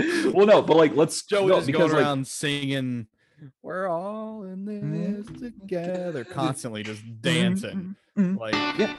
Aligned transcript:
well, 0.34 0.46
no, 0.46 0.62
but 0.62 0.76
like 0.76 0.94
let's 0.96 1.22
Joe 1.22 1.46
no, 1.46 1.56
was 1.56 1.66
just 1.66 1.78
going 1.78 1.92
like, 1.92 2.02
around 2.02 2.26
singing, 2.26 3.06
"We're 3.62 3.88
all 3.88 4.44
in 4.44 4.64
this 4.64 5.26
together," 5.40 6.24
constantly 6.24 6.82
just 6.82 7.02
dancing. 7.20 7.96
Mhm. 8.16 8.38
Like, 8.38 8.54
Yeah. 8.78 8.94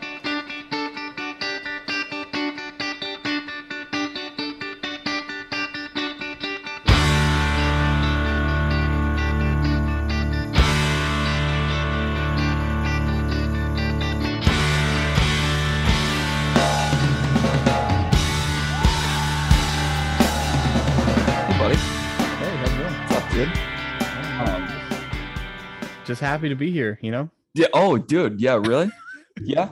Just 26.12 26.22
happy 26.22 26.50
to 26.50 26.56
be 26.56 26.72
here. 26.72 27.00
You 27.02 27.12
know. 27.12 27.30
Yeah. 27.54 27.68
Oh, 27.74 27.98
dude. 27.98 28.42
Yeah. 28.42 28.56
Really? 28.56 28.92
yeah. 29.42 29.70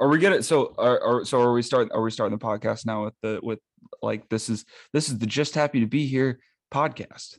Are 0.00 0.08
we 0.08 0.18
gonna? 0.18 0.42
So, 0.42 0.74
are, 0.76 1.00
are 1.00 1.24
so 1.24 1.40
are 1.40 1.52
we 1.52 1.62
starting? 1.62 1.92
Are 1.92 2.02
we 2.02 2.10
starting 2.10 2.36
the 2.36 2.44
podcast 2.44 2.84
now 2.84 3.04
with 3.04 3.14
the 3.22 3.38
with 3.42 3.60
like 4.02 4.28
this 4.28 4.48
is 4.48 4.64
this 4.92 5.08
is 5.08 5.18
the 5.18 5.26
just 5.26 5.54
happy 5.54 5.78
to 5.80 5.86
be 5.86 6.06
here 6.06 6.40
podcast 6.74 7.38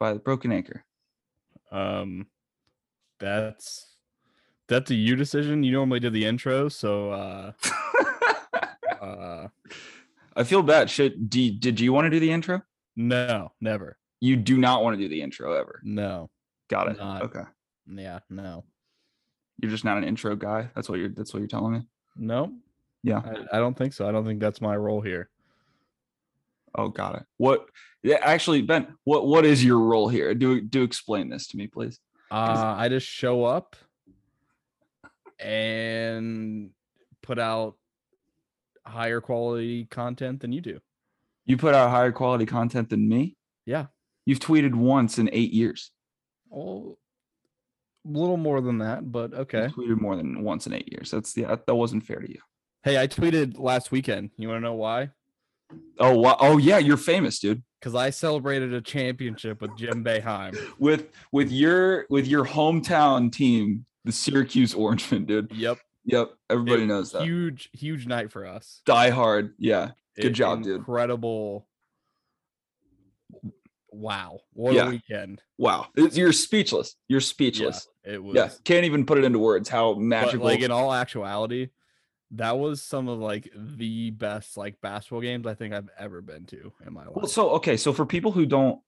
by 0.00 0.14
the 0.14 0.18
Broken 0.18 0.50
Anchor. 0.50 0.84
Um, 1.70 2.26
that's 3.20 3.96
that's 4.68 4.90
a 4.90 4.94
you 4.94 5.14
decision. 5.16 5.62
You 5.62 5.72
normally 5.72 6.00
do 6.00 6.08
the 6.08 6.24
intro, 6.24 6.70
so 6.70 7.10
uh, 7.10 7.52
uh, 9.02 9.48
I 10.36 10.44
feel 10.44 10.62
bad. 10.62 10.88
Should 10.88 11.28
do, 11.28 11.50
did 11.50 11.80
you 11.80 11.92
want 11.92 12.06
to 12.06 12.10
do 12.10 12.20
the 12.20 12.30
intro? 12.32 12.62
no, 12.96 13.52
never, 13.60 13.98
You 14.20 14.36
do 14.36 14.56
not 14.56 14.82
want 14.82 14.96
to 14.96 15.02
do 15.02 15.08
the 15.08 15.20
intro 15.20 15.52
ever. 15.52 15.80
no, 15.82 16.30
Got 16.68 16.88
it. 16.90 16.98
Not. 16.98 17.22
Okay. 17.22 17.42
yeah, 17.94 18.20
no, 18.30 18.64
You're 19.60 19.70
just 19.70 19.84
not 19.84 19.98
an 19.98 20.04
intro 20.04 20.34
guy. 20.36 20.70
That's 20.74 20.88
what 20.88 20.98
you're. 20.98 21.10
That's 21.10 21.32
what 21.32 21.40
you're 21.40 21.48
telling 21.48 21.72
me. 21.72 21.82
no. 22.16 22.52
Yeah. 23.02 23.18
I, 23.18 23.56
I 23.56 23.60
don't 23.60 23.76
think 23.76 23.92
so. 23.92 24.08
I 24.08 24.12
don't 24.12 24.24
think 24.24 24.40
that's 24.40 24.62
my 24.62 24.74
role 24.74 25.02
here. 25.02 25.28
Oh, 26.74 26.88
got 26.88 27.16
it. 27.16 27.24
What? 27.36 27.66
Yeah. 28.02 28.16
Actually, 28.22 28.62
Ben, 28.62 28.96
what 29.04 29.26
what 29.26 29.44
is 29.44 29.62
your 29.62 29.78
role 29.78 30.08
here? 30.08 30.34
Do 30.34 30.62
do 30.62 30.82
explain 30.82 31.28
this 31.28 31.48
to 31.48 31.58
me, 31.58 31.66
please. 31.66 32.00
Uh, 32.30 32.74
I 32.78 32.88
just 32.88 33.06
show 33.06 33.44
up 33.44 33.76
and 35.38 36.70
put 37.22 37.38
out 37.38 37.76
higher 38.86 39.20
quality 39.20 39.84
content 39.84 40.40
than 40.40 40.52
you 40.52 40.60
do. 40.60 40.80
You 41.44 41.56
put 41.56 41.74
out 41.74 41.90
higher 41.90 42.12
quality 42.12 42.46
content 42.46 42.88
than 42.90 43.06
me. 43.08 43.36
Yeah. 43.66 43.86
You've 44.24 44.40
tweeted 44.40 44.74
once 44.74 45.18
in 45.18 45.28
eight 45.32 45.52
years. 45.52 45.90
Oh, 46.54 46.96
a 48.06 48.18
little 48.18 48.36
more 48.36 48.60
than 48.60 48.78
that, 48.78 49.10
but 49.10 49.32
okay. 49.34 49.64
You've 49.76 49.98
tweeted 49.98 50.00
more 50.00 50.14
than 50.16 50.42
once 50.42 50.66
in 50.66 50.72
eight 50.74 50.92
years. 50.92 51.10
That's 51.10 51.36
yeah, 51.36 51.56
that 51.66 51.74
wasn't 51.74 52.04
fair 52.04 52.20
to 52.20 52.30
you. 52.30 52.40
Hey, 52.82 53.00
I 53.00 53.06
tweeted 53.06 53.58
last 53.58 53.90
weekend. 53.90 54.30
You 54.36 54.48
want 54.48 54.58
to 54.58 54.62
know 54.62 54.74
why? 54.74 55.10
Oh 55.98 56.18
wow. 56.18 56.36
Oh 56.38 56.58
yeah, 56.58 56.78
you're 56.78 56.96
famous, 56.98 57.38
dude. 57.38 57.62
Because 57.80 57.94
I 57.94 58.10
celebrated 58.10 58.72
a 58.74 58.80
championship 58.80 59.60
with 59.60 59.76
Jim 59.76 60.04
Boeheim. 60.04 60.56
With 60.78 61.08
with 61.32 61.50
your 61.50 62.06
with 62.10 62.26
your 62.26 62.44
hometown 62.44 63.32
team, 63.32 63.84
the 64.04 64.12
Syracuse 64.12 64.74
Orangemen, 64.74 65.24
dude. 65.24 65.50
Yep. 65.52 65.78
Yep, 66.06 66.30
everybody 66.50 66.82
It- 66.82 66.86
knows 66.86 67.12
that. 67.12 67.22
Huge, 67.22 67.70
huge 67.72 68.06
night 68.06 68.30
for 68.30 68.44
us. 68.46 68.82
Die 68.84 69.10
hard. 69.10 69.54
Yeah. 69.58 69.92
Good 70.16 70.26
It- 70.26 70.30
job, 70.32 70.62
dude. 70.62 70.76
Incredible. 70.76 71.66
Wow. 73.94 74.40
What 74.52 74.74
Yeah. 74.74 74.86
a 74.88 74.90
weekend. 74.90 75.40
Wow. 75.58 75.86
It's- 75.96 76.16
You're 76.16 76.32
speechless. 76.32 76.96
You're 77.08 77.20
Yeah, 77.20 77.24
speechless. 77.24 77.88
it 78.04 78.22
was. 78.22 78.34
Yeah. 78.34 78.50
Can't 78.64 78.84
even 78.84 79.06
put 79.06 79.18
it 79.18 79.24
into 79.24 79.38
words 79.38 79.68
how 79.68 79.94
but 79.94 80.00
magical. 80.00 80.44
like 80.46 80.60
in 80.60 80.70
all 80.70 80.92
actuality, 80.92 81.68
that 82.32 82.58
was 82.58 82.82
some 82.82 83.08
of 83.08 83.18
like 83.20 83.48
the 83.54 84.10
best 84.10 84.56
like 84.56 84.80
basketball 84.80 85.20
games 85.20 85.46
I 85.46 85.54
think 85.54 85.72
I've 85.74 85.88
ever 85.98 86.20
been 86.20 86.46
to 86.46 86.72
in 86.86 86.92
my 86.92 87.04
life. 87.06 87.14
Well, 87.14 87.26
so 87.28 87.50
okay, 87.50 87.76
so 87.76 87.92
for 87.92 88.04
people 88.04 88.32
who 88.32 88.46
don't 88.46 88.80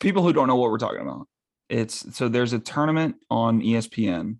people 0.00 0.22
who 0.22 0.32
don't 0.32 0.48
know 0.48 0.56
what 0.56 0.70
we're 0.70 0.78
talking 0.78 1.00
about, 1.00 1.28
it's 1.68 2.16
so 2.16 2.28
there's 2.28 2.52
a 2.52 2.58
tournament 2.58 3.16
on 3.30 3.60
ESPN 3.62 4.38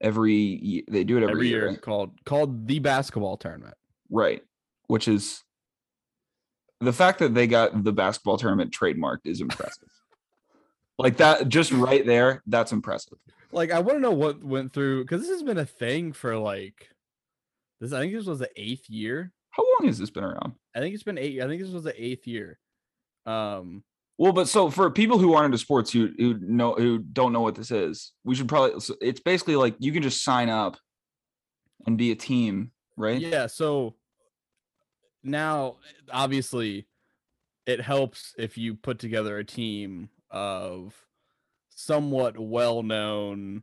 every 0.00 0.84
they 0.88 1.02
do 1.04 1.16
it 1.16 1.22
every, 1.22 1.32
every 1.32 1.48
year, 1.48 1.70
year 1.70 1.76
called 1.78 2.12
called 2.24 2.66
the 2.68 2.78
basketball 2.78 3.36
tournament. 3.36 3.74
right? 4.10 4.42
Which 4.86 5.08
is 5.08 5.42
the 6.80 6.92
fact 6.92 7.18
that 7.18 7.34
they 7.34 7.46
got 7.46 7.84
the 7.84 7.92
basketball 7.92 8.38
tournament 8.38 8.72
trademarked 8.72 9.26
is 9.26 9.40
impressive. 9.40 9.88
like 10.98 11.16
that, 11.18 11.48
just 11.48 11.72
right 11.72 12.04
there, 12.06 12.42
that's 12.46 12.72
impressive. 12.72 13.18
Like 13.50 13.70
I 13.70 13.80
want 13.80 13.96
to 13.96 14.00
know 14.00 14.12
what 14.12 14.44
went 14.44 14.72
through 14.72 15.04
because 15.04 15.22
this 15.22 15.30
has 15.30 15.42
been 15.42 15.58
a 15.58 15.66
thing 15.66 16.12
for 16.12 16.36
like 16.36 16.88
this. 17.80 17.92
I 17.92 18.00
think 18.00 18.12
this 18.12 18.26
was 18.26 18.38
the 18.38 18.50
eighth 18.56 18.88
year. 18.90 19.32
How 19.50 19.64
long 19.78 19.88
has 19.88 19.98
this 19.98 20.10
been 20.10 20.24
around? 20.24 20.52
I 20.76 20.80
think 20.80 20.94
it's 20.94 21.02
been 21.02 21.18
eight. 21.18 21.40
I 21.40 21.46
think 21.48 21.60
this 21.62 21.70
was 21.70 21.84
the 21.84 22.04
eighth 22.04 22.26
year. 22.26 22.58
Um, 23.26 23.82
Well, 24.18 24.32
but 24.32 24.48
so 24.48 24.70
for 24.70 24.90
people 24.90 25.18
who 25.18 25.34
aren't 25.34 25.46
into 25.46 25.58
sports 25.58 25.90
who 25.90 26.10
who 26.18 26.38
know 26.40 26.74
who 26.74 26.98
don't 26.98 27.32
know 27.32 27.40
what 27.40 27.54
this 27.54 27.70
is, 27.70 28.12
we 28.24 28.34
should 28.34 28.48
probably. 28.48 28.78
so 28.80 28.94
It's 29.00 29.20
basically 29.20 29.56
like 29.56 29.76
you 29.78 29.92
can 29.92 30.02
just 30.02 30.22
sign 30.22 30.48
up 30.50 30.76
and 31.86 31.96
be 31.96 32.12
a 32.12 32.16
team, 32.16 32.70
right? 32.96 33.20
yeah. 33.20 33.46
So 33.46 33.94
now, 35.22 35.76
obviously, 36.10 36.86
it 37.66 37.80
helps 37.80 38.34
if 38.38 38.56
you 38.56 38.74
put 38.74 38.98
together 38.98 39.38
a 39.38 39.44
team 39.44 40.08
of 40.30 40.94
somewhat 41.70 42.38
well-known 42.38 43.62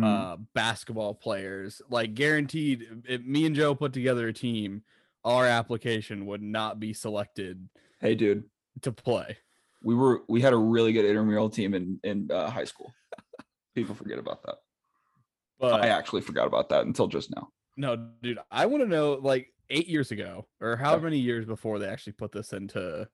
Mhm. 0.00 0.04
uh 0.04 0.36
basketball 0.52 1.14
players 1.14 1.80
like 1.88 2.12
guaranteed 2.14 2.86
if 3.08 3.22
me 3.22 3.46
and 3.46 3.56
joe 3.56 3.74
put 3.74 3.94
together 3.94 4.28
a 4.28 4.32
team 4.32 4.82
our 5.24 5.46
application 5.46 6.26
would 6.26 6.42
not 6.42 6.78
be 6.78 6.92
selected 6.92 7.66
hey, 8.00 8.14
dude, 8.14 8.44
to 8.82 8.92
play 8.92 9.38
we 9.82 9.94
were 9.94 10.20
we 10.28 10.42
had 10.42 10.52
a 10.52 10.56
really 10.56 10.92
good 10.92 11.06
intramural 11.06 11.48
team 11.48 11.72
in 11.72 11.98
in 12.04 12.30
uh, 12.30 12.50
high 12.50 12.64
school. 12.64 12.92
People 13.74 13.94
forget 13.94 14.18
about 14.18 14.42
that. 14.44 14.56
but 15.58 15.80
I 15.82 15.88
actually 15.88 16.20
forgot 16.20 16.46
about 16.46 16.68
that 16.68 16.84
until 16.84 17.06
just 17.08 17.34
now. 17.34 17.48
no 17.78 17.96
dude 18.22 18.38
i 18.50 18.66
want 18.66 18.82
to 18.82 18.88
know 18.88 19.14
like 19.14 19.50
eight 19.70 19.88
years 19.88 20.10
ago 20.10 20.46
or 20.60 20.76
however 20.76 21.04
many 21.04 21.18
years 21.18 21.44
before 21.44 21.78
they 21.78 21.88
actually 21.88 22.12
put 22.12 22.32
this 22.32 22.52
into 22.52 23.08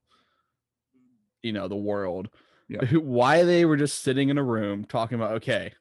you 1.43 1.53
know 1.53 1.69
the 1.69 1.77
world 1.77 2.29
Yeah. 2.69 2.85
why 2.93 3.43
they 3.45 3.65
were 3.65 3.77
just 3.77 4.01
sitting 4.01 4.29
in 4.29 4.39
a 4.39 4.43
room 4.43 4.85
talking 4.85 5.17
about 5.17 5.33
okay 5.37 5.73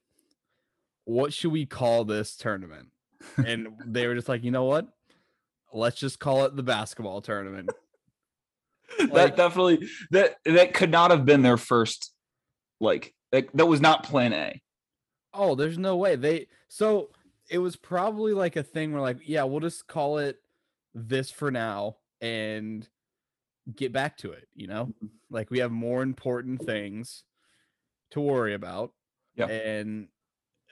what 1.05 1.33
should 1.33 1.51
we 1.51 1.65
call 1.65 2.05
this 2.05 2.35
tournament 2.35 2.89
and 3.45 3.67
they 3.85 4.07
were 4.07 4.15
just 4.15 4.29
like 4.29 4.43
you 4.43 4.51
know 4.51 4.63
what 4.65 4.87
let's 5.73 5.99
just 5.99 6.19
call 6.19 6.45
it 6.45 6.55
the 6.55 6.63
basketball 6.63 7.21
tournament 7.21 7.69
Like- 8.99 9.11
that 9.13 9.37
definitely 9.37 9.87
that 10.11 10.35
that 10.45 10.73
could 10.73 10.91
not 10.91 11.11
have 11.11 11.25
been 11.25 11.41
their 11.41 11.57
first 11.57 12.11
like 12.79 13.13
that, 13.31 13.47
that 13.55 13.65
was 13.67 13.79
not 13.79 14.03
plan 14.03 14.33
A. 14.33 14.61
Oh, 15.33 15.55
there's 15.55 15.77
no 15.77 15.95
way. 15.95 16.17
They 16.17 16.47
so 16.67 17.11
it 17.49 17.59
was 17.59 17.77
probably 17.77 18.33
like 18.33 18.57
a 18.57 18.63
thing 18.63 18.91
where 18.91 19.01
like, 19.01 19.19
yeah, 19.25 19.43
we'll 19.43 19.61
just 19.61 19.87
call 19.87 20.17
it 20.17 20.40
this 20.93 21.31
for 21.31 21.51
now 21.51 21.97
and 22.19 22.87
get 23.75 23.91
back 23.93 24.17
to 24.17 24.31
it, 24.31 24.47
you 24.53 24.67
know? 24.67 24.85
Mm-hmm. 24.85 25.07
Like 25.29 25.49
we 25.51 25.59
have 25.59 25.71
more 25.71 26.01
important 26.03 26.61
things 26.63 27.23
to 28.11 28.21
worry 28.21 28.53
about. 28.53 28.91
Yeah. 29.35 29.47
And 29.47 30.07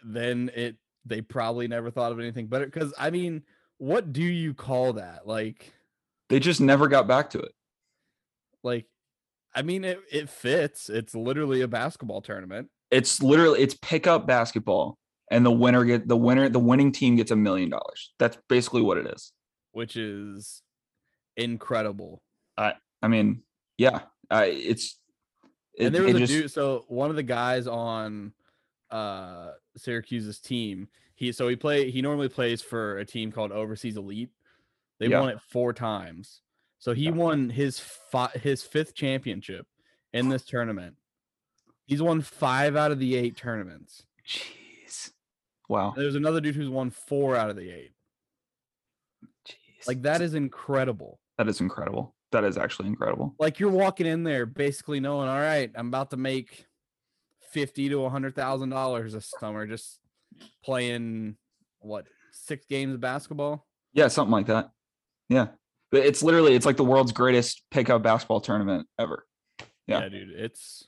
then 0.04 0.52
it 0.56 0.78
they 1.06 1.22
probably 1.22 1.68
never 1.68 1.90
thought 1.92 2.12
of 2.12 2.20
anything 2.20 2.48
better 2.48 2.70
cuz 2.70 2.94
I 2.98 3.10
mean, 3.10 3.44
what 3.78 4.12
do 4.12 4.24
you 4.24 4.54
call 4.54 4.94
that? 4.94 5.28
Like 5.28 5.74
They 6.30 6.40
just 6.40 6.62
never 6.62 6.88
got 6.88 7.08
back 7.08 7.30
to 7.32 7.40
it. 7.40 7.52
like 8.64 8.86
I 9.56 9.62
mean 9.62 9.84
it 9.84 10.00
it 10.12 10.30
fits. 10.30 10.90
It's 10.90 11.16
literally 11.16 11.62
a 11.62 11.68
basketball 11.68 12.22
tournament. 12.22 12.70
It's 12.92 13.22
literally 13.22 13.62
it's 13.62 13.76
pickup 13.82 14.28
basketball 14.28 14.98
and 15.32 15.46
the 15.46 15.52
winner 15.52 15.86
get 15.86 16.08
the 16.08 16.18
winner 16.18 16.50
the 16.50 16.60
winning 16.60 16.92
team 16.92 17.16
gets 17.16 17.32
a 17.32 17.36
million 17.36 17.70
dollars. 17.70 18.14
That's 18.20 18.38
basically 18.50 18.82
what 18.82 18.98
it 18.98 19.08
is. 19.08 19.32
Which 19.72 19.96
is 19.96 20.62
incredible. 21.38 22.22
I 22.58 22.74
I 23.02 23.08
mean, 23.08 23.44
yeah, 23.78 24.02
I 24.30 24.46
it's 24.46 24.98
it, 25.76 25.88
and 25.88 25.96
there 25.96 26.04
was 26.04 26.16
a 26.16 26.20
just- 26.20 26.32
dude. 26.34 26.52
So 26.52 26.86
one 26.88 27.10
of 27.10 27.16
the 27.16 27.24
guys 27.24 27.68
on 27.68 28.34
uh 28.92 29.52
Syracuse's 29.78 30.40
team, 30.40 30.88
he 31.16 31.32
so 31.32 31.48
he 31.48 31.56
play 31.56 31.90
he 31.92 32.02
normally 32.02 32.30
plays 32.30 32.62
for 32.62 32.98
a 32.98 33.06
team 33.06 33.32
called 33.32 33.52
Overseas 33.52 33.98
Elite. 33.98 34.32
They 35.00 35.08
Yeah. 35.08 35.22
won 35.22 35.30
it 35.30 35.42
four 35.42 35.74
times. 35.74 36.42
So 36.80 36.94
he 36.94 37.06
Yeah. 37.06 37.12
won 37.12 37.50
his 37.50 37.80
fi- 37.80 38.32
his 38.42 38.64
fifth 38.64 38.94
championship 38.96 39.68
in 40.14 40.30
this 40.30 40.44
tournament. 40.46 40.96
He's 41.86 42.02
won 42.02 42.22
five 42.22 42.76
out 42.76 42.92
of 42.92 43.00
the 43.00 43.16
eight 43.16 43.36
tournaments. 43.38 44.06
Jeez. 44.28 45.12
Wow. 45.68 45.94
There's 45.96 46.16
another 46.16 46.42
dude 46.42 46.56
who's 46.56 46.70
won 46.70 46.90
four 46.90 47.36
out 47.36 47.50
of 47.50 47.56
the 47.56 47.70
eight. 47.72 47.94
Like 49.88 50.02
that 50.04 50.22
is 50.22 50.34
incredible. 50.34 51.20
that 51.38 51.48
is 51.48 51.62
incredible. 51.62 52.16
that 52.32 52.44
is 52.44 52.58
actually 52.58 52.88
incredible. 52.90 53.36
Like 53.40 53.60
you're 53.60 53.72
walking 53.72 54.06
in 54.06 54.24
there 54.24 54.46
basically 54.46 55.00
knowing, 55.00 55.28
all 55.30 55.40
right, 55.40 55.72
I'm 55.76 55.88
about 55.88 56.12
to 56.12 56.18
make 56.18 56.66
fifty 57.52 57.90
to 57.90 58.04
a 58.06 58.10
hundred 58.10 58.36
thousand 58.36 58.70
dollars 58.70 59.14
this 59.14 59.34
summer 59.40 59.66
just 59.66 60.00
playing 60.64 61.36
what 61.80 62.06
six 62.32 62.66
games 62.68 62.94
of 62.94 63.00
basketball. 63.02 63.66
Yeah, 63.94 64.08
something 64.08 64.32
like 64.32 64.48
that. 64.48 64.70
Yeah. 65.30 65.48
But 65.92 66.06
it's 66.06 66.22
literally 66.22 66.54
it's 66.54 66.66
like 66.66 66.78
the 66.78 66.84
world's 66.84 67.12
greatest 67.12 67.64
pickup 67.72 68.04
basketball 68.04 68.42
tournament 68.42 68.88
ever. 69.00 69.26
Yeah. 69.88 70.08
dude, 70.08 70.30
it's 70.30 70.88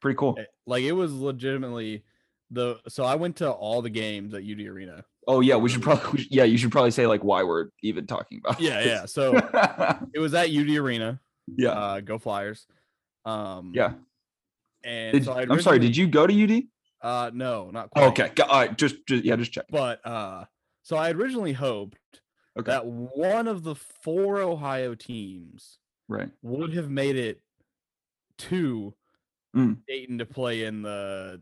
Pretty 0.00 0.16
cool. 0.16 0.36
eh, 0.38 0.44
like 0.66 0.84
it 0.84 0.92
was 0.92 1.12
legitimately 1.12 2.04
the. 2.50 2.78
So 2.88 3.04
I 3.04 3.14
went 3.16 3.36
to 3.36 3.50
all 3.50 3.82
the 3.82 3.90
games 3.90 4.32
at 4.34 4.42
UD 4.42 4.60
Arena. 4.60 5.04
Oh 5.28 5.40
yeah, 5.40 5.56
we 5.56 5.68
should 5.68 5.82
probably 5.82 6.10
we 6.12 6.18
should- 6.22 6.32
yeah, 6.32 6.44
you 6.44 6.56
should 6.58 6.72
probably 6.72 6.90
say 6.90 7.06
like 7.06 7.22
why 7.22 7.42
we're 7.44 7.68
even 7.82 8.06
talking 8.06 8.40
about. 8.44 8.58
Yeah, 8.60 8.80
yeah. 8.80 9.04
So 9.06 9.36
it 10.14 10.18
was 10.18 10.32
at 10.34 10.48
UD 10.50 10.70
Arena. 10.70 11.20
yeah. 11.56 11.68
Uh, 11.70 12.00
go 12.00 12.18
Flyers. 12.18 12.66
Um, 13.24 13.72
Yeah. 13.74 13.92
And 14.84 15.12
Did- 15.12 15.24
so 15.26 15.32
I 15.32 15.42
I'm 15.42 15.60
sorry, 15.60 15.78
did 15.78 15.96
you 15.96 16.06
go 16.06 16.26
to 16.26 16.44
UD? 16.44 16.62
Uh, 17.02 17.30
no, 17.34 17.70
not 17.70 17.90
quite. 17.90 18.06
Okay. 18.18 18.42
All 18.42 18.48
right, 18.60 18.76
just, 18.76 19.06
just 19.06 19.22
yeah, 19.24 19.36
just 19.36 19.52
check. 19.52 19.66
But 19.70 20.04
uh, 20.04 20.46
so 20.82 20.96
I 20.96 21.08
had 21.08 21.16
originally 21.16 21.52
hoped 21.52 21.98
Okay. 22.58 22.72
that 22.72 22.86
one 22.86 23.46
of 23.46 23.62
the 23.62 23.74
four 23.76 24.38
Ohio 24.40 24.94
teams 24.96 25.78
right. 26.08 26.30
would 26.42 26.72
have 26.74 26.90
made 26.90 27.16
it 27.16 27.40
to 28.38 28.94
Mm. 29.56 29.78
Dayton 29.88 30.18
to 30.18 30.26
play 30.26 30.64
in 30.64 30.82
the, 30.82 31.40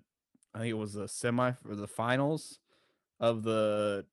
I 0.54 0.58
think 0.58 0.70
it 0.70 0.74
was 0.78 0.92
the 0.94 1.08
semi 1.08 1.52
or 1.68 1.74
the 1.74 1.88
finals 1.88 2.58
of 3.20 3.42
the 3.42 4.04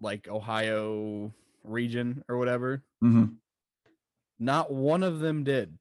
like 0.00 0.28
Ohio 0.28 1.32
region 1.62 2.24
or 2.28 2.36
whatever. 2.38 2.82
hmm 3.00 3.24
Not 4.38 4.72
one 4.72 5.02
of 5.02 5.20
them 5.20 5.44
did. 5.44 5.78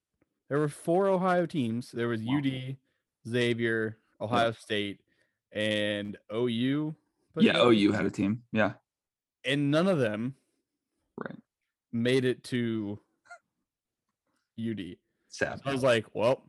There 0.49 0.59
were 0.59 0.69
four 0.69 1.07
Ohio 1.07 1.45
teams. 1.45 1.91
There 1.91 2.07
was 2.07 2.21
Wow. 2.21 2.37
UD, 2.37 2.77
Xavier, 3.27 3.97
Ohio 4.21 4.51
State, 4.51 5.01
and 5.51 6.17
OU. 6.33 6.95
Yeah, 7.37 7.53
together, 7.53 7.69
OU 7.71 7.91
had 7.93 8.05
a 8.05 8.11
team. 8.11 8.43
Yeah. 8.51 8.73
and 9.45 9.71
none 9.71 9.87
of 9.87 9.97
them 9.99 10.35
Right. 11.17 11.37
made 11.91 12.23
it 12.25 12.43
to 12.45 12.99
UD. 14.57 14.97
Sad. 15.27 15.59
So 15.63 15.69
I 15.69 15.73
was 15.73 15.83
like, 15.83 16.05
well, 16.13 16.43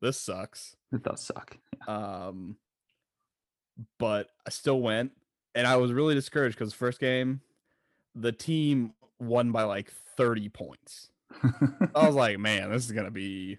this 0.00 0.18
sucks. 0.18 0.74
It 0.92 1.02
does 1.02 1.22
suck. 1.24 1.56
Um, 1.86 2.56
but 3.98 4.30
I 4.46 4.50
still 4.50 4.80
went, 4.80 5.12
and 5.54 5.66
I 5.66 5.76
was 5.76 5.92
really 5.92 6.14
discouraged 6.14 6.58
because 6.58 6.72
first 6.72 7.00
game, 7.00 7.40
the 8.14 8.32
team 8.32 8.92
won 9.18 9.52
by 9.52 9.62
like 9.64 9.90
30 10.16 10.48
points. 10.50 11.10
I 11.94 12.06
was 12.06 12.14
like, 12.14 12.38
man, 12.38 12.70
this 12.70 12.84
is 12.84 12.92
gonna 12.92 13.10
be 13.10 13.58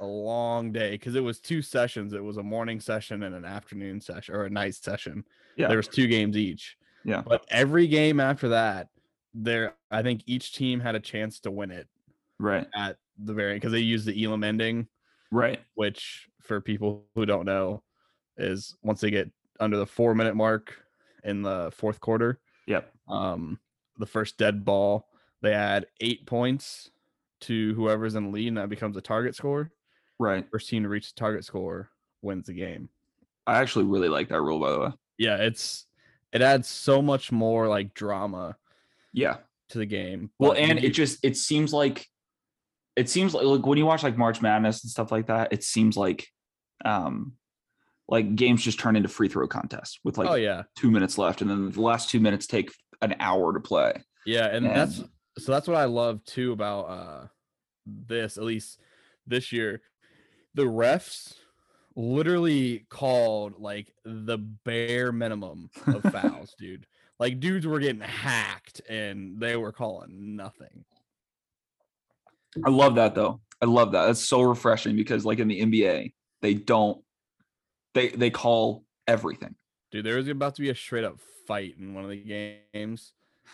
a 0.00 0.06
long 0.06 0.72
day 0.72 0.92
because 0.92 1.14
it 1.14 1.22
was 1.22 1.40
two 1.40 1.62
sessions. 1.62 2.12
It 2.12 2.22
was 2.22 2.36
a 2.36 2.42
morning 2.42 2.80
session 2.80 3.22
and 3.22 3.34
an 3.34 3.44
afternoon 3.44 4.00
session 4.00 4.34
or 4.34 4.44
a 4.44 4.50
night 4.50 4.74
session. 4.74 5.24
Yeah. 5.56 5.68
There 5.68 5.76
was 5.76 5.88
two 5.88 6.06
games 6.06 6.36
each. 6.36 6.76
Yeah. 7.04 7.22
But 7.26 7.44
every 7.48 7.86
game 7.86 8.20
after 8.20 8.48
that, 8.50 8.88
there 9.34 9.74
I 9.90 10.02
think 10.02 10.22
each 10.26 10.54
team 10.54 10.80
had 10.80 10.94
a 10.94 11.00
chance 11.00 11.40
to 11.40 11.50
win 11.50 11.70
it 11.70 11.88
right. 12.38 12.66
at 12.74 12.96
the 13.18 13.32
very 13.32 13.54
because 13.54 13.72
they 13.72 13.80
used 13.80 14.06
the 14.06 14.24
Elam 14.24 14.44
ending, 14.44 14.86
Right. 15.30 15.60
which 15.74 16.28
for 16.40 16.60
people 16.60 17.04
who 17.14 17.26
don't 17.26 17.46
know 17.46 17.82
is 18.36 18.76
once 18.82 19.00
they 19.00 19.10
get 19.10 19.30
under 19.60 19.76
the 19.76 19.86
four 19.86 20.14
minute 20.14 20.34
mark 20.34 20.74
in 21.24 21.42
the 21.42 21.70
fourth 21.74 22.00
quarter, 22.00 22.40
Yep. 22.66 22.92
um, 23.08 23.58
the 23.98 24.06
first 24.06 24.38
dead 24.38 24.64
ball, 24.64 25.08
they 25.42 25.52
add 25.54 25.86
eight 26.00 26.26
points 26.26 26.90
to 27.42 27.74
whoever's 27.74 28.14
in 28.14 28.24
the 28.24 28.30
lead, 28.30 28.48
and 28.48 28.56
that 28.58 28.68
becomes 28.68 28.96
a 28.96 29.00
target 29.00 29.34
score. 29.34 29.70
Right. 30.18 30.46
First 30.50 30.68
team 30.68 30.82
to 30.84 30.88
reach 30.88 31.12
the 31.12 31.18
target 31.18 31.44
score 31.44 31.90
wins 32.22 32.46
the 32.46 32.52
game. 32.52 32.88
I 33.46 33.58
actually 33.58 33.86
really 33.86 34.08
like 34.08 34.28
that 34.28 34.40
rule, 34.40 34.60
by 34.60 34.70
the 34.70 34.78
way. 34.80 34.90
Yeah, 35.18 35.36
it's 35.36 35.86
it 36.32 36.40
adds 36.42 36.68
so 36.68 37.02
much 37.02 37.32
more 37.32 37.66
like 37.68 37.92
drama 37.94 38.56
Yeah. 39.12 39.38
to 39.70 39.78
the 39.78 39.86
game. 39.86 40.30
Well, 40.38 40.52
and 40.52 40.78
it 40.78 40.90
just 40.90 41.24
it 41.24 41.36
seems 41.36 41.72
like 41.72 42.06
it 42.94 43.08
seems 43.08 43.34
like, 43.34 43.44
like 43.44 43.66
when 43.66 43.78
you 43.78 43.86
watch 43.86 44.02
like 44.04 44.16
March 44.16 44.40
Madness 44.40 44.84
and 44.84 44.90
stuff 44.90 45.10
like 45.10 45.26
that, 45.26 45.52
it 45.52 45.64
seems 45.64 45.96
like 45.96 46.28
um 46.84 47.32
like 48.08 48.34
games 48.36 48.62
just 48.62 48.78
turn 48.78 48.96
into 48.96 49.08
free 49.08 49.28
throw 49.28 49.46
contests 49.46 49.98
with 50.04 50.18
like 50.18 50.28
oh 50.28 50.34
yeah, 50.34 50.62
two 50.76 50.90
minutes 50.90 51.18
left, 51.18 51.40
and 51.40 51.50
then 51.50 51.70
the 51.70 51.80
last 51.80 52.10
two 52.10 52.20
minutes 52.20 52.46
take 52.46 52.72
an 53.00 53.14
hour 53.20 53.52
to 53.52 53.60
play. 53.60 53.92
yeah, 54.26 54.46
and 54.46 54.66
that's 54.66 55.02
so 55.38 55.52
that's 55.52 55.68
what 55.68 55.76
I 55.76 55.84
love 55.84 56.24
too 56.24 56.52
about 56.52 56.82
uh 56.82 57.26
this 57.86 58.36
at 58.36 58.44
least 58.44 58.78
this 59.26 59.52
year. 59.52 59.82
The 60.54 60.64
refs 60.64 61.34
literally 61.96 62.86
called 62.88 63.58
like 63.58 63.92
the 64.04 64.38
bare 64.38 65.12
minimum 65.12 65.70
of 65.86 66.02
fouls, 66.12 66.54
dude. 66.58 66.86
Like 67.18 67.40
dudes 67.40 67.66
were 67.66 67.78
getting 67.78 68.00
hacked 68.00 68.80
and 68.88 69.38
they 69.40 69.56
were 69.56 69.72
calling 69.72 70.36
nothing. 70.36 70.84
I 72.64 72.70
love 72.70 72.96
that 72.96 73.14
though. 73.14 73.40
I 73.60 73.66
love 73.66 73.92
that. 73.92 74.06
That's 74.06 74.24
so 74.24 74.42
refreshing 74.42 74.96
because 74.96 75.24
like 75.24 75.38
in 75.38 75.48
the 75.48 75.60
NBA, 75.60 76.12
they 76.40 76.54
don't 76.54 77.02
they 77.94 78.08
they 78.08 78.30
call 78.30 78.84
everything. 79.06 79.54
Dude, 79.90 80.04
there 80.04 80.16
was 80.16 80.28
about 80.28 80.54
to 80.56 80.62
be 80.62 80.70
a 80.70 80.74
straight 80.74 81.04
up 81.04 81.18
fight 81.46 81.74
in 81.78 81.94
one 81.94 82.04
of 82.04 82.10
the 82.10 82.16
games. 82.16 83.12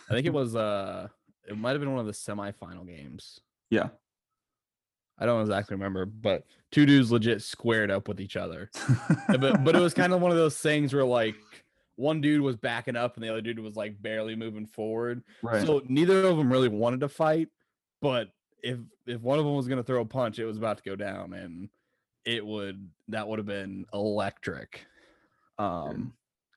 I 0.09 0.13
think 0.13 0.25
it 0.25 0.33
was 0.33 0.55
uh 0.55 1.07
it 1.47 1.57
might 1.57 1.71
have 1.71 1.79
been 1.79 1.91
one 1.91 1.99
of 1.99 2.05
the 2.05 2.11
semifinal 2.11 2.87
games. 2.87 3.39
Yeah. 3.69 3.89
I 5.21 5.25
don't 5.25 5.41
exactly 5.41 5.75
remember, 5.75 6.05
but 6.05 6.45
two 6.71 6.85
dudes 6.85 7.11
legit 7.11 7.41
squared 7.41 7.91
up 7.91 8.07
with 8.07 8.21
each 8.21 8.37
other. 8.37 8.69
But 9.27 9.63
but 9.63 9.75
it 9.75 9.81
was 9.81 9.93
kind 9.93 10.13
of 10.13 10.21
one 10.21 10.31
of 10.31 10.37
those 10.37 10.57
things 10.57 10.93
where 10.93 11.05
like 11.05 11.35
one 11.95 12.21
dude 12.21 12.41
was 12.41 12.55
backing 12.55 12.95
up 12.95 13.15
and 13.15 13.23
the 13.23 13.29
other 13.29 13.41
dude 13.41 13.59
was 13.59 13.75
like 13.75 14.01
barely 14.01 14.35
moving 14.35 14.65
forward. 14.65 15.21
right. 15.43 15.65
So 15.65 15.81
neither 15.87 16.25
of 16.25 16.37
them 16.37 16.51
really 16.51 16.69
wanted 16.69 17.01
to 17.01 17.09
fight, 17.09 17.49
but 18.01 18.29
if 18.63 18.79
if 19.05 19.21
one 19.21 19.39
of 19.39 19.45
them 19.45 19.55
was 19.55 19.67
going 19.67 19.77
to 19.77 19.83
throw 19.83 20.01
a 20.01 20.05
punch, 20.05 20.39
it 20.39 20.45
was 20.45 20.57
about 20.57 20.77
to 20.77 20.83
go 20.83 20.95
down 20.95 21.33
and 21.33 21.69
it 22.25 22.45
would 22.45 22.89
that 23.09 23.27
would 23.27 23.39
have 23.39 23.45
been 23.45 23.85
electric. 23.93 24.85
Um 25.57 26.13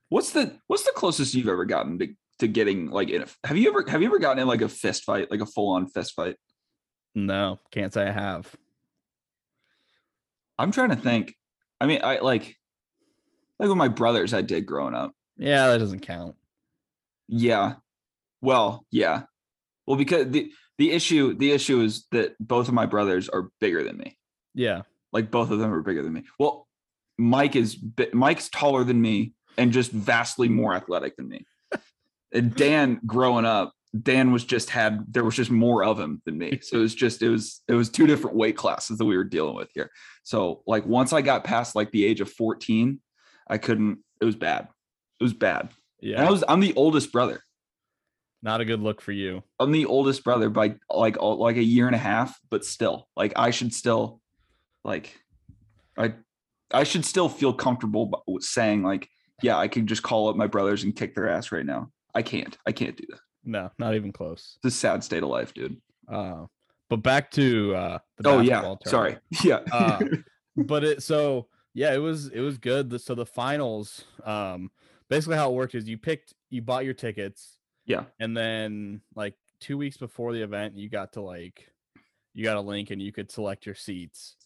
what's 0.09 0.33
the 0.33 0.59
what's 0.67 0.85
the 0.85 0.93
closest 0.95 1.35
you've 1.35 1.49
ever 1.49 1.65
gotten 1.65 1.99
to, 1.99 2.09
to 2.41 2.49
getting 2.49 2.91
like 2.91 3.09
in 3.09 3.23
a 3.23 3.27
have 3.47 3.57
you 3.57 3.69
ever 3.69 3.85
have 3.89 4.03
you 4.03 4.09
ever 4.09 4.19
gotten 4.19 4.41
in 4.41 4.49
like 4.49 4.63
a 4.63 4.69
fist 4.69 5.05
fight, 5.05 5.31
like 5.31 5.41
a 5.41 5.47
full 5.47 5.71
on 5.71 5.87
fist 5.87 6.15
fight? 6.15 6.37
no, 7.15 7.59
can't 7.71 7.93
say 7.93 8.07
I 8.07 8.11
have. 8.11 8.55
I'm 10.59 10.73
trying 10.73 10.91
to 10.91 10.97
think. 10.97 11.35
I 11.81 11.87
mean, 11.87 12.01
I 12.03 12.19
like 12.21 12.57
like 13.59 13.69
with 13.69 13.79
my 13.79 13.89
brothers 13.89 14.33
I 14.35 14.43
did 14.43 14.67
growing 14.67 14.95
up. 14.95 15.13
Yeah, 15.37 15.69
that 15.69 15.79
doesn't 15.79 16.01
count. 16.01 16.37
Yeah. 17.29 17.75
Well, 18.41 18.87
yeah. 18.91 19.23
Well, 19.87 19.97
because 19.97 20.29
the 20.31 20.53
the 20.79 20.93
issue 20.93 21.35
the 21.35 21.53
issue 21.53 21.81
is 21.81 22.07
that 22.13 22.35
both 22.39 22.69
of 22.69 22.75
my 22.75 22.87
brothers 22.87 23.29
are 23.29 23.51
bigger 23.61 23.83
than 23.83 23.97
me. 23.97 24.17
Yeah. 24.55 24.83
Like 25.13 25.31
both 25.31 25.51
of 25.51 25.59
them 25.59 25.73
are 25.73 25.83
bigger 25.83 26.03
than 26.03 26.13
me. 26.13 26.25
Well, 26.39 26.67
Mike 27.19 27.57
is 27.57 27.79
Mike's 28.13 28.49
taller 28.49 28.85
than 28.85 29.01
me 29.01 29.35
and 29.59 29.73
just 29.73 29.93
vastly 29.93 30.49
more 30.49 30.75
athletic 30.75 31.17
than 31.17 31.29
me. 31.29 31.47
and 32.33 32.55
Dan, 32.55 33.01
growing 33.07 33.45
up, 33.45 33.73
Dan 34.01 34.33
was 34.33 34.45
just 34.45 34.71
had 34.71 35.05
there 35.13 35.25
was 35.25 35.37
just 35.37 35.51
more 35.51 35.85
of 35.85 36.01
him 36.01 36.23
than 36.25 36.39
me. 36.39 36.59
So 36.63 36.79
it 36.79 36.81
was 36.81 36.95
just 36.95 37.21
it 37.21 37.29
was 37.29 37.61
it 37.69 37.75
was 37.75 37.91
two 37.91 38.07
different 38.07 38.37
weight 38.37 38.57
classes 38.57 38.99
that 38.99 39.05
we 39.05 39.17
were 39.17 39.25
dealing 39.25 39.55
with 39.55 39.71
here. 39.75 39.91
So 40.23 40.63
like 40.67 40.87
once 40.87 41.13
I 41.13 41.21
got 41.21 41.45
past 41.45 41.77
like 41.77 41.91
the 41.91 42.07
age 42.07 42.21
of 42.21 42.31
14, 42.31 43.01
I 43.49 43.59
couldn't. 43.59 43.99
It 44.21 44.25
was 44.25 44.37
bad. 44.37 44.69
It 45.21 45.25
was 45.25 45.35
bad. 45.35 45.71
Yeah. 46.01 46.19
And 46.19 46.27
I 46.27 46.31
was 46.31 46.43
I'm 46.49 46.61
the 46.61 46.75
oldest 46.75 47.13
brother. 47.13 47.43
Not 48.43 48.61
a 48.61 48.65
good 48.65 48.81
look 48.81 49.01
for 49.03 49.13
you. 49.13 49.43
I'm 49.61 49.71
the 49.71 49.85
oldest 49.85 50.25
brother 50.25 50.49
by 50.49 50.77
like 50.91 51.21
like 51.21 51.57
a 51.57 51.63
year 51.63 51.87
and 51.87 51.95
a 51.95 51.99
half, 51.99 52.41
but 52.51 52.65
still, 52.65 53.09
like 53.15 53.35
I 53.37 53.51
should 53.51 53.75
still, 53.75 54.22
like, 54.85 55.21
I, 55.97 56.15
I 56.73 56.85
should 56.85 57.05
still 57.05 57.29
feel 57.29 57.53
comfortable 57.53 58.25
saying 58.41 58.83
like, 58.83 59.09
yeah, 59.43 59.59
I 59.59 59.69
can 59.69 59.87
just 59.87 60.03
call 60.03 60.29
up 60.29 60.37
my 60.37 60.47
brothers 60.47 60.85
and 60.85 60.95
kick 60.95 61.15
their 61.15 61.29
ass 61.29 61.53
right 61.53 61.67
now. 61.67 61.91
I 62.15 62.23
can't. 62.23 62.57
I 62.67 62.73
can't 62.73 62.97
do 62.97 63.05
that. 63.11 63.21
No, 63.45 63.71
not 63.79 63.95
even 63.95 64.13
close. 64.13 64.59
It's 64.63 64.75
a 64.75 64.79
sad 64.79 65.03
state 65.03 65.23
of 65.23 65.29
life, 65.29 65.53
dude. 65.55 65.81
Uh 66.09 66.47
but 66.89 67.03
back 67.03 67.31
to 67.33 67.75
uh 67.75 67.99
the 68.19 68.29
Oh 68.29 68.41
yeah, 68.41 68.61
basketball 68.61 68.79
sorry. 68.87 69.19
Yeah, 69.45 69.61
Uh, 69.73 70.05
but 70.57 70.85
it 70.85 71.03
so 71.03 71.49
yeah, 71.75 71.95
it 71.95 71.99
was 71.99 72.29
it 72.29 72.41
was 72.41 72.59
good. 72.59 73.01
So 73.01 73.15
the 73.15 73.27
finals, 73.27 74.05
um, 74.25 74.71
basically 75.09 75.37
how 75.37 75.51
it 75.51 75.55
worked 75.55 75.75
is 75.75 75.89
you 75.89 75.97
picked 75.99 76.35
you 76.51 76.61
bought 76.63 76.85
your 76.85 76.95
tickets, 76.95 77.59
yeah, 77.87 78.05
and 78.21 78.37
then 78.37 79.01
like 79.17 79.35
two 79.59 79.79
weeks 79.79 79.97
before 79.97 80.33
the 80.35 80.43
event, 80.43 80.77
you 80.77 80.91
got 80.91 81.15
to 81.15 81.23
like 81.23 81.67
you 82.35 82.45
got 82.45 82.59
a 82.59 82.61
link 82.61 82.91
and 82.91 83.01
you 83.01 83.11
could 83.11 83.31
select 83.31 83.65
your 83.65 83.75
seats. 83.75 84.37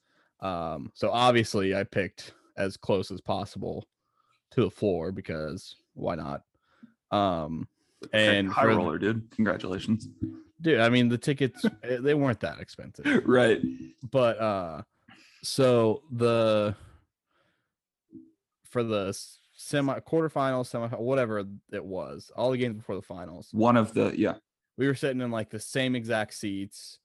Um, 0.41 0.91
so 0.95 1.11
obviously 1.11 1.75
I 1.75 1.85
picked 1.85 2.33
as 2.57 2.77
close 2.77 3.11
as 3.11 3.21
possible 3.21 3.87
to 4.53 4.63
the 4.65 4.71
floor 4.71 5.13
because 5.13 5.77
why 5.95 6.15
not? 6.15 6.43
Um, 7.11 7.69
and 8.13 8.49
high 8.51 8.67
the- 8.67 8.77
roller, 8.77 8.99
dude. 8.99 9.31
Congratulations. 9.33 10.09
dude. 10.61 10.81
I 10.81 10.89
mean, 10.89 11.09
the 11.09 11.19
tickets 11.19 11.65
eh, 11.83 11.99
they 12.01 12.15
weren't 12.15 12.41
that 12.41 12.61
expensive, 12.61 13.23
right. 13.25 13.61
but 14.11 14.39
uh, 14.39 14.83
so 15.43 16.03
the 16.11 16.75
for 18.69 18.83
the 18.83 19.17
semi 19.55 19.99
quarterfinals, 20.01 20.67
semi 20.67 20.89
whatever 20.89 21.45
it 21.73 21.85
was, 21.85 22.31
all 22.37 22.51
the 22.51 22.59
games 22.59 22.77
before 22.77 22.97
the 22.97 23.03
finals, 23.03 23.49
One 23.53 23.77
of 23.77 23.95
the 23.95 24.13
yeah. 24.17 24.35
we 24.77 24.87
were 24.87 24.95
sitting 24.95 25.21
in 25.23 25.31
like 25.31 25.49
the 25.51 25.61
same 25.61 25.95
exact 25.97 26.35
seats, 26.35 26.99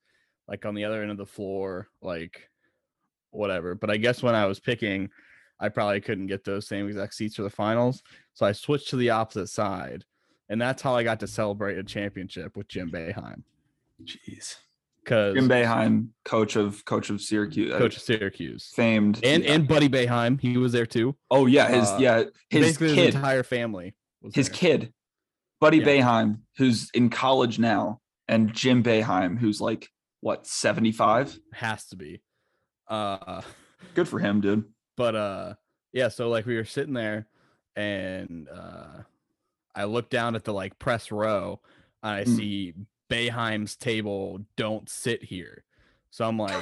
like 0.47 0.65
on 0.65 0.75
the 0.75 0.83
other 0.83 1.01
end 1.01 1.11
of 1.11 1.17
the 1.17 1.25
floor, 1.25 1.87
like 2.01 2.49
whatever. 3.31 3.75
But 3.75 3.89
I 3.89 3.97
guess 3.97 4.21
when 4.23 4.35
I 4.35 4.45
was 4.45 4.59
picking, 4.59 5.09
I 5.59 5.69
probably 5.69 6.01
couldn't 6.01 6.27
get 6.27 6.43
those 6.43 6.67
same 6.67 6.87
exact 6.87 7.13
seats 7.15 7.35
for 7.35 7.43
the 7.43 7.49
finals. 7.49 8.01
So 8.33 8.45
I 8.45 8.51
switched 8.51 8.89
to 8.89 8.95
the 8.97 9.09
opposite 9.11 9.47
side. 9.47 10.05
And 10.49 10.61
that's 10.61 10.81
how 10.81 10.95
I 10.95 11.03
got 11.03 11.19
to 11.21 11.27
celebrate 11.27 11.77
a 11.77 11.83
championship 11.83 12.57
with 12.57 12.67
Jim 12.67 12.91
Boeheim. 12.91 13.43
Jeez. 14.03 14.57
Because 15.03 15.33
Jim 15.35 15.47
Boeheim, 15.47 16.09
coach 16.25 16.55
of 16.55 16.83
coach 16.85 17.09
of 17.09 17.21
Syracuse, 17.21 17.73
uh, 17.73 17.77
coach 17.77 17.95
of 17.97 18.03
Syracuse. 18.03 18.69
famed 18.75 19.19
And 19.23 19.43
and 19.45 19.67
Buddy 19.67 19.89
Boeheim, 19.89 20.39
he 20.39 20.57
was 20.57 20.73
there 20.73 20.85
too. 20.85 21.15
oh 21.31 21.47
yeah, 21.47 21.69
his 21.69 21.89
uh, 21.89 21.97
yeah 21.99 22.23
his 22.49 22.77
kid, 22.77 22.95
his 22.95 23.15
entire 23.15 23.41
family 23.43 23.95
was 24.21 24.35
his 24.35 24.47
there. 24.49 24.55
kid, 24.57 24.93
Buddy 25.59 25.77
Yeah. 25.77 25.85
Boeheim, 25.85 26.39
who's 26.57 26.91
in 26.93 27.09
college 27.09 27.57
now, 27.57 27.99
and 28.27 28.53
Jim 28.53 28.83
Boeheim, 28.83 29.39
who's 29.39 29.59
like 29.59 29.89
what 30.19 30.45
seventy 30.45 30.91
five. 30.91 31.35
has 31.53 31.87
to 31.87 31.95
be. 31.95 32.21
Uh 32.87 33.41
Good 33.95 34.07
for 34.07 34.19
him, 34.19 34.41
dude. 34.41 34.65
but 34.97 35.15
uh 35.15 35.53
yeah 35.93 36.07
so 36.09 36.29
like 36.29 36.45
we 36.45 36.55
were 36.55 36.65
sitting 36.65 36.93
there 36.93 37.27
and 37.75 38.47
uh 38.49 39.01
i 39.73 39.85
look 39.85 40.09
down 40.09 40.35
at 40.35 40.43
the 40.43 40.53
like 40.53 40.77
press 40.79 41.11
row 41.11 41.59
and 42.03 42.11
i 42.13 42.23
Mm. 42.23 42.35
see 42.35 42.73
Boeheim's 43.09 43.75
table 43.75 44.39
don't 44.57 44.89
sit 44.89 45.23
here 45.23 45.63
so 46.11 46.25
i'm 46.27 46.37
like 46.37 46.53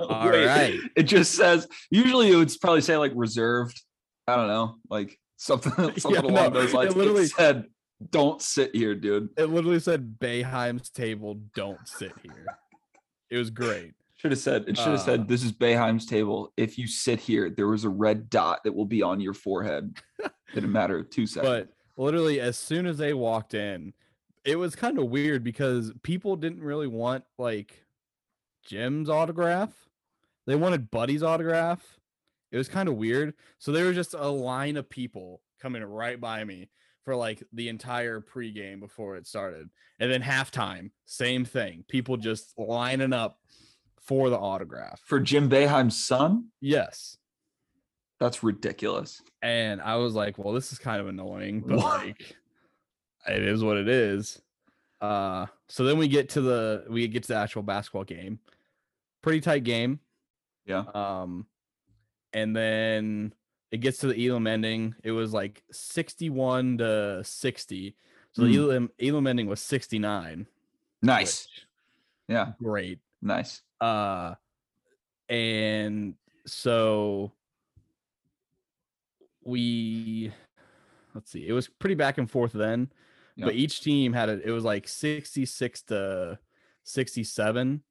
All 0.00 0.28
right. 0.30 0.78
It 0.96 1.04
just 1.04 1.34
says 1.34 1.66
usually 1.90 2.30
it 2.32 2.36
would 2.36 2.50
probably 2.60 2.80
say 2.80 2.96
like 2.96 3.12
reserved. 3.14 3.80
I 4.26 4.36
don't 4.36 4.48
know, 4.48 4.76
like 4.88 5.18
something 5.36 5.72
something 5.98 6.12
Yeah, 6.24 6.30
along 6.30 6.52
no, 6.54 6.60
those 6.60 6.72
lines. 6.74 6.92
It 6.94 6.96
literally- 6.98 7.26
said, 7.26 7.66
"Don't 8.10 8.40
sit 8.40 8.74
here, 8.74 8.94
dude." 8.94 9.28
it 9.36 9.46
literally 9.46 9.80
said 9.80 10.16
Boeheim's 10.18 10.88
table 10.90 11.40
don't 11.54 11.86
sit 11.86 12.12
here 12.22 12.46
it 13.30 13.36
was 13.36 13.50
great 13.50 13.92
Should 14.20 14.32
have 14.32 14.38
said 14.40 14.68
it. 14.68 14.76
Should 14.76 14.86
have 14.88 14.94
Uh, 14.94 15.04
said, 15.04 15.28
"This 15.28 15.42
is 15.42 15.50
Boeheim's 15.50 16.04
table. 16.04 16.52
If 16.58 16.76
you 16.78 16.86
sit 16.86 17.20
here, 17.20 17.48
there 17.48 17.68
was 17.68 17.84
a 17.84 17.88
red 17.88 18.28
dot 18.28 18.62
that 18.64 18.72
will 18.74 18.84
be 18.84 19.02
on 19.02 19.18
your 19.18 19.32
forehead. 19.32 19.96
In 20.54 20.64
a 20.64 20.68
matter 20.68 20.98
of 20.98 21.08
two 21.08 21.26
seconds." 21.26 21.68
but 21.96 22.02
literally 22.02 22.38
as 22.38 22.58
soon 22.58 22.86
as 22.86 22.98
they 22.98 23.12
walked 23.12 23.52
in 23.54 23.92
it 24.44 24.56
was 24.56 24.74
kind 24.74 24.98
of 24.98 25.06
weird 25.10 25.44
because 25.44 25.92
people 26.02 26.34
didn't 26.34 26.62
really 26.62 26.86
want 26.86 27.24
like 27.38 27.84
jim's 28.64 29.08
autograph. 29.10 29.88
They 30.46 30.54
wanted 30.56 30.90
buddy's 30.90 31.22
autograph. 31.22 31.98
It 32.50 32.56
was 32.56 32.68
kind 32.68 32.88
of 32.88 32.96
weird. 32.96 33.34
So 33.58 33.70
there 33.70 33.86
was 33.86 33.96
just 33.96 34.14
a 34.14 34.28
line 34.28 34.76
of 34.76 34.88
people 34.88 35.42
coming 35.60 35.82
right 35.84 36.20
by 36.20 36.42
me 36.44 36.70
for 37.04 37.14
like 37.14 37.42
the 37.52 37.68
entire 37.68 38.20
pregame 38.20 38.80
before 38.80 39.16
it 39.16 39.26
started. 39.26 39.68
And 39.98 40.10
then 40.10 40.22
halftime 40.22 40.90
same 41.04 41.44
thing. 41.44 41.84
People 41.88 42.16
just 42.16 42.58
lining 42.58 43.12
up 43.12 43.40
for 44.10 44.28
the 44.28 44.36
autograph 44.38 45.00
for 45.06 45.20
Jim 45.20 45.48
Boeheim's 45.48 45.96
son, 46.04 46.46
yes 46.60 47.16
that's 48.18 48.42
ridiculous. 48.42 49.22
and 49.40 49.80
I 49.80 49.96
was 49.96 50.14
like, 50.14 50.36
well, 50.36 50.52
this 50.52 50.72
is 50.72 50.78
kind 50.78 51.00
of 51.00 51.06
annoying, 51.08 51.60
but 51.66 51.78
What? 51.78 52.06
like 52.06 52.36
it 53.28 53.42
is 53.42 53.62
what 53.62 53.76
it 53.76 53.88
is. 53.88 54.42
Uh 55.00 55.46
so 55.68 55.84
then 55.84 55.96
we 55.96 56.08
get 56.08 56.30
to 56.30 56.40
the 56.40 56.84
we 56.90 57.06
get 57.08 57.22
to 57.22 57.28
the 57.28 57.36
actual 57.38 57.62
basketball 57.62 58.04
game. 58.04 58.40
Pretty 59.22 59.40
tight 59.40 59.64
game. 59.64 60.00
Yeah. 60.66 60.84
Um 60.92 61.46
and 62.32 62.54
then 62.54 63.32
it 63.70 63.78
gets 63.78 63.98
to 63.98 64.08
the 64.08 64.26
Elam 64.26 64.46
ending. 64.46 64.94
It 65.04 65.12
was 65.12 65.32
like 65.32 65.62
61 65.72 66.78
to 66.78 67.22
60. 67.24 67.94
So 68.32 68.42
the 68.42 68.48
Mm. 68.48 68.56
Elam 68.58 68.90
Elam 69.00 69.26
ending 69.28 69.46
was 69.46 69.60
69. 69.60 70.46
Nice. 71.02 71.48
Yeah. 72.28 72.52
Great. 72.62 72.98
Nice. 73.22 73.62
Uh 73.80 74.34
and 75.28 76.14
so 76.46 77.32
we 79.44 80.32
let's 81.14 81.30
see, 81.30 81.46
it 81.46 81.52
was 81.52 81.68
pretty 81.68 81.94
back 81.94 82.18
and 82.18 82.30
forth 82.30 82.52
then, 82.52 82.90
but 83.46 83.54
each 83.54 83.80
team 83.80 84.12
had 84.12 84.28
it, 84.28 84.42
it 84.44 84.52
was 84.52 84.64
like 84.64 84.86
66 84.86 85.82
to 85.82 86.38
67, 86.84 87.82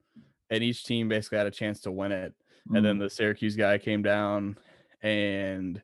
and 0.49 0.63
each 0.63 0.83
team 0.85 1.09
basically 1.09 1.37
had 1.37 1.47
a 1.47 1.51
chance 1.51 1.81
to 1.81 1.91
win 1.91 2.11
it. 2.11 2.33
And 2.73 2.85
then 2.85 2.97
Mm. 2.97 2.99
the 2.99 3.09
Syracuse 3.09 3.55
guy 3.55 3.77
came 3.77 4.01
down 4.03 4.57
and 5.01 5.81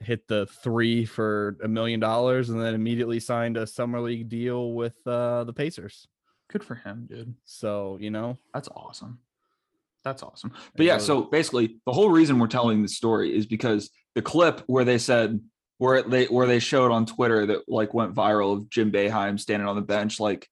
hit 0.00 0.26
the 0.26 0.46
three 0.46 1.04
for 1.04 1.56
a 1.62 1.68
million 1.68 2.00
dollars 2.00 2.48
and 2.50 2.60
then 2.60 2.74
immediately 2.74 3.20
signed 3.20 3.56
a 3.56 3.66
summer 3.66 4.00
league 4.00 4.28
deal 4.28 4.72
with 4.72 5.06
uh 5.06 5.44
the 5.44 5.52
Pacers. 5.52 6.08
Good 6.50 6.64
for 6.64 6.74
him, 6.74 7.06
dude. 7.08 7.34
So, 7.44 7.96
you 8.00 8.10
know, 8.10 8.36
That's 8.52 8.68
awesome. 8.68 9.20
That's 10.02 10.22
awesome. 10.22 10.52
But 10.76 10.86
yeah, 10.86 10.98
so 10.98 11.22
basically 11.22 11.76
the 11.86 11.92
whole 11.92 12.08
reason 12.08 12.38
we're 12.38 12.46
telling 12.46 12.82
this 12.82 12.96
story 12.96 13.36
is 13.36 13.46
because 13.46 13.90
the 14.14 14.22
clip 14.22 14.62
where 14.66 14.84
they 14.84 14.98
said 14.98 15.40
where 15.78 16.02
they 16.02 16.24
where 16.26 16.46
they 16.46 16.58
showed 16.58 16.90
on 16.90 17.06
Twitter 17.06 17.46
that 17.46 17.68
like 17.68 17.94
went 17.94 18.14
viral 18.14 18.56
of 18.56 18.70
Jim 18.70 18.90
Boeheim 18.90 19.38
standing 19.38 19.68
on 19.68 19.76
the 19.76 19.82
bench, 19.82 20.18
like, 20.18 20.48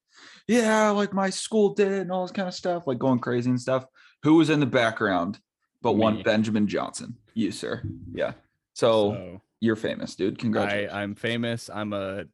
yeah, 0.47 0.90
like 0.90 1.12
my 1.12 1.31
school 1.31 1.75
did 1.75 1.93
and 1.93 2.12
all 2.12 2.23
this 2.23 2.33
kind 2.33 2.49
of 2.49 2.55
stuff, 2.55 2.87
like 2.87 2.99
going 2.99 3.19
crazy 3.19 3.50
and 3.50 3.61
stuff. 3.61 3.85
Who 4.23 4.35
was 4.35 4.50
in 4.50 4.61
the 4.61 4.67
background 4.67 5.38
but 5.83 5.93
one 5.93 6.23
Benjamin 6.23 6.67
Johnson? 6.67 7.17
You, 7.35 7.50
sir. 7.50 7.83
Yeah. 8.12 8.33
So, 8.75 9.12
so 9.12 9.43
you're 9.61 9.76
famous, 9.76 10.14
dude. 10.14 10.38
Congratulations. 10.38 10.93
I, 10.93 11.02
I'm 11.02 11.14
famous. 11.14 11.71
I'm 11.73 11.93
a 11.93 12.25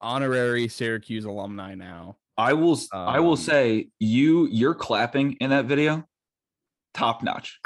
honorary 0.00 0.68
Syracuse 0.68 1.24
alumni 1.24 1.74
now. 1.74 2.16
I 2.36 2.52
will 2.54 2.78
I 2.92 3.20
will 3.20 3.32
Um, 3.32 3.36
say 3.36 3.88
you 3.98 4.46
you're 4.48 4.74
clapping 4.74 5.34
in 5.40 5.50
that 5.50 5.66
video, 5.66 6.04
top 6.94 7.22
notch. 7.22 7.60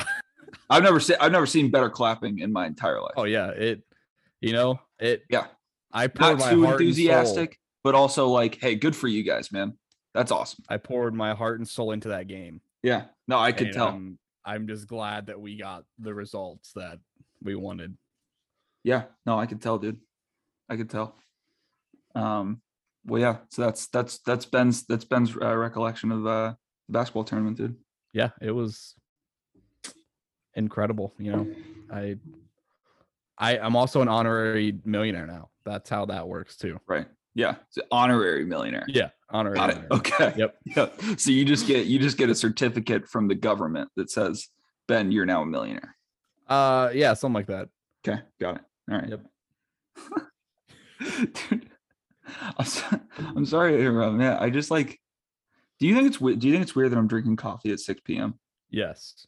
I've 0.68 0.82
never 0.82 0.98
seen 1.00 1.16
I've 1.20 1.32
never 1.32 1.46
seen 1.46 1.70
better 1.70 1.90
clapping 1.90 2.38
in 2.40 2.52
my 2.52 2.66
entire 2.66 3.00
life. 3.00 3.14
Oh 3.16 3.24
yeah, 3.24 3.50
it. 3.50 3.82
You 4.40 4.52
know 4.52 4.80
it. 4.98 5.22
Yeah. 5.30 5.46
I 5.92 6.08
poured 6.08 6.38
Not 6.38 6.46
my 6.46 6.50
too 6.52 6.64
heart 6.64 6.80
and 6.80 6.88
soul- 6.88 6.88
enthusiastic, 6.88 7.58
but 7.84 7.94
also 7.94 8.28
like, 8.28 8.58
hey, 8.60 8.74
good 8.74 8.94
for 8.94 9.08
you 9.08 9.22
guys, 9.22 9.50
man. 9.52 9.78
That's 10.14 10.30
awesome. 10.32 10.64
I 10.68 10.76
poured 10.78 11.14
my 11.14 11.34
heart 11.34 11.58
and 11.58 11.66
soul 11.68 11.92
into 11.92 12.08
that 12.08 12.26
game. 12.26 12.60
Yeah. 12.82 13.04
No, 13.28 13.38
I 13.38 13.52
could 13.52 13.68
and 13.68 13.76
tell. 13.76 13.88
I'm, 13.88 14.18
I'm 14.44 14.66
just 14.66 14.88
glad 14.88 15.26
that 15.26 15.40
we 15.40 15.56
got 15.56 15.84
the 15.98 16.12
results 16.12 16.72
that 16.74 16.98
we 17.42 17.54
wanted. 17.54 17.96
yeah. 18.84 19.04
No, 19.24 19.38
I 19.38 19.46
could 19.46 19.62
tell, 19.62 19.78
dude. 19.78 19.98
I 20.68 20.76
could 20.76 20.90
tell. 20.90 21.16
Um. 22.14 22.60
Well, 23.06 23.20
yeah. 23.20 23.36
So 23.50 23.62
that's 23.62 23.86
that's 23.88 24.18
that's 24.18 24.46
Ben's 24.46 24.84
that's 24.86 25.04
Ben's 25.04 25.36
uh, 25.36 25.56
recollection 25.56 26.12
of 26.12 26.26
uh, 26.26 26.54
the 26.88 26.92
basketball 26.92 27.24
tournament, 27.24 27.56
dude. 27.56 27.76
Yeah, 28.12 28.30
it 28.40 28.50
was 28.50 28.94
incredible. 30.54 31.14
You 31.18 31.32
know, 31.32 31.46
I, 31.92 32.16
I, 33.38 33.58
I'm 33.58 33.76
also 33.76 34.00
an 34.00 34.08
honorary 34.08 34.78
millionaire 34.84 35.26
now. 35.26 35.50
That's 35.64 35.88
how 35.88 36.06
that 36.06 36.26
works 36.26 36.56
too. 36.56 36.80
Right. 36.88 37.06
Yeah. 37.34 37.56
It's 37.68 37.76
an 37.76 37.84
honorary 37.92 38.44
millionaire. 38.44 38.86
Yeah, 38.88 39.10
honorary. 39.30 39.58
Got 39.58 39.70
it. 39.70 39.88
millionaire. 39.88 39.98
Okay. 39.98 40.32
Yep. 40.36 40.56
Yeah. 40.64 41.16
So 41.16 41.30
you 41.30 41.44
just 41.44 41.66
get 41.66 41.86
you 41.86 41.98
just 41.98 42.16
get 42.16 42.30
a 42.30 42.34
certificate 42.34 43.06
from 43.08 43.28
the 43.28 43.34
government 43.34 43.90
that 43.96 44.10
says, 44.10 44.48
Ben, 44.88 45.12
you're 45.12 45.26
now 45.26 45.42
a 45.42 45.46
millionaire. 45.46 45.94
Uh, 46.48 46.90
yeah, 46.94 47.14
something 47.14 47.34
like 47.34 47.48
that. 47.48 47.68
Okay, 48.06 48.20
got 48.40 48.56
it. 48.56 48.62
All 48.90 48.98
right. 48.98 49.08
Yep. 49.08 49.20
Dude, 51.50 51.70
I'm, 52.58 52.64
so, 52.64 53.00
I'm 53.18 53.46
sorry 53.46 53.72
to 53.72 53.78
interrupt, 53.78 54.14
man. 54.14 54.36
I 54.38 54.50
just 54.50 54.70
like. 54.70 55.00
Do 55.78 55.86
you 55.86 55.94
think 55.94 56.06
it's 56.06 56.18
do 56.18 56.46
you 56.46 56.52
think 56.54 56.62
it's 56.62 56.74
weird 56.74 56.90
that 56.90 56.96
I'm 56.96 57.06
drinking 57.06 57.36
coffee 57.36 57.70
at 57.70 57.80
6 57.80 58.00
p.m.? 58.02 58.38
Yes. 58.70 59.26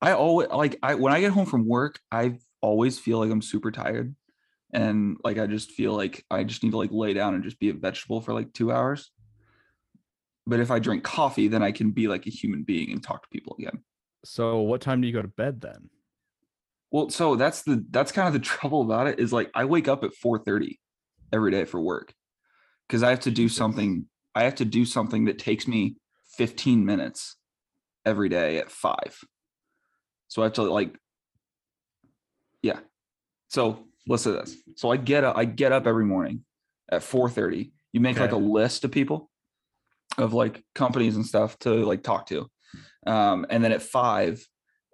I 0.00 0.12
always 0.12 0.48
like 0.48 0.78
I 0.82 0.94
when 0.94 1.12
I 1.12 1.20
get 1.20 1.32
home 1.32 1.46
from 1.46 1.66
work, 1.66 1.98
I 2.12 2.38
always 2.60 2.98
feel 2.98 3.18
like 3.18 3.30
I'm 3.30 3.42
super 3.42 3.72
tired, 3.72 4.14
and 4.72 5.16
like 5.24 5.38
I 5.38 5.46
just 5.46 5.72
feel 5.72 5.94
like 5.94 6.24
I 6.30 6.44
just 6.44 6.62
need 6.62 6.70
to 6.70 6.76
like 6.76 6.92
lay 6.92 7.14
down 7.14 7.34
and 7.34 7.42
just 7.42 7.58
be 7.58 7.70
a 7.70 7.74
vegetable 7.74 8.20
for 8.20 8.32
like 8.32 8.52
two 8.52 8.70
hours. 8.70 9.10
But 10.46 10.60
if 10.60 10.70
I 10.70 10.78
drink 10.78 11.02
coffee, 11.02 11.48
then 11.48 11.62
I 11.62 11.72
can 11.72 11.90
be 11.90 12.06
like 12.06 12.26
a 12.26 12.30
human 12.30 12.62
being 12.62 12.92
and 12.92 13.02
talk 13.02 13.22
to 13.22 13.28
people 13.30 13.56
again. 13.58 13.82
So, 14.24 14.60
what 14.60 14.80
time 14.80 15.00
do 15.00 15.08
you 15.08 15.12
go 15.12 15.22
to 15.22 15.28
bed 15.28 15.60
then? 15.60 15.90
Well, 16.90 17.10
so 17.10 17.36
that's 17.36 17.62
the 17.62 17.84
that's 17.90 18.12
kind 18.12 18.28
of 18.28 18.34
the 18.34 18.40
trouble 18.46 18.82
about 18.82 19.06
it 19.06 19.18
is 19.18 19.32
like 19.32 19.50
I 19.54 19.64
wake 19.64 19.88
up 19.88 20.04
at 20.04 20.12
4:30 20.12 20.78
every 21.32 21.50
day 21.50 21.64
for 21.64 21.80
work 21.80 22.14
because 22.86 23.02
I 23.02 23.10
have 23.10 23.20
to 23.20 23.30
do 23.30 23.48
something 23.48 24.06
I 24.34 24.44
have 24.44 24.56
to 24.56 24.64
do 24.64 24.84
something 24.84 25.24
that 25.26 25.38
takes 25.38 25.66
me 25.66 25.96
15 26.36 26.84
minutes 26.84 27.36
every 28.04 28.28
day 28.28 28.58
at 28.58 28.70
5. 28.70 28.96
So 30.28 30.42
I 30.42 30.46
have 30.46 30.52
to 30.54 30.62
like 30.62 30.96
yeah. 32.62 32.80
So 33.48 33.84
listen 34.06 34.32
to 34.32 34.40
this. 34.40 34.56
So 34.76 34.90
I 34.90 34.96
get 34.96 35.24
up 35.24 35.36
I 35.36 35.44
get 35.44 35.72
up 35.72 35.86
every 35.86 36.04
morning 36.04 36.44
at 36.90 37.02
4:30. 37.02 37.72
You 37.92 38.00
make 38.00 38.18
like 38.18 38.32
a 38.32 38.36
list 38.36 38.84
of 38.84 38.90
people 38.90 39.30
of 40.18 40.32
like 40.32 40.62
companies 40.74 41.16
and 41.16 41.24
stuff 41.24 41.58
to 41.60 41.70
like 41.70 42.02
talk 42.02 42.26
to. 42.26 42.48
Um, 43.06 43.46
and 43.48 43.62
then 43.62 43.72
at 43.72 43.82
five, 43.82 44.44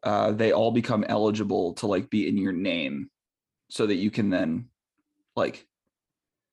uh, 0.03 0.33
they 0.33 0.53
all 0.53 0.71
become 0.71 1.05
eligible 1.09 1.75
to 1.75 1.87
like 1.87 2.11
be 2.11 2.29
in 2.29 2.37
your 2.37 2.53
name 2.53 3.09
so 3.71 3.87
that 3.87 3.95
you 3.95 4.11
can 4.11 4.31
then 4.31 4.69
like 5.35 5.67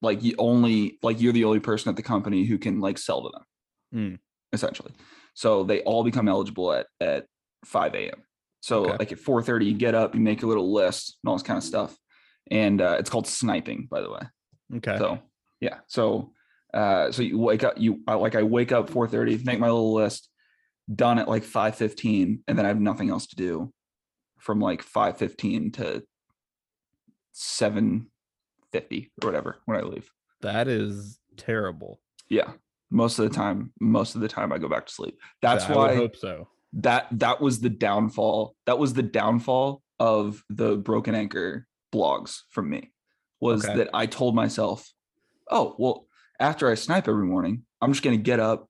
like 0.02 0.24
you 0.24 0.36
only 0.38 0.98
like 1.04 1.20
you're 1.22 1.34
the 1.34 1.46
only 1.46 1.60
person 1.60 1.90
at 1.90 1.96
the 1.96 2.04
company 2.04 2.46
who 2.46 2.58
can 2.58 2.80
like 2.80 2.98
sell 2.98 3.22
to 3.24 3.30
them. 3.30 3.44
Mm. 3.94 4.20
essentially. 4.54 4.94
So 5.34 5.64
they 5.64 5.82
all 5.82 6.04
become 6.04 6.28
eligible 6.28 6.72
at 6.74 6.88
at 7.00 7.26
5 7.66 7.96
a.m 7.96 8.24
so 8.62 8.86
Okay. 8.86 8.98
like 9.00 9.12
at 9.12 9.20
4 9.20 9.42
30 9.42 9.66
you 9.66 9.74
get 9.74 9.96
up 9.96 10.14
you 10.16 10.22
make 10.22 10.44
a 10.44 10.48
little 10.48 10.72
list 10.74 11.18
and 11.24 11.30
all 11.30 11.36
this 11.36 11.44
kind 11.44 11.58
of 11.58 11.64
stuff. 11.64 11.96
And 12.52 12.82
uh, 12.82 12.98
it's 13.00 13.10
called 13.10 13.28
sniping 13.28 13.88
by 13.90 14.02
the 14.02 14.10
way. 14.12 14.22
Okay. 14.78 14.98
so 14.98 15.20
yeah. 15.60 15.80
So 15.88 16.34
uh 16.74 17.12
so 17.12 17.24
you 17.24 17.40
wake 17.40 17.64
up 17.64 17.74
you 17.80 18.00
like 18.08 18.36
i 18.36 18.44
wake 18.44 18.72
up 18.72 18.90
4 18.92 19.08
30 19.08 19.40
make 19.44 19.60
my 19.60 19.66
little 19.68 19.92
list 19.94 20.30
done 20.94 21.18
at 21.18 21.28
like 21.28 21.44
5 21.44 21.76
15 21.76 22.44
and 22.48 22.58
then 22.58 22.64
i 22.64 22.68
have 22.68 22.80
nothing 22.80 23.10
else 23.10 23.26
to 23.28 23.36
do 23.36 23.74
from 24.38 24.60
like 24.60 24.84
5 24.84 25.18
15 25.18 25.72
to 25.72 26.04
7 27.32 28.08
50 28.72 29.12
or 29.22 29.28
whatever 29.28 29.58
when 29.66 29.78
i 29.78 29.82
leave 29.82 30.10
that 30.42 30.68
is 30.68 31.20
terrible. 31.38 32.00
yeah 32.30 32.52
most 32.92 33.20
of 33.20 33.30
the 33.30 33.36
time 33.36 33.72
most 33.80 34.16
of 34.16 34.22
the 34.22 34.28
time 34.28 34.52
i 34.52 34.58
go 34.58 34.68
back 34.70 34.86
to 34.88 34.94
sleep 34.94 35.18
that's 35.42 35.66
I 35.66 35.74
why 35.74 35.96
hope 35.96 36.16
so. 36.16 36.48
that 36.74 37.08
that 37.12 37.40
was 37.42 37.60
the 37.60 37.70
downfall 37.70 38.56
that 38.66 38.80
was 38.80 38.94
the 38.94 39.04
downfall 39.04 39.82
of 40.00 40.44
the 40.50 40.76
broken 40.78 41.14
anchor 41.16 41.68
blogs 41.94 42.42
from 42.52 42.70
me 42.70 42.92
was 43.42 43.66
Okay. 43.66 43.76
that 43.78 43.90
i 43.94 44.06
told 44.06 44.36
myself 44.36 44.92
oh 45.50 45.76
well 45.78 46.06
after 46.40 46.70
i 46.70 46.76
snipe 46.76 47.08
every 47.08 47.26
morning 47.26 47.64
i'm 47.82 47.92
just 47.92 48.04
going 48.04 48.18
to 48.18 48.22
get 48.24 48.40
up 48.40 48.70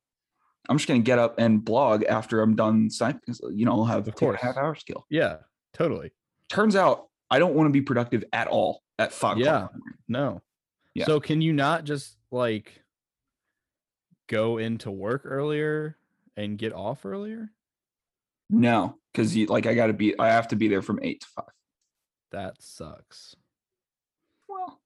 i'm 0.69 0.77
just 0.77 0.87
going 0.87 1.01
to 1.01 1.05
get 1.05 1.19
up 1.19 1.35
and 1.39 1.63
blog 1.63 2.03
after 2.05 2.41
i'm 2.41 2.55
done 2.55 2.89
sniping 2.89 3.35
you 3.53 3.65
know 3.65 3.71
i'll 3.73 3.85
have 3.85 4.07
Of 4.07 4.15
two 4.15 4.29
a 4.29 4.37
half 4.37 4.57
hour 4.57 4.75
skill 4.75 5.05
Yeah, 5.09 5.37
totally. 5.73 6.11
turns 6.49 6.75
out 6.75 7.07
i 7.29 7.39
don't 7.39 7.53
want 7.55 7.67
to 7.67 7.71
be 7.73 7.81
productive 7.81 8.23
at 8.33 8.47
all 8.47 8.81
at 8.99 9.11
five 9.13 9.37
Yeah. 9.39 9.59
morning. 9.59 9.81
No. 10.07 10.41
Yeah. 10.93 11.05
So 11.05 11.19
can 11.19 11.41
you 11.41 11.53
not 11.53 11.85
just 11.85 12.17
like 12.29 12.83
go 14.27 14.57
into 14.59 14.91
work 14.91 15.21
earlier 15.25 15.97
and 16.37 16.57
get 16.57 16.73
off 16.73 17.05
earlier? 17.05 17.49
no 18.51 18.97
because 19.13 19.35
you 19.35 19.45
like 19.45 19.67
i 19.67 19.75
gotta 19.75 19.93
be 19.93 20.17
i 20.17 20.27
have 20.29 20.47
to 20.47 20.55
be 20.55 20.67
there 20.67 20.81
from 20.81 20.97
eight 21.03 21.21
to 21.21 21.27
five 21.35 21.53
That 22.31 22.55
sucks. 22.59 23.35
Well, 24.47 24.79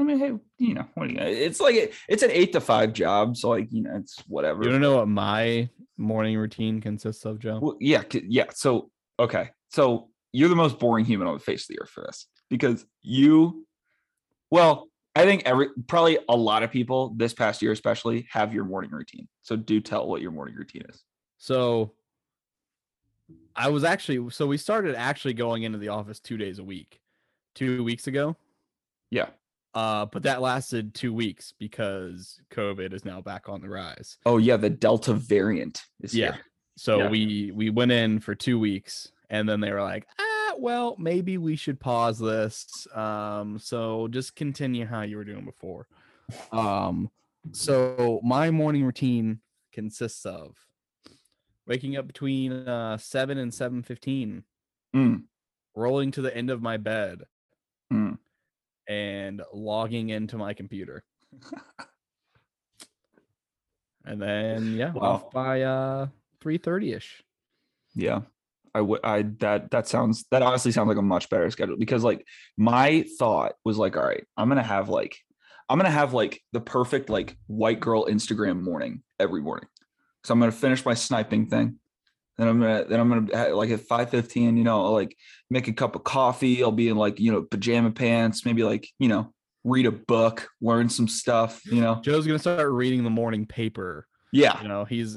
I 0.00 0.02
mean, 0.02 0.18
hey, 0.18 0.32
you 0.58 0.74
know, 0.74 0.86
what 0.94 1.06
do 1.08 1.14
you? 1.14 1.20
It's 1.20 1.60
like 1.60 1.76
it- 1.76 1.94
it's 2.08 2.24
an 2.24 2.32
eight 2.32 2.52
to 2.54 2.60
five 2.60 2.92
job, 2.92 3.36
so 3.36 3.50
like 3.50 3.68
you 3.70 3.82
know, 3.82 3.94
it's 3.96 4.18
whatever. 4.26 4.64
You 4.64 4.70
to 4.72 4.78
know 4.80 4.96
what 4.96 5.08
my 5.08 5.68
morning 5.96 6.36
routine 6.36 6.80
consists 6.80 7.24
of, 7.24 7.38
Joe? 7.38 7.60
Well, 7.60 7.76
yeah, 7.80 8.02
yeah. 8.12 8.46
So 8.52 8.90
okay, 9.20 9.50
so 9.70 10.10
you're 10.32 10.48
the 10.48 10.56
most 10.56 10.78
boring 10.78 11.04
human 11.04 11.26
on 11.28 11.34
the 11.34 11.40
face 11.40 11.62
of 11.64 11.68
the 11.68 11.80
earth 11.80 11.90
for 11.90 12.02
this 12.02 12.26
because 12.50 12.84
you, 13.02 13.66
well, 14.50 14.88
I 15.16 15.24
think 15.24 15.42
every 15.46 15.68
probably 15.86 16.18
a 16.28 16.36
lot 16.36 16.62
of 16.62 16.70
people 16.70 17.14
this 17.16 17.34
past 17.34 17.60
year 17.62 17.72
especially 17.72 18.26
have 18.30 18.54
your 18.54 18.64
morning 18.64 18.90
routine. 18.90 19.26
So 19.42 19.56
do 19.56 19.80
tell 19.80 20.06
what 20.06 20.20
your 20.22 20.30
morning 20.30 20.54
routine 20.54 20.82
is. 20.88 21.02
So 21.38 21.94
I 23.56 23.68
was 23.70 23.84
actually 23.84 24.30
so 24.30 24.46
we 24.46 24.56
started 24.58 24.94
actually 24.94 25.34
going 25.34 25.64
into 25.64 25.78
the 25.78 25.88
office 25.88 26.20
two 26.20 26.36
days 26.36 26.58
a 26.58 26.64
week, 26.64 27.00
two 27.54 27.82
weeks 27.82 28.06
ago. 28.06 28.36
Yeah. 29.10 29.30
Uh, 29.74 30.06
but 30.06 30.22
that 30.22 30.40
lasted 30.40 30.94
two 30.94 31.12
weeks 31.12 31.52
because 31.58 32.40
COVID 32.52 32.92
is 32.92 33.04
now 33.04 33.20
back 33.20 33.48
on 33.48 33.60
the 33.60 33.68
rise. 33.68 34.18
Oh 34.24 34.38
yeah, 34.38 34.56
the 34.56 34.70
Delta 34.70 35.14
variant 35.14 35.82
is 36.00 36.14
Yeah. 36.14 36.32
here. 36.34 36.44
So 36.76 36.98
Yeah. 36.98 37.08
we 37.10 37.50
we 37.52 37.70
went 37.70 37.90
in 37.92 38.20
for 38.20 38.34
two 38.34 38.58
weeks, 38.58 39.10
and 39.30 39.48
then 39.48 39.60
they 39.60 39.72
were 39.72 39.82
like, 39.82 40.06
ah, 40.18 40.54
well, 40.58 40.96
maybe 40.98 41.38
we 41.38 41.56
should 41.56 41.78
pause 41.80 42.18
this. 42.18 42.86
Um, 42.94 43.58
so 43.58 44.08
just 44.08 44.34
continue 44.36 44.86
how 44.86 45.02
you 45.02 45.16
were 45.16 45.24
doing 45.24 45.44
before. 45.44 45.86
Um, 46.52 47.10
so 47.52 48.20
my 48.22 48.50
morning 48.50 48.84
routine 48.84 49.40
consists 49.72 50.26
of 50.26 50.56
waking 51.66 51.96
up 51.96 52.06
between 52.06 52.52
uh 52.66 52.96
seven 52.98 53.38
and 53.38 53.52
seven 53.54 53.82
fifteen, 53.82 54.42
Mm, 54.94 55.24
rolling 55.76 56.10
to 56.12 56.22
the 56.22 56.34
end 56.36 56.50
of 56.50 56.62
my 56.62 56.76
bed, 56.78 57.20
mm. 57.92 58.18
and 58.88 59.42
logging 59.52 60.08
into 60.08 60.36
my 60.38 60.54
computer. 60.54 61.04
and 64.04 64.20
then 64.20 64.74
yeah, 64.74 64.92
Wow. 64.92 65.02
off 65.02 65.30
by 65.30 65.62
uh 65.62 66.08
three 66.40 66.58
thirty 66.58 66.92
ish. 66.92 67.22
Yeah. 67.94 68.22
I 68.78 68.80
would 68.80 69.00
I 69.02 69.22
that 69.40 69.72
that 69.72 69.88
sounds 69.88 70.24
that 70.30 70.40
honestly 70.40 70.70
sounds 70.70 70.88
like 70.88 70.96
a 70.96 71.02
much 71.02 71.28
better 71.28 71.50
schedule 71.50 71.76
because 71.76 72.04
like 72.04 72.24
my 72.56 73.04
thought 73.18 73.54
was 73.64 73.76
like, 73.76 73.96
all 73.96 74.06
right, 74.06 74.24
I'm 74.36 74.48
gonna 74.48 74.62
have 74.62 74.88
like 74.88 75.18
I'm 75.68 75.78
gonna 75.78 75.90
have 75.90 76.14
like 76.14 76.40
the 76.52 76.60
perfect 76.60 77.10
like 77.10 77.36
white 77.48 77.80
girl 77.80 78.06
Instagram 78.06 78.62
morning 78.62 79.02
every 79.18 79.42
morning. 79.42 79.68
So 80.22 80.32
I'm 80.32 80.38
gonna 80.38 80.52
finish 80.52 80.84
my 80.84 80.94
sniping 80.94 81.48
thing. 81.48 81.80
Then 82.36 82.46
I'm 82.46 82.60
gonna 82.60 82.84
then 82.88 83.00
I'm 83.00 83.08
gonna 83.08 83.54
like 83.54 83.70
at 83.70 83.80
5:15, 83.80 84.56
you 84.56 84.62
know, 84.62 84.84
I'll 84.84 84.92
like 84.92 85.16
make 85.50 85.66
a 85.66 85.72
cup 85.72 85.96
of 85.96 86.04
coffee. 86.04 86.62
I'll 86.62 86.70
be 86.70 86.88
in 86.88 86.96
like 86.96 87.18
you 87.18 87.32
know 87.32 87.42
pajama 87.42 87.90
pants, 87.90 88.46
maybe 88.46 88.62
like 88.62 88.88
you 89.00 89.08
know 89.08 89.34
read 89.64 89.86
a 89.86 89.92
book, 89.92 90.48
learn 90.60 90.88
some 90.88 91.08
stuff, 91.08 91.60
you 91.66 91.80
know. 91.80 92.00
Joe's 92.00 92.28
gonna 92.28 92.38
start 92.38 92.70
reading 92.70 93.02
the 93.02 93.10
morning 93.10 93.44
paper. 93.44 94.06
Yeah, 94.32 94.62
You 94.62 94.68
know, 94.68 94.84
he's 94.84 95.16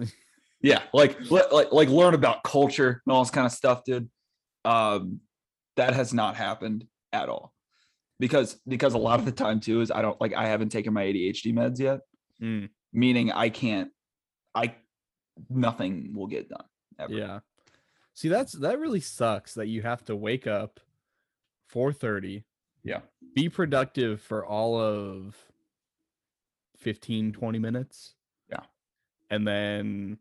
yeah 0.61 0.83
like 0.93 1.17
like 1.31 1.71
like 1.71 1.89
learn 1.89 2.13
about 2.13 2.43
culture 2.43 3.01
and 3.05 3.13
all 3.13 3.23
this 3.23 3.31
kind 3.31 3.45
of 3.45 3.51
stuff 3.51 3.83
dude 3.83 4.09
um 4.65 5.19
that 5.75 5.93
has 5.93 6.13
not 6.13 6.35
happened 6.35 6.85
at 7.13 7.29
all 7.29 7.53
because 8.19 8.59
because 8.67 8.93
a 8.93 8.97
lot 8.97 9.19
of 9.19 9.25
the 9.25 9.31
time 9.31 9.59
too 9.59 9.81
is 9.81 9.89
i 9.91 10.01
don't 10.01 10.19
like 10.21 10.33
i 10.33 10.45
haven't 10.47 10.69
taken 10.69 10.93
my 10.93 11.03
adhd 11.03 11.53
meds 11.53 11.79
yet 11.79 12.01
Mm, 12.41 12.69
meaning 12.91 13.31
i 13.31 13.49
can't 13.49 13.89
i 14.55 14.75
nothing 15.49 16.13
will 16.15 16.27
get 16.27 16.49
done 16.49 16.65
ever. 16.99 17.13
yeah. 17.13 17.39
See, 18.13 18.27
that's 18.29 18.51
that 18.53 18.79
really 18.79 18.99
sucks 18.99 19.53
that 19.53 19.67
you 19.67 19.81
have 19.83 20.03
to 20.05 20.15
wake 20.15 20.45
up 20.45 20.79
4:30, 21.73 22.43
yeah 22.83 22.99
be 23.35 23.47
productive 23.47 24.21
for 24.21 24.45
all 24.45 24.77
of 24.79 25.35
15 26.77 27.31
20 27.31 27.59
minutes. 27.59 28.15
Yeah. 28.49 28.63
And 29.29 29.47
then 29.47 30.17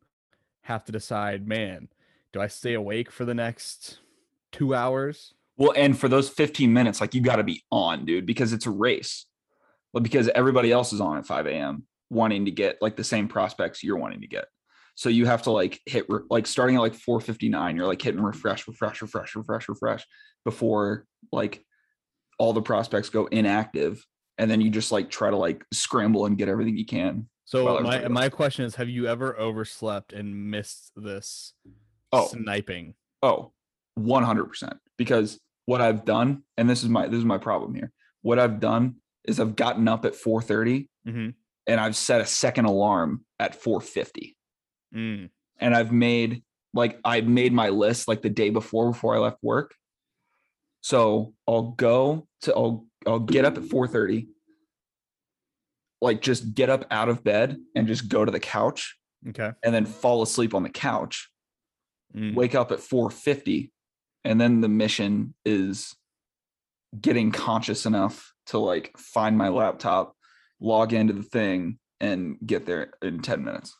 have 0.70 0.84
to 0.84 0.92
decide, 0.92 1.46
man, 1.46 1.88
do 2.32 2.40
I 2.40 2.46
stay 2.46 2.74
awake 2.74 3.10
for 3.10 3.24
the 3.24 3.34
next 3.34 3.98
2 4.52 4.74
hours? 4.74 5.34
well 5.60 5.74
and 5.76 5.96
for 5.96 6.08
those 6.08 6.28
15 6.28 6.72
minutes 6.72 7.00
like 7.00 7.14
you 7.14 7.20
got 7.20 7.36
to 7.36 7.44
be 7.44 7.62
on 7.70 8.04
dude 8.06 8.26
because 8.26 8.52
it's 8.52 8.66
a 8.66 8.70
race. 8.70 9.26
Well 9.92 10.02
because 10.02 10.28
everybody 10.28 10.72
else 10.72 10.92
is 10.92 11.00
on 11.00 11.18
at 11.18 11.26
5 11.26 11.46
a.m 11.46 11.86
wanting 12.08 12.46
to 12.46 12.50
get 12.50 12.78
like 12.80 12.96
the 12.96 13.04
same 13.04 13.28
prospects 13.28 13.84
you're 13.84 13.98
wanting 13.98 14.22
to 14.22 14.26
get. 14.26 14.46
So 14.96 15.08
you 15.08 15.26
have 15.26 15.42
to 15.42 15.52
like 15.52 15.78
hit 15.86 16.06
re- 16.08 16.22
like 16.28 16.46
starting 16.46 16.76
at 16.76 16.80
like 16.80 16.94
459 16.94 17.76
you're 17.76 17.86
like 17.86 18.02
hitting 18.02 18.22
refresh 18.22 18.66
refresh 18.66 19.02
refresh 19.02 19.36
refresh 19.36 19.68
refresh 19.68 20.04
before 20.44 21.04
like 21.30 21.62
all 22.38 22.52
the 22.52 22.62
prospects 22.62 23.10
go 23.10 23.26
inactive 23.26 24.04
and 24.38 24.50
then 24.50 24.60
you 24.60 24.70
just 24.70 24.90
like 24.90 25.10
try 25.10 25.30
to 25.30 25.36
like 25.36 25.64
scramble 25.72 26.24
and 26.24 26.38
get 26.38 26.48
everything 26.48 26.76
you 26.76 26.86
can 26.86 27.28
So 27.50 27.64
Well, 27.64 27.82
my 27.82 28.06
my 28.06 28.28
question 28.28 28.64
is 28.64 28.76
have 28.76 28.88
you 28.88 29.08
ever 29.08 29.36
overslept 29.36 30.12
and 30.12 30.50
missed 30.52 30.92
this 30.94 31.54
Oh. 32.12 32.28
sniping? 32.28 32.94
Oh, 33.22 33.52
100%. 33.96 34.78
Because 34.96 35.40
what 35.66 35.80
I've 35.80 36.04
done, 36.04 36.44
and 36.56 36.70
this 36.70 36.84
is 36.84 36.88
my 36.88 37.08
this 37.08 37.18
is 37.18 37.24
my 37.24 37.38
problem 37.38 37.74
here. 37.74 37.92
What 38.22 38.38
I've 38.38 38.60
done 38.60 38.96
is 39.24 39.40
I've 39.40 39.56
gotten 39.56 39.88
up 39.88 40.04
at 40.04 40.14
4:30 40.14 40.88
Mhm. 41.04 41.34
and 41.66 41.80
I've 41.80 41.96
set 41.96 42.20
a 42.20 42.26
second 42.26 42.66
alarm 42.66 43.24
at 43.40 43.54
4:50. 43.56 44.36
Mm. 44.92 45.30
And 45.58 45.74
I've 45.74 45.92
made 45.92 46.44
like 46.72 47.00
I've 47.04 47.26
made 47.26 47.52
my 47.52 47.68
list 47.70 48.06
like 48.06 48.22
the 48.22 48.30
day 48.30 48.50
before 48.50 48.92
before 48.92 49.14
I 49.16 49.18
left 49.18 49.38
work. 49.42 49.74
So 50.82 51.34
I'll 51.46 51.72
go 51.72 52.26
to 52.42 52.54
I'll 52.54 52.86
I'll 53.06 53.20
get 53.20 53.44
up 53.44 53.56
at 53.56 53.64
4:30. 53.64 54.28
Like 56.00 56.22
just 56.22 56.54
get 56.54 56.70
up 56.70 56.86
out 56.90 57.08
of 57.08 57.22
bed 57.22 57.58
and 57.74 57.86
just 57.86 58.08
go 58.08 58.24
to 58.24 58.30
the 58.32 58.40
couch 58.40 58.96
Okay. 59.28 59.50
and 59.62 59.74
then 59.74 59.84
fall 59.84 60.22
asleep 60.22 60.54
on 60.54 60.62
the 60.62 60.70
couch 60.70 61.28
Mm. 62.16 62.34
wake 62.34 62.56
up 62.56 62.72
at 62.72 62.80
4:50 62.80 63.70
and 64.24 64.40
then 64.40 64.60
the 64.62 64.68
mission 64.68 65.32
is 65.44 65.94
getting 67.00 67.30
conscious 67.30 67.86
enough 67.86 68.32
to 68.46 68.58
like 68.58 68.92
find 68.98 69.38
my 69.38 69.48
laptop 69.48 70.16
log 70.58 70.92
into 70.92 71.12
the 71.12 71.22
thing 71.22 71.78
and 72.00 72.36
get 72.44 72.66
there 72.66 72.94
in 73.00 73.22
10 73.22 73.44
minutes 73.44 73.76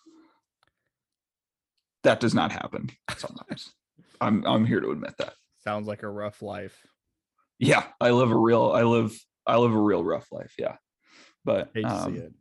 that 2.04 2.20
does 2.20 2.35
not 2.35 2.52
happen 2.52 2.88
sometimes 3.16 3.72
i'm 4.20 4.44
i'm 4.46 4.64
here 4.64 4.78
to 4.80 4.90
admit 4.92 5.14
that 5.18 5.35
Sounds 5.59 5.88
like 5.88 6.04
a 6.04 6.09
rough 6.09 6.40
life. 6.40 6.78
yeah 7.59 7.85
i 8.00 8.11
live 8.11 8.30
a 8.30 8.37
real 8.38 8.70
i 8.70 8.83
live 8.83 9.12
i 9.44 9.56
live 9.56 9.74
a 9.74 9.80
real 9.80 10.04
rough 10.04 10.30
life 10.30 10.54
yeah 10.56 10.76
but 11.44 11.70
Hate 11.74 11.83
to 11.83 11.88
um, 11.94 12.14
see 12.14 12.20
it. 12.20 12.33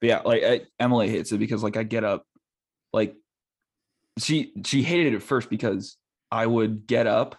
but 0.00 0.06
yeah, 0.08 0.20
like 0.24 0.42
I, 0.42 0.60
Emily 0.80 1.08
hates 1.08 1.32
it 1.32 1.38
because 1.38 1.62
like 1.62 1.76
I 1.76 1.82
get 1.82 2.04
up, 2.04 2.26
like 2.92 3.14
she 4.18 4.52
she 4.64 4.82
hated 4.82 5.12
it 5.12 5.16
at 5.16 5.22
first 5.22 5.48
because 5.50 5.96
I 6.30 6.46
would 6.46 6.86
get 6.86 7.06
up 7.06 7.36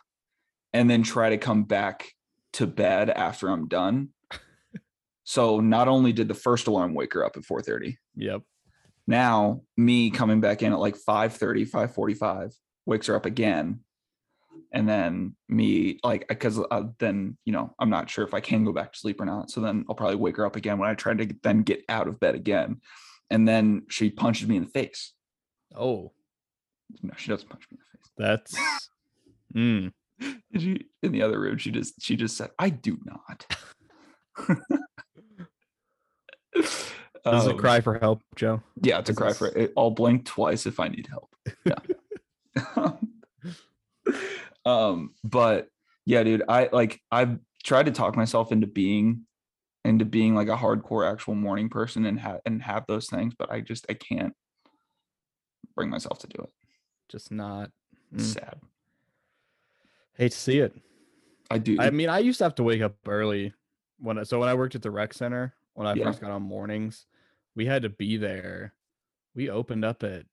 and 0.73 0.89
then 0.89 1.03
try 1.03 1.29
to 1.29 1.37
come 1.37 1.63
back 1.63 2.11
to 2.53 2.67
bed 2.67 3.09
after 3.09 3.47
I'm 3.49 3.67
done. 3.67 4.09
so 5.23 5.59
not 5.59 5.87
only 5.87 6.13
did 6.13 6.27
the 6.27 6.33
first 6.33 6.67
alarm 6.67 6.93
wake 6.93 7.13
her 7.13 7.25
up 7.25 7.37
at 7.37 7.43
4:30, 7.43 7.95
Yep. 8.15 8.41
now 9.07 9.61
me 9.77 10.09
coming 10.09 10.41
back 10.41 10.61
in 10.63 10.73
at 10.73 10.79
like 10.79 10.95
5:30, 10.97 11.65
5:45 11.69 12.53
wakes 12.85 13.07
her 13.07 13.15
up 13.15 13.25
again. 13.25 13.81
And 14.73 14.89
then 14.89 15.35
me 15.49 15.99
like 16.03 16.27
because 16.27 16.59
uh, 16.59 16.83
then 16.99 17.37
you 17.45 17.53
know 17.53 17.75
I'm 17.79 17.89
not 17.91 18.09
sure 18.09 18.25
if 18.25 18.33
I 18.33 18.39
can 18.39 18.65
go 18.65 18.73
back 18.73 18.91
to 18.93 18.99
sleep 18.99 19.21
or 19.21 19.25
not. 19.25 19.51
So 19.51 19.61
then 19.61 19.85
I'll 19.87 19.95
probably 19.95 20.15
wake 20.15 20.37
her 20.37 20.45
up 20.45 20.55
again 20.55 20.79
when 20.79 20.89
I 20.89 20.95
try 20.95 21.13
to 21.13 21.27
then 21.43 21.61
get 21.61 21.83
out 21.89 22.07
of 22.07 22.19
bed 22.19 22.33
again. 22.35 22.81
And 23.29 23.47
then 23.47 23.83
she 23.89 24.09
punches 24.09 24.47
me 24.47 24.57
in 24.57 24.63
the 24.63 24.69
face. 24.69 25.13
Oh, 25.75 26.11
No, 27.01 27.13
she 27.17 27.29
doesn't 27.29 27.47
punch 27.49 27.63
me 27.71 27.77
in 27.77 27.79
the 27.79 27.97
face. 27.97 28.11
that's. 28.17 28.57
Mm. 29.55 29.91
You 30.49 30.79
in 31.03 31.11
the 31.11 31.21
other 31.21 31.39
room? 31.39 31.59
She 31.59 31.69
just 31.69 32.01
she 32.01 32.15
just 32.15 32.35
said, 32.35 32.49
"I 32.57 32.69
do 32.69 32.97
not." 33.05 33.45
This 36.55 36.91
is 37.25 37.47
a 37.47 37.51
Um, 37.51 37.57
cry 37.57 37.79
for 37.81 37.97
help, 37.99 38.21
Joe. 38.35 38.61
Yeah, 38.81 38.99
it's 38.99 39.09
a 39.09 39.13
This 39.13 39.17
cry 39.17 39.33
for 39.33 39.47
it. 39.47 39.71
I'll 39.77 39.91
blink 39.91 40.25
twice 40.25 40.65
if 40.65 40.79
I 40.79 40.87
need 40.89 41.07
help. 41.07 41.29
Yeah. 41.65 41.79
um, 44.65 45.13
but 45.23 45.67
yeah, 46.05 46.23
dude, 46.23 46.43
I 46.47 46.69
like 46.71 47.01
I've 47.11 47.39
tried 47.63 47.85
to 47.87 47.91
talk 47.91 48.15
myself 48.15 48.51
into 48.51 48.67
being 48.67 49.25
into 49.85 50.05
being 50.05 50.33
like 50.35 50.47
a 50.47 50.55
hardcore 50.55 51.09
actual 51.11 51.35
morning 51.35 51.69
person 51.69 52.05
and 52.05 52.19
have 52.19 52.39
and 52.45 52.61
have 52.61 52.85
those 52.87 53.07
things, 53.07 53.33
but 53.37 53.51
I 53.51 53.61
just 53.61 53.85
I 53.89 53.93
can't 53.93 54.33
bring 55.75 55.89
myself 55.89 56.19
to 56.19 56.27
do 56.27 56.41
it. 56.43 56.49
Just 57.09 57.31
not. 57.31 57.71
Mm. 58.13 58.21
sad. 58.21 58.59
Hate 60.15 60.31
to 60.31 60.37
see 60.37 60.59
it. 60.59 60.73
I 61.49 61.57
do. 61.57 61.77
I 61.79 61.89
mean, 61.89 62.09
I 62.09 62.19
used 62.19 62.37
to 62.37 62.43
have 62.43 62.55
to 62.55 62.63
wake 62.63 62.81
up 62.81 62.95
early 63.07 63.53
when 63.99 64.19
I, 64.19 64.23
so 64.23 64.39
when 64.39 64.49
I 64.49 64.53
worked 64.53 64.75
at 64.75 64.81
the 64.83 64.91
rec 64.91 65.13
center 65.13 65.55
when 65.73 65.87
I 65.87 65.95
Yeah. 65.95 66.05
first 66.05 66.21
got 66.21 66.29
on 66.31 66.43
mornings, 66.43 67.07
we 67.55 67.65
had 67.65 67.81
to 67.81 67.89
be 67.89 68.17
there. 68.17 68.73
We 69.35 69.49
opened 69.49 69.83
up 69.83 70.03
at 70.03 70.25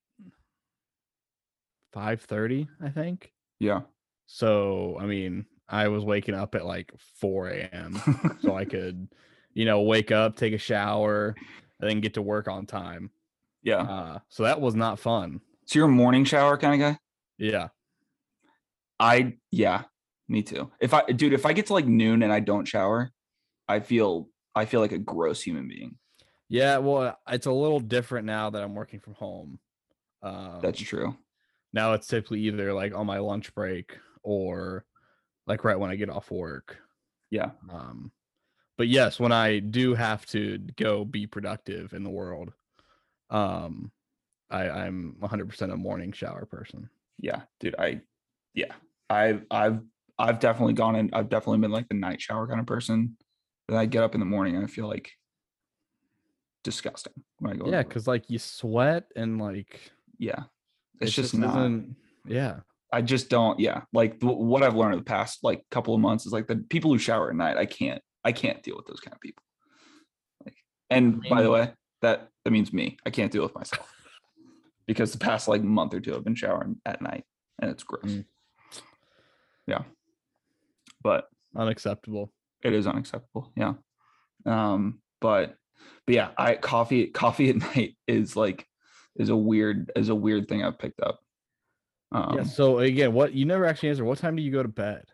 five 1.92 2.20
thirty, 2.20 2.68
I 2.82 2.90
think. 2.90 3.32
yeah. 3.58 3.80
So 4.32 4.96
I 5.00 5.06
mean, 5.06 5.44
I 5.68 5.88
was 5.88 6.04
waking 6.04 6.36
up 6.36 6.54
at 6.54 6.64
like 6.64 6.92
four 7.20 7.48
a.m. 7.48 8.00
so 8.42 8.54
I 8.54 8.64
could, 8.74 9.08
you 9.54 9.64
know, 9.64 9.82
wake 9.82 10.12
up, 10.12 10.36
take 10.36 10.52
a 10.52 10.58
shower, 10.58 11.34
and 11.80 11.90
then 11.90 12.00
get 12.00 12.14
to 12.14 12.22
work 12.22 12.46
on 12.46 12.64
time. 12.64 13.10
yeah. 13.62 13.82
Uh, 13.82 14.18
so 14.28 14.44
that 14.44 14.60
was 14.60 14.76
not 14.76 15.00
fun. 15.00 15.40
So 15.66 15.80
you're 15.80 15.88
a 15.88 15.90
morning 15.90 16.24
shower 16.24 16.56
kind 16.56 16.74
of 16.80 16.80
guy? 16.92 16.98
Yeah. 17.38 17.68
I 19.00 19.34
yeah, 19.50 19.82
me 20.28 20.42
too. 20.42 20.70
If 20.80 20.94
I 20.94 21.02
dude, 21.06 21.32
if 21.32 21.44
I 21.44 21.52
get 21.52 21.66
to 21.66 21.72
like 21.72 21.86
noon 21.86 22.22
and 22.22 22.32
I 22.32 22.38
don't 22.38 22.68
shower, 22.68 23.10
I 23.66 23.80
feel 23.80 24.28
I 24.54 24.64
feel 24.64 24.80
like 24.80 24.92
a 24.92 24.98
gross 24.98 25.42
human 25.42 25.66
being. 25.66 25.96
Yeah, 26.48 26.78
well, 26.78 27.18
it's 27.28 27.46
a 27.46 27.52
little 27.52 27.80
different 27.80 28.26
now 28.26 28.50
that 28.50 28.62
I'm 28.62 28.74
working 28.74 29.00
from 29.00 29.14
home. 29.14 29.58
Um, 30.22 30.58
That's 30.62 30.80
true. 30.80 31.16
now 31.72 31.94
it's 31.94 32.06
typically 32.06 32.40
either 32.42 32.72
like 32.72 32.94
on 32.94 33.06
my 33.06 33.18
lunch 33.18 33.54
break 33.54 33.96
or 34.22 34.84
like 35.46 35.64
right 35.64 35.78
when 35.78 35.90
I 35.90 35.96
get 35.96 36.10
off 36.10 36.30
work. 36.30 36.78
Yeah. 37.30 37.50
Um, 37.70 38.12
but 38.78 38.88
yes, 38.88 39.20
when 39.20 39.32
I 39.32 39.58
do 39.58 39.94
have 39.94 40.24
to 40.26 40.58
go 40.76 41.04
be 41.04 41.26
productive 41.26 41.92
in 41.92 42.02
the 42.02 42.10
world, 42.10 42.52
um, 43.30 43.92
I, 44.50 44.68
I'm 44.68 45.16
100% 45.20 45.72
a 45.72 45.76
morning 45.76 46.12
shower 46.12 46.44
person. 46.46 46.88
Yeah, 47.18 47.42
dude. 47.60 47.74
I 47.78 48.00
yeah. 48.54 48.72
I've, 49.08 49.44
I've 49.50 49.80
I've 50.18 50.38
definitely 50.40 50.74
gone 50.74 50.96
in. 50.96 51.10
I've 51.12 51.28
definitely 51.28 51.58
been 51.58 51.70
like 51.70 51.88
the 51.88 51.94
night 51.94 52.20
shower 52.20 52.46
kind 52.46 52.60
of 52.60 52.66
person. 52.66 53.16
Then 53.68 53.78
I 53.78 53.86
get 53.86 54.02
up 54.02 54.14
in 54.14 54.20
the 54.20 54.26
morning 54.26 54.56
and 54.56 54.64
I 54.64 54.68
feel 54.68 54.86
like 54.88 55.12
disgusting 56.64 57.12
when 57.38 57.52
I 57.52 57.56
go. 57.56 57.70
Yeah, 57.70 57.82
because 57.82 58.06
like 58.06 58.28
you 58.28 58.38
sweat 58.38 59.04
and 59.16 59.40
like 59.40 59.90
yeah, 60.18 60.44
it's, 61.00 61.12
it 61.12 61.22
just, 61.22 61.34
not. 61.34 61.56
isn't- 61.58 61.96
Yeah, 62.26 62.60
I 62.92 63.02
just 63.02 63.28
don't. 63.28 63.58
Yeah, 63.58 63.82
like 63.92 64.20
th- 64.20 64.36
what 64.36 64.62
I've 64.62 64.76
learned 64.76 64.94
in 64.94 65.00
the 65.00 65.04
past 65.04 65.40
like 65.42 65.62
couple 65.70 65.94
of 65.94 66.00
months 66.00 66.26
is 66.26 66.32
like 66.32 66.46
the 66.46 66.56
people 66.56 66.90
who 66.90 66.98
shower 66.98 67.30
at 67.30 67.36
night. 67.36 67.56
I 67.56 67.66
can't. 67.66 68.02
I 68.24 68.32
can't 68.32 68.62
deal 68.62 68.76
with 68.76 68.86
those 68.86 69.00
kind 69.00 69.14
of 69.14 69.20
people. 69.20 69.42
Like, 70.44 70.56
and 70.90 71.22
by 71.28 71.42
the 71.42 71.50
way, 71.50 71.72
that 72.02 72.28
that 72.44 72.50
means 72.50 72.72
me. 72.72 72.98
I 73.06 73.10
can't 73.10 73.32
deal 73.32 73.42
with 73.42 73.54
myself 73.54 73.92
because 74.86 75.12
the 75.12 75.18
past 75.18 75.48
like 75.48 75.62
month 75.62 75.94
or 75.94 76.00
two 76.00 76.14
I've 76.14 76.24
been 76.24 76.34
showering 76.34 76.80
at 76.84 77.00
night 77.00 77.24
and 77.60 77.70
it's 77.70 77.84
gross. 77.84 78.04
Mm. 78.04 78.24
Yeah, 79.66 79.82
but 81.02 81.28
unacceptable. 81.56 82.32
it 82.64 82.72
is 82.72 82.86
unacceptable. 82.86 83.52
Yeah. 83.56 83.74
Um, 84.46 85.00
but 85.20 85.54
but 86.06 86.14
yeah, 86.14 86.30
I 86.36 86.56
coffee 86.56 87.06
coffee 87.06 87.50
at 87.50 87.56
night 87.76 87.96
is 88.08 88.36
like 88.36 88.66
is 89.16 89.28
a 89.28 89.36
weird 89.36 89.92
is 89.96 90.08
a 90.08 90.14
weird 90.14 90.48
thing 90.48 90.64
I've 90.64 90.78
picked 90.78 91.00
up. 91.00 91.20
Um, 92.12 92.38
yeah. 92.38 92.42
So 92.44 92.78
again, 92.80 93.12
what 93.12 93.32
you 93.34 93.44
never 93.44 93.64
actually 93.66 93.90
answer. 93.90 94.04
What 94.04 94.18
time 94.18 94.36
do 94.36 94.42
you 94.42 94.50
go 94.50 94.62
to 94.62 94.68
bed? 94.68 95.04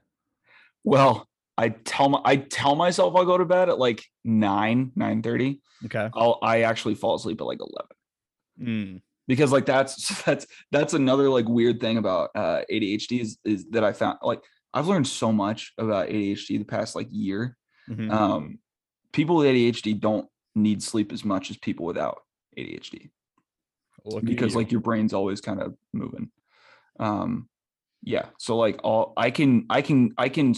Well, 0.84 1.28
I 1.58 1.70
tell 1.70 2.08
my 2.08 2.20
I 2.24 2.36
tell 2.36 2.74
myself 2.76 3.14
I'll 3.16 3.24
go 3.24 3.38
to 3.38 3.44
bed 3.44 3.68
at 3.68 3.78
like 3.78 4.04
nine 4.24 4.92
nine 4.96 5.22
thirty. 5.22 5.60
Okay. 5.84 6.08
I'll 6.14 6.38
I 6.42 6.62
actually 6.62 6.94
fall 6.94 7.14
asleep 7.16 7.40
at 7.40 7.46
like 7.46 7.60
eleven 7.60 7.96
Mm, 8.58 9.02
because 9.28 9.52
like 9.52 9.66
that's 9.66 10.22
that's 10.24 10.46
that's 10.72 10.94
another 10.94 11.28
like 11.28 11.46
weird 11.46 11.80
thing 11.80 11.98
about 11.98 12.30
uh, 12.34 12.62
ADHD 12.72 13.20
is 13.20 13.38
is 13.44 13.66
that 13.70 13.84
I 13.84 13.92
found 13.92 14.18
like 14.22 14.42
I've 14.72 14.86
learned 14.88 15.06
so 15.06 15.32
much 15.32 15.72
about 15.78 16.08
ADHD 16.08 16.58
the 16.58 16.64
past 16.64 16.94
like 16.96 17.08
year. 17.10 17.56
mhm. 17.88 18.10
Um, 18.10 18.58
people 19.12 19.36
with 19.36 19.48
ADHD 19.48 19.98
don't 20.00 20.26
need 20.54 20.82
sleep 20.82 21.12
as 21.12 21.24
much 21.24 21.50
as 21.50 21.58
people 21.58 21.84
without 21.84 22.22
ADHD 22.58 23.10
Look 24.06 24.24
because 24.24 24.52
you. 24.52 24.58
like 24.58 24.72
your 24.72 24.80
brain's 24.80 25.12
always 25.12 25.40
kind 25.42 25.60
of 25.60 25.74
moving. 25.92 26.30
Um, 26.98 27.48
yeah. 28.02 28.26
So 28.38 28.56
like 28.56 28.80
all 28.84 29.12
I 29.16 29.30
can 29.30 29.66
I 29.68 29.82
can 29.82 30.14
I 30.16 30.28
can 30.28 30.54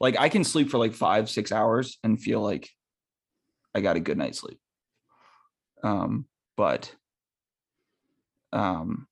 like 0.00 0.16
I 0.18 0.28
can 0.28 0.44
sleep 0.44 0.70
for 0.70 0.78
like 0.78 0.92
five 0.92 1.30
six 1.30 1.50
hours 1.52 1.98
and 2.04 2.20
feel 2.20 2.40
like 2.40 2.70
I 3.74 3.80
got 3.80 3.96
a 3.96 4.00
good 4.00 4.18
night's 4.18 4.40
sleep. 4.40 4.58
Um, 5.82 6.26
but 6.56 6.94
um, 8.52 9.06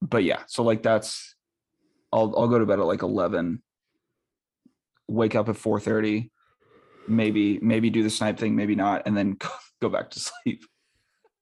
but 0.00 0.24
yeah. 0.24 0.40
So 0.46 0.62
like 0.62 0.82
that's 0.82 1.34
I'll 2.12 2.32
I'll 2.36 2.48
go 2.48 2.58
to 2.58 2.66
bed 2.66 2.80
at 2.80 2.86
like 2.86 3.02
eleven. 3.02 3.62
Wake 5.08 5.34
up 5.34 5.48
at 5.48 5.56
four 5.56 5.80
thirty. 5.80 6.30
Maybe 7.08 7.58
maybe 7.60 7.90
do 7.90 8.02
the 8.02 8.10
snipe 8.10 8.38
thing, 8.38 8.56
maybe 8.56 8.74
not, 8.74 9.02
and 9.06 9.16
then 9.16 9.36
go 9.82 9.88
back 9.88 10.10
to 10.10 10.20
sleep 10.20 10.64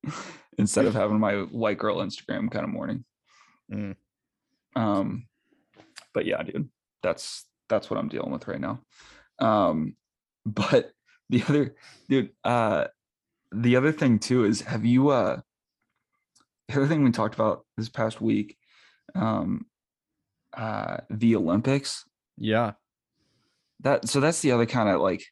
instead 0.58 0.86
of 0.86 0.94
having 0.94 1.20
my 1.20 1.34
white 1.34 1.78
girl 1.78 1.98
Instagram 1.98 2.50
kind 2.50 2.64
of 2.64 2.70
morning. 2.70 3.04
Mm. 3.72 3.96
Um, 4.76 5.26
but 6.14 6.26
yeah, 6.26 6.42
dude, 6.42 6.68
that's 7.02 7.46
that's 7.68 7.90
what 7.90 7.98
I'm 7.98 8.08
dealing 8.08 8.32
with 8.32 8.48
right 8.48 8.60
now. 8.60 8.80
Um, 9.38 9.96
but 10.46 10.92
the 11.28 11.42
other 11.48 11.74
dude, 12.08 12.30
uh, 12.44 12.86
the 13.52 13.76
other 13.76 13.92
thing 13.92 14.18
too 14.18 14.44
is 14.44 14.62
have 14.62 14.84
you 14.84 15.10
uh 15.10 15.40
the 16.68 16.76
other 16.76 16.86
thing 16.86 17.02
we 17.02 17.10
talked 17.10 17.34
about 17.34 17.64
this 17.76 17.88
past 17.88 18.20
week, 18.20 18.56
um, 19.14 19.66
uh, 20.56 20.98
the 21.10 21.36
Olympics. 21.36 22.04
yeah. 22.36 22.72
That 23.82 24.08
so 24.08 24.20
that's 24.20 24.40
the 24.40 24.52
other 24.52 24.66
kind 24.66 24.90
of 24.90 25.00
like 25.00 25.24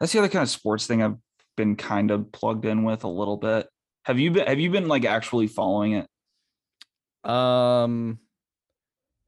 that's 0.00 0.12
the 0.12 0.18
other 0.18 0.28
kind 0.28 0.42
of 0.42 0.50
sports 0.50 0.88
thing 0.88 1.02
I've 1.02 1.16
been 1.56 1.76
kind 1.76 2.10
of 2.10 2.32
plugged 2.32 2.64
in 2.64 2.82
with 2.82 3.04
a 3.04 3.08
little 3.08 3.36
bit. 3.36 3.68
Have 4.04 4.18
you 4.18 4.32
been 4.32 4.46
have 4.46 4.58
you 4.58 4.70
been 4.70 4.88
like 4.88 5.04
actually 5.04 5.46
following 5.46 5.92
it? 5.92 7.30
Um, 7.30 8.18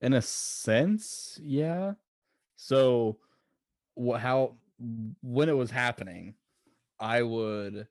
in 0.05 0.13
a 0.13 0.23
sense, 0.23 1.39
yeah. 1.43 1.95
So, 2.57 3.19
what? 3.95 4.21
How? 4.21 4.57
When 5.23 5.49
it 5.49 5.57
was 5.57 5.71
happening, 5.71 6.35
I 7.01 7.23
would 7.23 7.87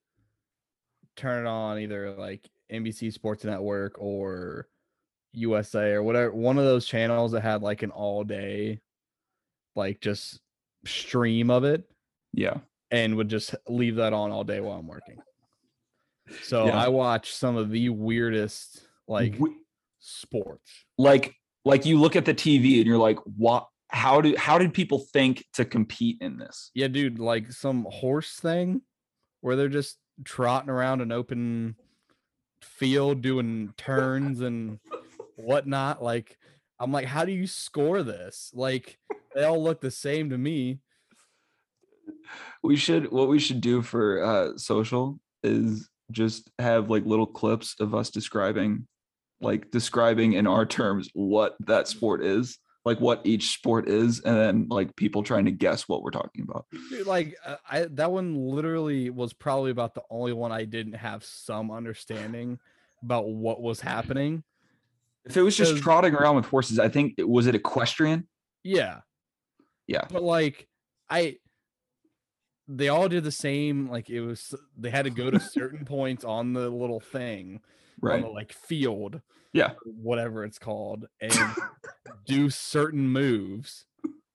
turn 1.16 1.46
it 1.46 1.50
on 1.50 1.80
either 1.80 2.12
like 2.12 2.50
NBC 2.72 3.12
Sports 3.14 3.44
Network 3.44 3.96
or 4.00 4.68
USA 5.34 5.92
or 5.94 6.04
whatever 6.04 6.32
one 6.34 6.58
of 6.58 6.66
those 6.66 6.86
channels 6.86 7.32
that 7.32 7.42
had 7.42 7.62
like 7.62 7.84
an 7.84 7.92
all 7.92 8.24
day, 8.24 8.80
like 9.76 10.00
just 10.02 10.40
stream 10.86 11.50
of 11.50 11.64
it, 11.64 11.90
Yeah. 12.34 12.58
and 12.92 13.16
would 13.16 13.30
just 13.30 13.56
leave 13.68 13.96
that 13.96 14.14
on 14.14 14.32
all 14.32 14.44
day 14.44 14.60
while 14.60 14.78
I'm 14.78 14.88
working. 14.88 15.18
So 16.44 16.66
Yeah. 16.66 16.78
I 16.84 16.88
watch 16.90 17.34
some 17.34 17.56
of 17.58 17.70
the 17.70 17.90
weirdest 17.90 18.88
like 19.08 19.36
Wh- 19.40 19.56
sports. 20.00 20.86
like 20.98 21.36
like 21.66 21.86
you 21.86 22.00
look 22.00 22.16
at 22.16 22.26
the 22.26 22.34
TV 22.34 22.78
and 22.78 22.86
you're 22.88 22.98
like, 22.98 23.20
what? 23.38 23.68
How 23.90 24.22
do 24.22 24.36
how 24.38 24.58
did 24.58 24.74
people 24.74 25.00
think 25.14 25.46
to 25.54 25.66
compete 25.66 26.18
in 26.20 26.38
this? 26.38 26.72
Yeah, 26.74 26.88
dude, 26.88 27.20
like 27.20 27.52
some 27.52 27.86
horse 27.90 28.36
thing 28.40 28.82
where 29.42 29.56
they're 29.56 29.70
just 29.70 30.00
trotting 30.24 30.70
around 30.70 31.02
an 31.02 31.12
open 31.12 31.76
field 32.62 33.22
doing 33.22 33.74
turns 33.78 34.42
and 34.42 34.80
whatnot. 35.36 36.02
Like, 36.02 36.38
I'm 36.80 36.92
like, 36.92 37.06
how 37.06 37.24
do 37.24 37.32
you 37.32 37.46
score 37.46 38.02
this? 38.02 38.52
Like, 38.54 38.98
they 39.36 39.44
all 39.44 39.62
look 39.62 39.80
the 39.80 39.92
same 39.92 40.32
to 40.32 40.38
me. 40.38 40.80
we 42.64 42.76
should 42.76 43.12
what 43.12 43.28
we 43.28 43.40
should 43.40 43.62
do 43.62 43.82
for 43.82 44.24
uh 44.24 44.58
social 44.58 45.20
is 45.44 45.90
just 46.12 46.50
have 46.60 46.90
like 46.90 47.06
little 47.06 47.26
clips 47.26 47.76
of 47.80 47.94
us 47.94 48.10
describing 48.10 48.88
like 49.44 49.72
describing 49.72 50.34
in 50.34 50.48
our 50.48 50.66
terms 50.66 51.10
what 51.14 51.56
that 51.62 51.88
sport 51.88 52.24
is 52.24 52.58
like 52.86 53.00
what 53.00 53.22
each 53.24 53.54
sport 53.54 53.88
is 53.88 54.20
and 54.22 54.36
then 54.36 54.68
like 54.70 54.96
people 54.96 55.24
trying 55.24 55.46
to 55.46 55.52
guess 55.52 55.88
what 55.88 56.04
we're 56.04 56.12
talking 56.12 56.44
about 56.44 56.66
Dude, 56.90 57.08
like 57.08 57.36
uh, 57.46 57.56
I 57.70 57.88
that 57.92 58.12
one 58.12 58.36
literally 58.50 59.10
was 59.10 59.34
probably 59.34 59.72
about 59.72 59.94
the 59.96 60.04
only 60.10 60.34
one 60.34 60.52
I 60.52 60.66
didn't 60.66 60.94
have 60.94 61.24
some 61.24 61.72
understanding 61.72 62.60
about 63.02 63.28
what 63.28 63.62
was 63.62 63.80
happening. 63.82 64.44
if 65.26 65.38
it 65.38 65.42
was 65.42 65.56
just 65.56 65.78
trotting 65.78 66.14
around 66.14 66.36
with 66.36 66.46
horses 66.46 66.80
i 66.80 66.90
think 66.90 67.14
it 67.18 67.28
was 67.28 67.48
it 67.48 67.56
equestrian 67.56 68.28
Yeah. 68.64 69.00
Yeah. 69.88 70.06
But 70.10 70.24
like 70.24 70.68
I 71.10 71.38
they 72.68 72.88
all 72.88 73.10
did 73.10 73.24
the 73.26 73.32
same 73.32 73.90
like 73.90 74.10
it 74.10 74.22
was 74.22 74.56
they 74.78 74.90
had 74.90 75.04
to 75.04 75.10
go 75.12 75.30
to 75.30 75.40
certain 75.40 75.84
points 75.86 76.24
on 76.24 76.54
the 76.54 76.70
little 76.70 77.00
thing 77.02 77.60
on 78.02 78.10
right. 78.10 78.22
the 78.22 78.30
like 78.30 78.54
field 78.54 79.22
Yeah. 79.54 79.74
whatever 79.86 80.44
it's 80.44 80.60
called 80.60 81.08
and 81.22 81.34
do 82.26 82.50
certain 82.50 83.08
moves 83.08 83.86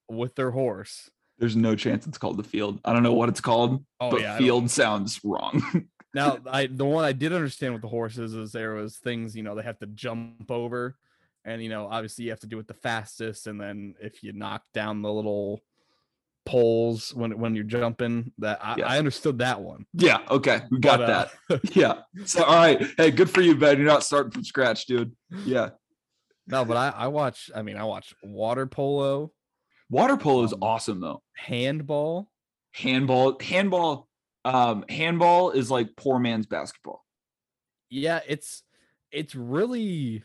with 0.09 0.35
their 0.35 0.51
horse. 0.51 1.11
There's 1.39 1.57
no 1.57 1.77
chance 1.77 2.07
it's 2.07 2.19
called 2.19 2.37
the 2.37 2.43
field. 2.45 2.81
I 2.85 2.93
don't 2.93 3.03
know 3.03 3.13
what 3.13 3.29
it's 3.29 3.41
called 3.41 3.85
oh 4.01 4.11
but 4.11 4.21
yeah 4.21 4.39
field 4.39 4.71
sounds 4.71 5.21
wrong. 5.25 5.87
Now 6.15 6.39
i 6.47 6.67
the 6.67 6.87
one 6.87 7.05
i 7.05 7.13
did 7.13 7.35
understand 7.35 7.75
with 7.75 7.83
the 7.83 7.89
horses 7.89 8.35
is 8.35 8.51
there 8.51 8.73
was 8.73 8.97
things 8.97 9.37
you 9.37 9.43
know 9.43 9.55
they 9.55 9.63
have 9.63 9.79
to 9.81 9.87
jump 9.87 10.51
over 10.51 10.97
and 11.45 11.63
you 11.63 11.69
know 11.69 11.87
obviously 11.87 12.25
you 12.25 12.31
have 12.31 12.41
to 12.41 12.47
do 12.47 12.59
it 12.59 12.67
the 12.67 12.73
fastest 12.73 13.47
and 13.47 13.61
then 13.61 13.95
if 14.01 14.23
you 14.23 14.33
knock 14.33 14.63
down 14.73 15.03
the 15.03 15.13
little 15.13 15.61
poles 16.49 17.15
when 17.15 17.39
when 17.39 17.55
you're 17.55 17.63
jumping 17.65 18.33
that 18.39 18.59
i, 18.63 18.77
Yeah. 18.79 18.87
I 18.87 18.99
understood 18.99 19.39
that 19.41 19.61
one. 19.61 19.85
Yeah 19.93 20.21
okay 20.31 20.63
we 20.71 20.79
got 20.79 20.99
But, 21.01 21.11
uh, 21.11 21.27
that. 21.51 21.61
Yeah. 21.77 21.95
So 22.25 22.43
all 22.43 22.55
right. 22.57 22.83
Hey 22.97 23.11
good 23.11 23.29
for 23.29 23.43
you 23.43 23.55
ben. 23.55 23.77
You're 23.77 23.87
not 23.87 24.03
starting 24.03 24.33
from 24.33 24.45
scratch 24.45 24.87
dude. 24.87 25.15
Yeah. 25.45 25.71
No 26.47 26.65
but 26.65 26.77
i 26.79 26.89
i 27.05 27.07
watch 27.09 27.51
i 27.55 27.61
mean 27.63 27.77
i 27.77 27.85
watch 27.85 28.15
water 28.23 28.67
polo. 28.67 29.31
Water 29.91 30.17
polo 30.17 30.43
is 30.45 30.53
Um, 30.55 30.63
awesome 30.63 31.01
though. 31.01 31.23
handball. 31.37 32.31
Handball 32.73 33.37
handball 33.41 34.09
um 34.45 34.85
handball 34.89 35.51
is 35.51 35.71
like 35.71 35.97
poor 35.97 36.19
man's 36.19 36.47
basketball. 36.47 37.05
Yeah 37.91 38.21
it's 38.27 38.63
it's 39.13 39.35
really 39.35 40.25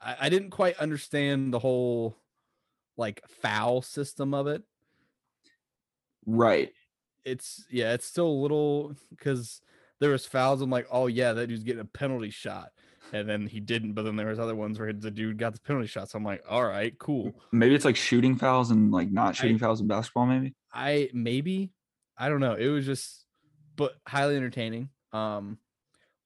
I, 0.00 0.16
I 0.22 0.28
didn't 0.30 0.50
quite 0.50 0.76
understand 0.78 1.54
the 1.54 1.60
whole 1.60 2.16
like 2.96 3.22
foul 3.40 3.82
system 3.82 4.34
of 4.34 4.46
it 4.48 4.62
right. 6.26 6.72
It's 7.24 7.64
yeah 7.70 7.92
it's 7.92 8.06
still 8.06 8.26
a 8.26 8.40
little 8.42 8.94
because 9.10 9.60
there 10.00 10.10
was 10.10 10.26
fouls 10.26 10.60
i'm 10.60 10.70
like 10.70 10.88
oh 10.90 11.06
yeah 11.06 11.32
that 11.32 11.46
dude's 11.46 11.62
getting 11.62 11.80
a 11.80 11.84
penalty 11.84 12.30
shot. 12.30 12.70
And 13.12 13.28
then 13.28 13.46
he 13.46 13.60
didn't 13.60 13.92
but 13.92 14.04
then 14.04 14.16
there 14.16 14.28
was 14.28 14.38
other 14.38 14.56
ones 14.56 14.78
where 14.78 14.92
the 14.92 15.10
dude 15.10 15.38
got 15.38 15.52
the 15.52 15.60
penalty 15.60 15.86
shot 15.86 16.08
so 16.08 16.16
i'm 16.16 16.24
like 16.24 16.42
all 16.48 16.64
right 16.64 16.98
cool. 16.98 17.32
maybe 17.52 17.74
it's 17.74 17.84
like 17.84 17.96
shooting 17.96 18.36
fouls 18.36 18.70
and 18.70 18.90
like 18.90 19.10
not 19.12 19.36
shooting 19.36 19.58
fouls 19.58 19.80
in 19.80 19.86
basketball 19.86 20.26
maybe? 20.26 20.54
I 20.72 21.10
maybe? 21.12 21.70
I 22.16 22.28
don't 22.28 22.40
know 22.40 22.54
it 22.54 22.68
was 22.68 22.86
just 22.86 23.24
but 23.76 23.92
highly 24.06 24.36
entertaining 24.36 24.88
um 25.12 25.58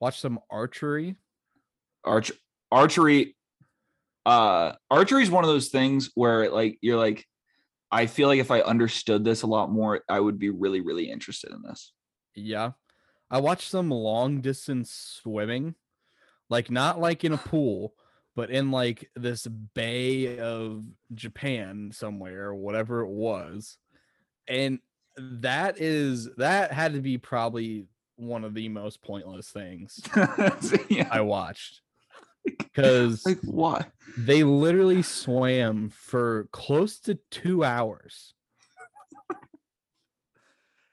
watch 0.00 0.20
some 0.20 0.38
archery. 0.50 1.16
Arch 2.04 2.32
archery 2.70 3.36
uh 4.24 4.72
archery 4.90 5.22
is 5.22 5.30
one 5.30 5.44
of 5.44 5.48
those 5.48 5.68
things 5.68 6.10
where 6.14 6.50
like 6.50 6.78
you're 6.80 6.98
like 6.98 7.26
i 7.90 8.06
feel 8.06 8.28
like 8.28 8.40
if 8.40 8.50
i 8.50 8.60
understood 8.60 9.24
this 9.24 9.42
a 9.42 9.46
lot 9.46 9.70
more 9.70 10.02
i 10.08 10.20
would 10.20 10.38
be 10.38 10.50
really 10.50 10.80
really 10.80 11.10
interested 11.10 11.52
in 11.52 11.62
this 11.62 11.92
Yeah. 12.34 12.72
I 13.30 13.38
watched 13.38 13.68
some 13.68 13.90
long 13.90 14.40
distance 14.40 14.92
swimming, 15.22 15.74
like 16.48 16.70
not 16.70 17.00
like 17.00 17.24
in 17.24 17.32
a 17.32 17.38
pool, 17.38 17.94
but 18.36 18.50
in 18.50 18.70
like 18.70 19.10
this 19.16 19.46
bay 19.46 20.38
of 20.38 20.84
Japan 21.14 21.90
somewhere, 21.92 22.54
whatever 22.54 23.00
it 23.00 23.08
was. 23.08 23.78
And 24.46 24.78
that 25.16 25.80
is 25.80 26.28
that 26.36 26.72
had 26.72 26.92
to 26.92 27.00
be 27.00 27.18
probably 27.18 27.86
one 28.16 28.44
of 28.44 28.54
the 28.54 28.68
most 28.68 29.02
pointless 29.02 29.50
things 29.50 30.00
yeah. 30.88 31.08
I 31.10 31.22
watched. 31.22 31.80
Because 32.46 33.24
like 33.26 33.40
what 33.42 33.90
they 34.18 34.44
literally 34.44 35.02
swam 35.02 35.88
for 35.90 36.48
close 36.52 36.98
to 37.00 37.18
two 37.30 37.64
hours. 37.64 38.34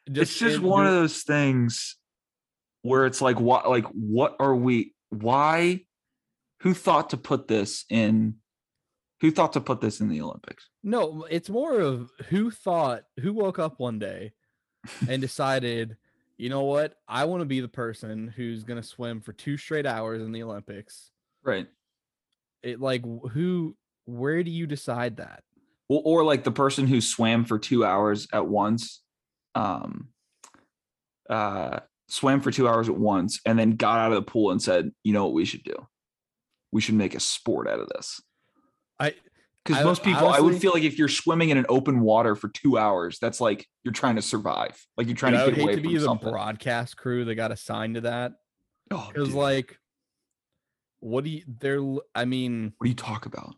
it's 0.07 0.37
just 0.37 0.57
in- 0.57 0.63
one 0.63 0.85
of 0.85 0.93
those 0.93 1.23
things 1.23 1.97
where 2.81 3.05
it's 3.05 3.21
like 3.21 3.39
what 3.39 3.69
like 3.69 3.85
what 3.85 4.35
are 4.39 4.55
we 4.55 4.93
why 5.09 5.81
who 6.61 6.73
thought 6.73 7.11
to 7.11 7.17
put 7.17 7.47
this 7.47 7.85
in 7.89 8.35
who 9.21 9.31
thought 9.31 9.53
to 9.53 9.61
put 9.61 9.79
this 9.79 10.01
in 10.01 10.09
the 10.09 10.19
olympics 10.21 10.69
No, 10.83 11.25
it's 11.29 11.49
more 11.49 11.79
of 11.79 12.11
who 12.29 12.51
thought, 12.51 13.03
who 13.21 13.31
woke 13.31 13.57
up 13.59 13.79
one 13.79 13.99
day 13.99 14.33
and 15.07 15.21
decided, 15.21 15.95
you 16.37 16.49
know 16.49 16.63
what? 16.63 16.95
I 17.07 17.23
want 17.23 17.39
to 17.39 17.45
be 17.45 17.61
the 17.61 17.69
person 17.69 18.27
who's 18.27 18.65
going 18.65 18.81
to 18.81 18.85
swim 18.87 19.21
for 19.21 19.31
two 19.31 19.55
straight 19.55 19.85
hours 19.85 20.21
in 20.21 20.33
the 20.33 20.43
Olympics. 20.43 21.11
Right. 21.43 21.67
It 22.61 22.79
like 22.79 23.03
who, 23.03 23.75
where 24.05 24.43
do 24.43 24.51
you 24.51 24.67
decide 24.67 25.17
that? 25.17 25.43
or, 25.89 26.01
or 26.05 26.23
like 26.23 26.43
the 26.43 26.51
person 26.51 26.87
who 26.87 27.01
swam 27.01 27.45
for 27.45 27.59
two 27.59 27.83
hours 27.85 28.27
at 28.33 28.47
once 28.47 29.01
um 29.55 30.07
uh 31.29 31.79
swam 32.07 32.41
for 32.41 32.51
two 32.51 32.67
hours 32.67 32.89
at 32.89 32.97
once 32.97 33.39
and 33.45 33.57
then 33.59 33.71
got 33.71 33.99
out 33.99 34.11
of 34.11 34.15
the 34.15 34.31
pool 34.31 34.51
and 34.51 34.61
said 34.61 34.91
you 35.03 35.13
know 35.13 35.25
what 35.25 35.33
we 35.33 35.45
should 35.45 35.63
do? 35.63 35.75
We 36.71 36.81
should 36.81 36.95
make 36.95 37.15
a 37.15 37.19
sport 37.19 37.67
out 37.67 37.79
of 37.79 37.89
this. 37.89 38.21
I, 38.99 39.13
because 39.63 39.83
most 39.83 40.03
people 40.03 40.27
i 40.27 40.39
would 40.39 40.59
feel 40.59 40.71
like 40.73 40.83
if 40.83 40.97
you're 40.97 41.07
swimming 41.07 41.49
in 41.49 41.57
an 41.57 41.65
open 41.69 42.01
water 42.01 42.35
for 42.35 42.49
two 42.49 42.77
hours 42.77 43.17
that's 43.19 43.39
like 43.39 43.65
you're 43.83 43.93
trying 43.93 44.15
to 44.15 44.21
survive. 44.21 44.85
Like 44.97 45.07
you're 45.07 45.15
trying 45.15 45.33
dude, 45.33 45.41
I 45.41 45.45
would 45.45 45.55
get 45.55 45.63
away 45.63 45.71
hate 45.73 45.77
to 45.77 45.83
from 45.83 45.91
be 45.91 45.97
the 45.97 46.05
something. 46.05 46.29
broadcast 46.31 46.97
crew 46.97 47.25
that 47.25 47.35
got 47.35 47.51
assigned 47.51 47.95
to 47.95 48.01
that. 48.01 48.33
oh, 48.91 49.09
Because 49.13 49.29
dude, 49.29 49.37
like, 49.37 49.77
what 51.03 51.23
do 51.23 51.29
you, 51.29 51.43
they're, 51.47 51.83
I 52.15 52.25
mean, 52.25 52.73
what 52.77 52.85
do 52.85 52.89
you 52.89 52.95
talk 52.95 53.25
about? 53.25 53.55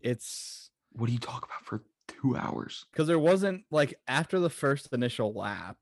It's, 0.00 0.70
what 0.92 1.06
do 1.06 1.12
you 1.12 1.18
talk 1.18 1.44
about 1.44 1.64
for 1.64 1.84
two 2.08 2.36
hours? 2.36 2.84
Because 2.92 3.06
there 3.06 3.18
wasn't 3.18 3.64
like 3.70 3.94
after 4.06 4.38
the 4.38 4.50
first 4.50 4.92
initial 4.92 5.32
lap 5.32 5.76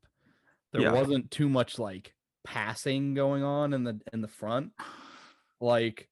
there 0.71 0.81
Yeah. 0.81 0.93
wasn't 0.93 1.29
too 1.31 1.49
much 1.49 1.77
like 1.77 2.13
passing 2.43 3.13
going 3.13 3.43
on 3.43 3.73
in 3.73 3.83
the 3.83 3.99
in 4.13 4.21
the 4.21 4.27
front. 4.27 4.71
Like 5.59 6.07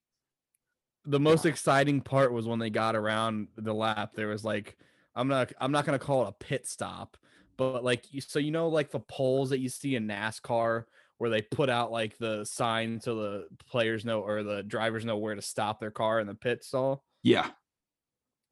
the 1.06 1.20
most 1.20 1.46
exciting 1.46 2.02
part 2.02 2.32
was 2.32 2.46
when 2.46 2.58
they 2.58 2.70
got 2.70 2.94
around 2.94 3.48
the 3.56 3.72
lap 3.72 4.12
there 4.14 4.28
was 4.28 4.44
like 4.44 4.76
i'm 5.14 5.28
not 5.28 5.50
i'm 5.60 5.72
not 5.72 5.86
to 5.86 5.98
call 5.98 6.24
it 6.24 6.28
a 6.28 6.32
pit 6.44 6.66
stop 6.66 7.16
but 7.56 7.82
like 7.82 8.12
you 8.12 8.20
so 8.20 8.38
you 8.38 8.50
know 8.50 8.68
like 8.68 8.90
the 8.90 9.00
poles 9.00 9.50
that 9.50 9.58
you 9.60 9.68
see 9.68 9.96
in 9.96 10.06
nascar 10.06 10.84
where 11.20 11.28
they 11.30 11.42
put 11.42 11.68
out 11.68 11.92
like 11.92 12.16
the 12.16 12.44
sign 12.44 12.98
so 12.98 13.14
the 13.14 13.46
players 13.68 14.04
know 14.06 14.20
or 14.22 14.42
the 14.42 14.62
drivers 14.62 15.04
know 15.04 15.18
where 15.18 15.34
to 15.34 15.42
stop 15.42 15.78
their 15.78 15.90
car 15.90 16.18
in 16.18 16.26
the 16.26 16.34
pit 16.34 16.64
stall 16.64 17.04
yeah 17.22 17.50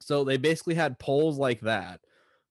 so 0.01 0.23
they 0.23 0.37
basically 0.37 0.75
had 0.75 0.97
poles 0.97 1.37
like 1.37 1.59
that, 1.61 1.99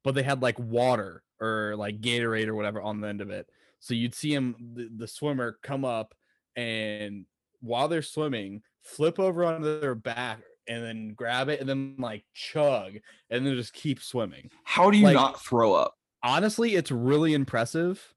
but 0.05 0.15
they 0.15 0.23
had 0.23 0.43
like 0.43 0.59
water 0.59 1.23
or 1.41 1.75
like 1.77 2.01
Gatorade 2.01 2.49
or 2.49 2.55
whatever 2.55 2.83
on 2.83 3.01
the 3.01 3.09
end 3.09 3.21
of 3.21 3.31
it. 3.31 3.49
So 3.81 3.95
you'd 3.95 4.15
see 4.15 4.35
him, 4.35 4.55
the, 4.75 4.91
the 4.95 5.09
swimmer, 5.09 5.59
come 5.63 5.85
up 5.85 6.15
and 6.57 7.25
while 7.61 7.89
they're 7.89 8.03
swimming, 8.03 8.63
flip 8.83 9.19
over 9.19 9.45
onto 9.45 9.81
their 9.81 9.95
back 9.95 10.41
and 10.69 10.85
then 10.85 11.15
grab 11.15 11.49
it 11.49 11.61
and 11.61 11.69
then 11.69 11.95
like 11.99 12.25
chug 12.35 12.97
and 13.31 13.47
then 13.47 13.55
just 13.55 13.73
keep 13.73 14.03
swimming. 14.03 14.51
how 14.65 14.91
do 14.91 14.99
you 14.99 15.05
Like- 15.05 15.15
not 15.15 15.41
throw 15.43 15.73
up 15.75 15.95
Honestly, 16.23 16.75
it's 16.75 16.91
really 16.91 17.33
impressive, 17.33 18.13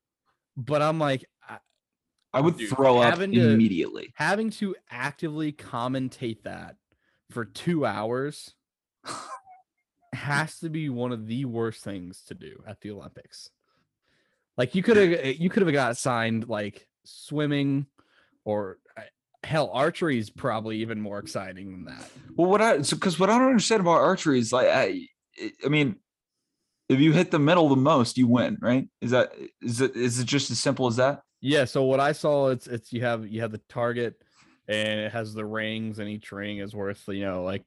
but 0.58 0.82
I'm 0.82 0.98
like, 1.00 1.24
I- 2.34 2.41
would 2.41 2.58
Dude, 2.58 2.70
throw 2.70 3.00
up 3.00 3.17
to- 3.17 3.24
immediately 3.24 4.13
having 4.15 4.50
to 4.52 4.76
actively 4.89 5.52
commentate 5.52 6.44
that 6.44 6.76
for 7.30 7.46
two 7.46 7.86
hours 7.86 8.54
has 10.13 10.60
to 10.60 10.70
be 10.70 10.89
one 10.89 11.12
of 11.12 11.28
the 11.28 11.46
worst 11.46 11.84
things 11.84 12.22
to 12.28 12.34
do 12.34 12.63
at 12.67 12.82
the 12.82 12.91
Olympics. 12.91 13.50
Like 14.58 14.76
you 14.76 14.84
could 14.84 14.98
have 14.98 15.26
you 15.39 15.50
could 15.50 15.63
have 15.63 15.72
got 15.74 15.98
signed 15.98 16.48
like 16.48 16.88
swimming 17.06 17.88
or 18.44 18.78
uh, 18.98 19.02
hell 19.44 19.72
archery 19.74 20.20
is 20.20 20.30
probably 20.30 20.78
even 20.78 21.02
more 21.02 21.20
exciting 21.20 21.72
than 21.72 21.86
that. 21.86 22.10
Well, 22.36 22.50
what 22.50 22.62
I 22.62 22.82
so 22.82 22.96
because 22.96 23.17
what 23.20 23.30
I 23.30 23.38
don't 23.38 23.48
understand 23.48 23.82
about 23.82 24.02
archery 24.02 24.39
is 24.39 24.52
like 24.52 24.67
I, 24.67 25.08
I 25.65 25.70
mean, 25.70 25.96
if 26.89 27.00
you 27.00 27.13
hit 27.13 27.32
the 27.32 27.39
middle 27.39 27.70
the 27.70 27.76
most, 27.78 28.17
you 28.17 28.28
win, 28.28 28.58
right? 28.62 28.88
Is 29.00 29.12
that 29.12 29.32
is 29.62 29.80
it 29.82 29.96
is 29.96 30.20
it 30.20 30.28
just 30.28 30.52
as 30.52 30.60
simple 30.60 30.88
as 30.88 30.98
that? 30.98 31.22
Yeah, 31.42 31.66
so 31.66 31.84
what 31.84 32.00
I 32.00 32.12
saw 32.12 32.50
it's 32.50 32.68
it's 32.68 32.94
you 32.94 33.02
have 33.02 33.28
you 33.28 33.42
have 33.42 33.52
the 33.52 33.62
target 33.68 34.22
and 34.68 35.00
it 35.00 35.12
has 35.12 35.34
the 35.34 35.46
rings 35.46 36.00
and 36.00 36.08
each 36.08 36.32
ring 36.32 36.60
is 36.60 36.76
worth, 36.76 37.04
you 37.08 37.26
know, 37.26 37.44
like 37.44 37.66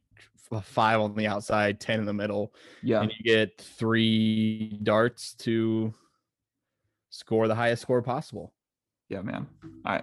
5 0.62 1.00
on 1.00 1.14
the 1.16 1.26
outside, 1.26 1.80
10 1.80 1.98
in 2.00 2.06
the 2.06 2.12
middle, 2.14 2.54
Yeah. 2.82 3.00
and 3.02 3.10
you 3.18 3.24
get 3.24 3.60
3 3.60 4.78
darts 4.82 5.34
to 5.36 5.92
score 7.10 7.48
the 7.48 7.54
highest 7.54 7.82
score 7.82 8.00
possible. 8.02 8.52
Yeah, 9.08 9.22
man. 9.22 9.48
I 9.84 10.02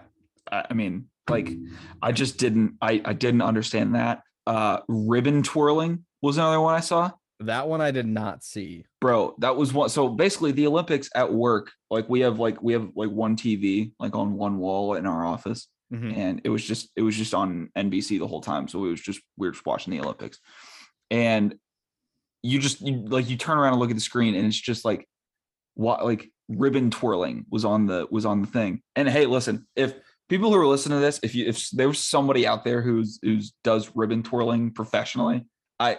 I 0.52 0.66
I 0.70 0.74
mean, 0.74 1.08
like 1.30 1.50
I 2.02 2.12
just 2.12 2.38
didn't 2.38 2.76
I 2.82 3.02
I 3.06 3.14
didn't 3.14 3.42
understand 3.42 3.96
that. 3.96 4.24
Uh 4.46 4.80
ribbon 4.90 5.44
twirling 5.44 6.06
was 6.22 6.38
another 6.38 6.60
one 6.60 6.76
I 6.76 6.80
saw. 6.82 7.12
That 7.42 7.68
one 7.68 7.82
I 7.82 7.92
did 7.92 8.06
not 8.06 8.44
see. 8.44 8.86
Bro, 9.00 9.36
that 9.40 9.56
was 9.56 9.74
one 9.74 9.90
so 9.90 10.10
basically 10.10 10.52
the 10.52 10.68
Olympics 10.68 11.10
at 11.16 11.32
work, 11.32 11.72
like 11.90 12.08
we 12.10 12.22
have 12.22 12.40
like 12.40 12.62
we 12.62 12.74
have 12.74 12.90
like 12.96 13.10
one 13.10 13.36
TV 13.36 13.92
like 14.00 14.16
on 14.16 14.34
one 14.34 14.58
wall 14.58 14.94
in 14.96 15.06
our 15.06 15.26
office 15.26 15.68
Mhm. 15.92 16.16
and 16.16 16.42
it 16.46 16.50
was 16.50 16.64
just 16.64 16.90
it 16.96 17.02
was 17.02 17.16
just 17.18 17.34
on 17.34 17.70
NBC 17.78 18.18
the 18.20 18.28
whole 18.28 18.42
time. 18.42 18.68
So 18.68 18.86
it 18.86 18.90
was 18.90 19.02
just 19.02 19.20
we 19.38 19.48
were 19.48 19.52
just 19.52 19.66
watching 19.66 19.92
the 19.92 20.00
Olympics. 20.00 20.40
And 21.10 21.56
you 22.44 22.60
just 22.60 22.82
you, 22.82 23.04
like 23.06 23.30
you 23.30 23.38
turn 23.38 23.58
around 23.58 23.74
and 23.74 23.82
look 23.82 23.90
at 23.92 23.96
the 23.98 24.02
screen 24.02 24.34
and 24.36 24.46
it's 24.46 24.60
just 24.60 24.86
like 24.86 25.08
what 25.76 26.06
like 26.06 26.30
ribbon 26.48 26.92
twirling 26.92 27.46
was 27.50 27.66
on 27.66 27.88
the 27.88 28.08
was 28.10 28.26
on 28.26 28.42
the 28.42 28.48
thing. 28.48 28.82
And 28.96 29.10
hey, 29.10 29.26
listen, 29.26 29.68
if 29.76 29.94
people 30.30 30.52
who 30.52 30.58
are 30.60 30.66
listening 30.68 30.98
to 30.98 31.02
this, 31.02 31.20
if 31.24 31.36
you 31.36 31.46
if 31.48 31.70
there's 31.72 32.00
somebody 32.00 32.48
out 32.48 32.64
there 32.64 32.82
who's 32.82 33.20
who's 33.22 33.54
does 33.64 33.92
ribbon 33.96 34.24
twirling 34.24 34.72
professionally, 34.72 35.46
I 35.80 35.98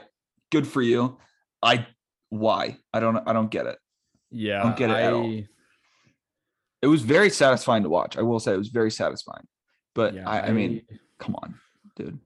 good 0.51 0.67
for 0.67 0.81
you. 0.83 1.19
I 1.63 1.87
why? 2.29 2.79
I 2.93 3.01
don't 3.01 3.17
I 3.29 3.33
don't 3.33 3.51
get 3.51 3.67
it. 3.67 3.79
Yeah, 4.31 4.61
I 4.61 4.63
Don't 4.65 4.77
get 4.77 4.91
it 4.91 4.97
at 4.97 5.13
all. 5.13 5.25
I- 5.27 5.47
It 6.81 6.87
was 6.87 7.03
very 7.03 7.31
satisfying 7.31 7.83
to 7.85 7.89
watch. 7.89 8.17
I 8.17 8.23
will 8.23 8.41
say 8.41 8.53
it 8.55 8.59
was 8.59 8.69
very 8.69 8.91
satisfying. 8.91 9.47
But 9.95 10.15
yeah, 10.15 10.29
I, 10.29 10.49
I 10.49 10.51
mean, 10.53 10.83
come 11.19 11.37
on, 11.37 11.55
dude. 11.97 12.19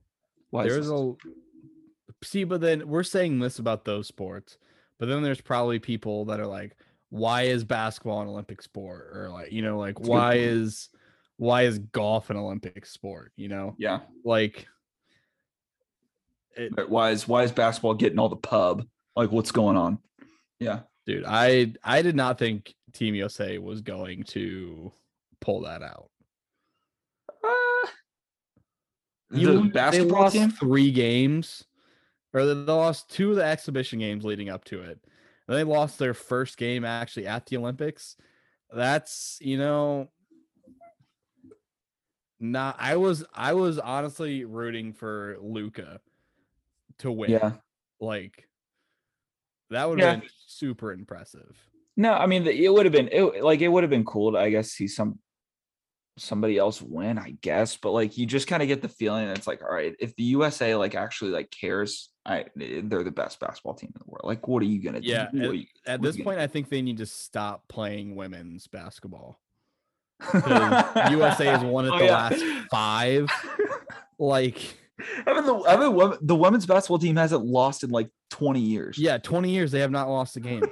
Why 0.49 0.63
is 0.65 0.73
there's 0.73 0.87
this? 0.87 0.93
a 0.93 2.25
see, 2.25 2.43
but 2.45 2.61
then 2.61 2.87
we're 2.87 3.03
saying 3.03 3.39
this 3.39 3.59
about 3.59 3.85
those 3.85 4.07
sports, 4.07 4.57
but 4.97 5.07
then 5.09 5.21
there's 5.21 5.41
probably 5.41 5.79
people 5.79 6.25
that 6.25 6.39
are 6.39 6.47
like, 6.47 6.75
why 7.09 7.43
is 7.43 7.63
basketball 7.63 8.21
an 8.21 8.27
Olympic 8.29 8.61
sport? 8.61 9.11
Or 9.13 9.29
like, 9.29 9.51
you 9.51 9.61
know, 9.61 9.77
like 9.77 9.97
That's 9.97 10.09
why 10.09 10.35
is 10.35 10.89
why 11.35 11.63
is 11.63 11.79
golf 11.79 12.29
an 12.29 12.37
Olympic 12.37 12.85
sport? 12.85 13.33
You 13.35 13.49
know, 13.49 13.75
yeah. 13.77 13.99
like 14.23 14.65
it, 16.55 16.75
But 16.75 16.89
why 16.89 17.11
is 17.11 17.27
why 17.27 17.43
is 17.43 17.51
basketball 17.51 17.93
getting 17.93 18.17
all 18.19 18.29
the 18.29 18.35
pub? 18.37 18.85
Like 19.17 19.31
what's 19.31 19.51
going 19.51 19.77
on? 19.77 19.99
Yeah. 20.59 20.81
dude, 21.05 21.25
I 21.27 21.73
I 21.83 22.01
did 22.01 22.15
not 22.15 22.37
think 22.37 22.73
Team 22.93 23.15
USA 23.15 23.57
was 23.57 23.81
going 23.81 24.23
to 24.25 24.91
pull 25.41 25.61
that 25.61 25.81
out. 25.81 26.09
Uh, 27.43 27.87
You 29.31 29.61
the 29.63 29.69
basketball 29.69 30.21
lost 30.23 30.35
team? 30.35 30.51
three 30.51 30.91
games, 30.91 31.65
or 32.33 32.45
they 32.45 32.53
they 32.53 32.59
lost 32.71 33.09
two 33.09 33.31
of 33.31 33.35
the 33.37 33.43
exhibition 33.43 33.99
games 33.99 34.23
leading 34.23 34.49
up 34.49 34.63
to 34.65 34.81
it. 34.81 34.99
And 35.47 35.57
they 35.57 35.63
lost 35.63 35.97
their 35.99 36.13
first 36.13 36.57
game 36.57 36.85
actually 36.85 37.27
at 37.27 37.45
the 37.45 37.57
Olympics. 37.57 38.15
That's 38.71 39.37
you 39.41 39.57
know, 39.57 40.09
not. 42.39 42.75
I 42.79 42.97
was 42.97 43.25
I 43.33 43.53
was 43.53 43.79
honestly 43.79 44.45
rooting 44.45 44.93
for 44.93 45.37
Luka 45.41 46.01
to 46.99 47.11
win. 47.11 47.31
Yeah. 47.31 47.53
like 47.99 48.46
that 49.69 49.89
would 49.89 49.99
have 49.99 50.15
Yeah. 50.15 50.19
been 50.21 50.29
super 50.45 50.91
impressive. 50.93 51.55
No, 51.95 52.13
I 52.13 52.25
mean 52.27 52.45
it 52.47 52.71
would 52.71 52.85
have 52.85 52.93
been 52.93 53.09
it, 53.11 53.43
like 53.43 53.61
it 53.61 53.67
would 53.67 53.83
have 53.83 53.89
been 53.89 54.05
cool 54.05 54.31
to 54.33 54.37
I 54.37 54.49
guess 54.49 54.69
see 54.71 54.87
some 54.87 55.19
somebody 56.19 56.57
else 56.57 56.81
win, 56.81 57.17
I 57.19 57.37
guess. 57.41 57.77
But 57.77 57.91
like 57.91 58.17
you 58.17 58.25
just 58.25 58.47
kind 58.47 58.61
of 58.63 58.67
get 58.67 58.81
the 58.81 58.89
feeling 58.89 59.27
it's 59.29 59.45
like, 59.47 59.61
all 59.63 59.71
right, 59.73 59.95
if 59.99 60.15
the 60.15 60.23
USA 60.23 60.75
like 60.75 60.95
actually 60.95 61.31
like 61.31 61.51
cares, 61.51 62.09
I 62.25 62.45
they're 62.55 63.03
the 63.03 63.11
best 63.11 63.39
basketball 63.39 63.75
team 63.75 63.91
in 63.95 63.99
the 64.03 64.09
world. 64.09 64.25
Like, 64.25 64.47
what 64.47 64.61
are 64.63 64.65
you 64.65 64.81
gonna 64.81 64.99
Yeah, 65.01 65.27
do? 65.31 65.49
Are 65.49 65.53
you- 65.53 65.65
At 65.85 66.01
this 66.01 66.17
point, 66.19 66.39
I 66.39 66.47
think 66.47 66.69
they 66.69 66.81
need 66.81 66.97
to 66.97 67.05
stop 67.05 67.67
playing 67.67 68.15
women's 68.15 68.67
basketball. 68.67 69.39
USA 70.33 71.45
has 71.45 71.63
won 71.63 71.85
at 71.85 71.91
Oh, 71.93 71.97
the 71.99 72.05
yeah. 72.05 72.11
last 72.15 72.43
five. 72.71 73.29
Like, 74.19 74.57
I 75.27 75.31
mean, 75.35 75.45
the, 75.45 75.63
I 75.69 75.77
mean, 75.77 76.17
the 76.23 76.35
women's 76.35 76.65
basketball 76.65 76.97
team 76.97 77.17
hasn't 77.17 77.45
lost 77.45 77.83
in 77.83 77.91
like 77.91 78.09
20 78.29 78.59
years. 78.59 78.97
yeah, 78.97 79.17
20 79.17 79.49
years 79.51 79.71
they 79.71 79.79
have 79.79 79.91
not 79.91 80.09
lost 80.09 80.35
a 80.37 80.39
game. 80.39 80.63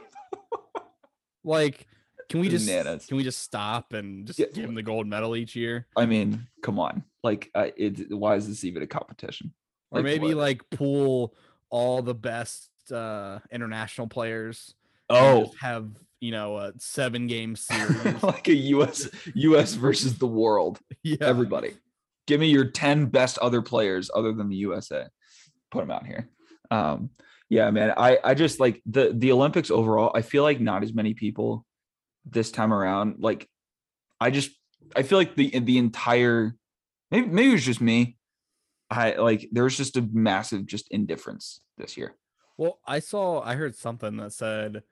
like, 1.43 1.87
can 2.29 2.39
we 2.39 2.49
just 2.49 2.65
Bananas. 2.67 3.05
can 3.05 3.17
we 3.17 3.23
just 3.23 3.39
stop 3.39 3.93
and 3.93 4.25
just 4.25 4.39
Yeah. 4.39 4.47
give 4.53 4.65
them 4.65 4.75
the 4.75 4.83
gold 4.83 5.07
medal 5.07 5.35
each 5.35 5.55
year? 5.55 5.87
I 5.95 6.05
mean, 6.05 6.47
come 6.61 6.79
on. 6.79 7.03
Like, 7.23 7.51
uh, 7.55 7.67
it, 7.77 8.11
why 8.11 8.35
is 8.35 8.47
this 8.47 8.63
even 8.63 8.81
a 8.83 8.87
competition? 8.87 9.53
Or 9.91 10.01
maybe 10.01 10.29
what? 10.33 10.37
like 10.37 10.69
pool 10.71 11.35
all 11.69 12.01
the 12.01 12.15
best 12.15 12.69
uh 12.91 13.39
international 13.51 14.07
players. 14.07 14.73
and 15.09 15.17
Oh, 15.17 15.43
just 15.45 15.57
have 15.59 15.89
you 16.19 16.31
know 16.31 16.57
a 16.57 16.73
seven 16.79 17.27
game 17.27 17.55
series. 17.55 18.21
like 18.23 18.47
a 18.47 18.53
US 18.55 19.07
US 19.35 19.73
versus 19.75 20.17
the 20.17 20.27
world. 20.27 20.79
yeah, 21.03 21.17
Everybody, 21.21 21.75
give 22.27 22.39
me 22.39 22.47
your 22.49 22.65
10 22.65 23.05
best 23.07 23.37
other 23.37 23.61
players 23.61 24.09
other 24.13 24.33
than 24.33 24.49
the 24.49 24.57
USA. 24.57 25.07
Put 25.71 25.81
them 25.81 25.91
out 25.91 26.05
here. 26.05 26.29
Um, 26.71 27.11
yeah, 27.49 27.69
man. 27.71 27.93
I 27.97 28.17
I 28.23 28.33
just 28.33 28.59
like 28.59 28.81
the 28.85 29.13
the 29.15 29.31
Olympics 29.31 29.71
overall. 29.71 30.11
I 30.15 30.21
feel 30.21 30.43
like 30.43 30.59
not 30.59 30.83
as 30.83 30.93
many 30.93 31.13
people 31.13 31.65
this 32.25 32.51
time 32.51 32.73
around. 32.73 33.17
Like, 33.19 33.47
I 34.19 34.31
just 34.31 34.51
I 34.95 35.03
feel 35.03 35.17
like 35.17 35.35
the 35.35 35.59
the 35.59 35.77
entire 35.77 36.55
maybe 37.11 37.27
maybe 37.27 37.49
it 37.49 37.53
was 37.53 37.65
just 37.65 37.81
me. 37.81 38.17
I 38.89 39.13
like 39.15 39.49
there 39.51 39.63
was 39.63 39.77
just 39.77 39.97
a 39.97 40.07
massive 40.11 40.65
just 40.65 40.87
indifference 40.91 41.61
this 41.77 41.97
year. 41.97 42.15
Well, 42.57 42.79
I 42.85 42.99
saw 42.99 43.41
I 43.41 43.55
heard 43.55 43.75
something 43.75 44.17
that 44.17 44.33
said 44.33 44.83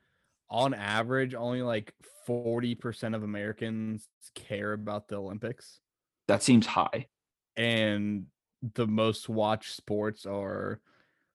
on 0.50 0.74
average 0.74 1.34
only 1.34 1.62
like 1.62 1.94
40% 2.28 3.16
of 3.16 3.24
Americans 3.24 4.08
care 4.36 4.74
about 4.74 5.08
the 5.08 5.16
Olympics 5.16 5.80
That 6.28 6.44
seems 6.44 6.66
high. 6.68 7.08
and 7.56 8.26
the 8.76 8.88
most 8.88 9.28
watched 9.30 9.76
sports 9.76 10.26
are 10.26 10.80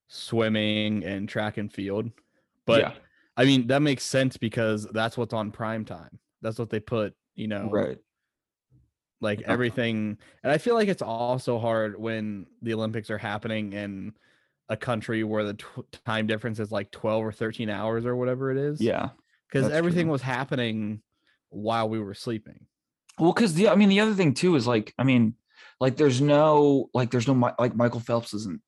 swimming 0.09 1.05
and 1.05 1.29
track 1.29 1.57
and 1.59 1.73
field. 1.73 2.11
But 2.67 2.81
yeah, 2.81 2.93
I 3.37 3.45
mean 3.45 3.67
that 3.69 3.83
makes 3.83 4.05
sense 4.05 4.37
because 4.37 4.85
that's 4.93 5.17
what's 5.17 5.35
on 5.35 5.51
prime 5.53 5.85
time. 5.85 6.19
That's 6.43 6.59
what 6.59 6.71
they 6.71 6.81
put, 6.81 7.15
you 7.35 7.49
know, 7.49 7.69
right. 7.71 7.99
like 9.21 9.41
Yeah. 9.41 9.51
everything. 9.51 10.19
And 10.43 10.53
I 10.53 10.59
feel 10.59 10.75
like 10.75 10.89
it's 10.89 11.03
also 11.03 11.59
hard 11.59 11.99
when 11.99 12.47
the 12.63 12.75
Olympics 12.75 13.11
are 13.11 13.19
happening 13.19 13.73
in 13.73 14.13
a 14.69 14.77
country 14.77 15.25
where 15.25 15.45
the 15.45 15.55
tw- 15.55 15.91
time 16.05 16.27
difference 16.27 16.59
is 16.61 16.71
like 16.71 16.91
12 16.91 17.25
or 17.25 17.33
13 17.33 17.71
hours 17.71 18.05
or 18.05 18.15
whatever 18.17 18.51
it 18.51 18.59
is. 18.59 18.81
Yeah. 18.81 19.11
Because 19.51 19.71
everything 19.73 20.07
true. 20.07 20.13
was 20.13 20.23
happening 20.23 21.01
while 21.49 21.89
we 21.89 21.99
were 21.99 22.15
sleeping. 22.15 22.67
Well, 23.19 23.33
because 23.33 23.55
the 23.55 23.69
I 23.69 23.75
mean 23.75 23.89
the 23.89 24.01
other 24.01 24.15
thing 24.15 24.35
too 24.35 24.55
is 24.57 24.67
like 24.67 24.95
I 24.99 25.05
mean 25.05 25.35
like 25.81 25.97
there's 25.97 26.21
no 26.21 26.91
like 26.95 27.11
there's 27.11 27.27
no 27.27 27.55
like 27.59 27.75
Michael 27.75 28.01
Phelps 28.01 28.35
isn't 28.35 28.61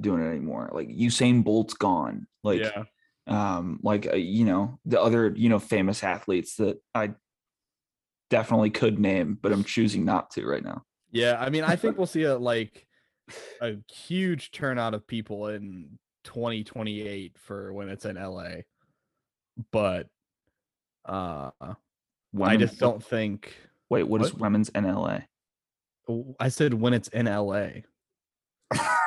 doing 0.00 0.22
it 0.22 0.30
anymore. 0.30 0.70
Like 0.72 0.88
Usain 0.88 1.44
Bolt's 1.44 1.74
gone. 1.74 2.26
Like 2.42 2.60
yeah. 2.60 2.84
um 3.26 3.80
like 3.82 4.06
uh, 4.06 4.16
you 4.16 4.44
know 4.44 4.78
the 4.84 5.00
other 5.00 5.32
you 5.36 5.48
know 5.48 5.58
famous 5.58 6.02
athletes 6.04 6.56
that 6.56 6.80
I 6.94 7.12
definitely 8.30 8.70
could 8.70 8.98
name, 8.98 9.38
but 9.40 9.52
I'm 9.52 9.64
choosing 9.64 10.04
not 10.04 10.30
to 10.32 10.46
right 10.46 10.64
now. 10.64 10.82
Yeah. 11.12 11.36
I 11.38 11.50
mean, 11.50 11.64
I 11.64 11.76
think 11.76 11.96
we'll 11.96 12.06
see 12.06 12.24
a 12.24 12.36
like 12.38 12.86
a 13.60 13.74
huge 13.90 14.50
turnout 14.50 14.94
of 14.94 15.06
people 15.06 15.48
in 15.48 15.98
2028 16.24 17.38
for 17.38 17.72
when 17.72 17.88
it's 17.88 18.04
in 18.04 18.16
LA. 18.16 18.62
But 19.72 20.08
uh 21.04 21.50
I 22.42 22.56
just 22.56 22.78
don't 22.78 23.02
think 23.02 23.54
wait. 23.88 24.02
What 24.02 24.22
is 24.22 24.32
what? 24.32 24.42
women's 24.42 24.70
NLA? 24.70 25.24
I 26.38 26.48
said 26.48 26.74
when 26.74 26.92
it's 26.92 27.08
in 27.08 27.26
LA. 27.26 27.68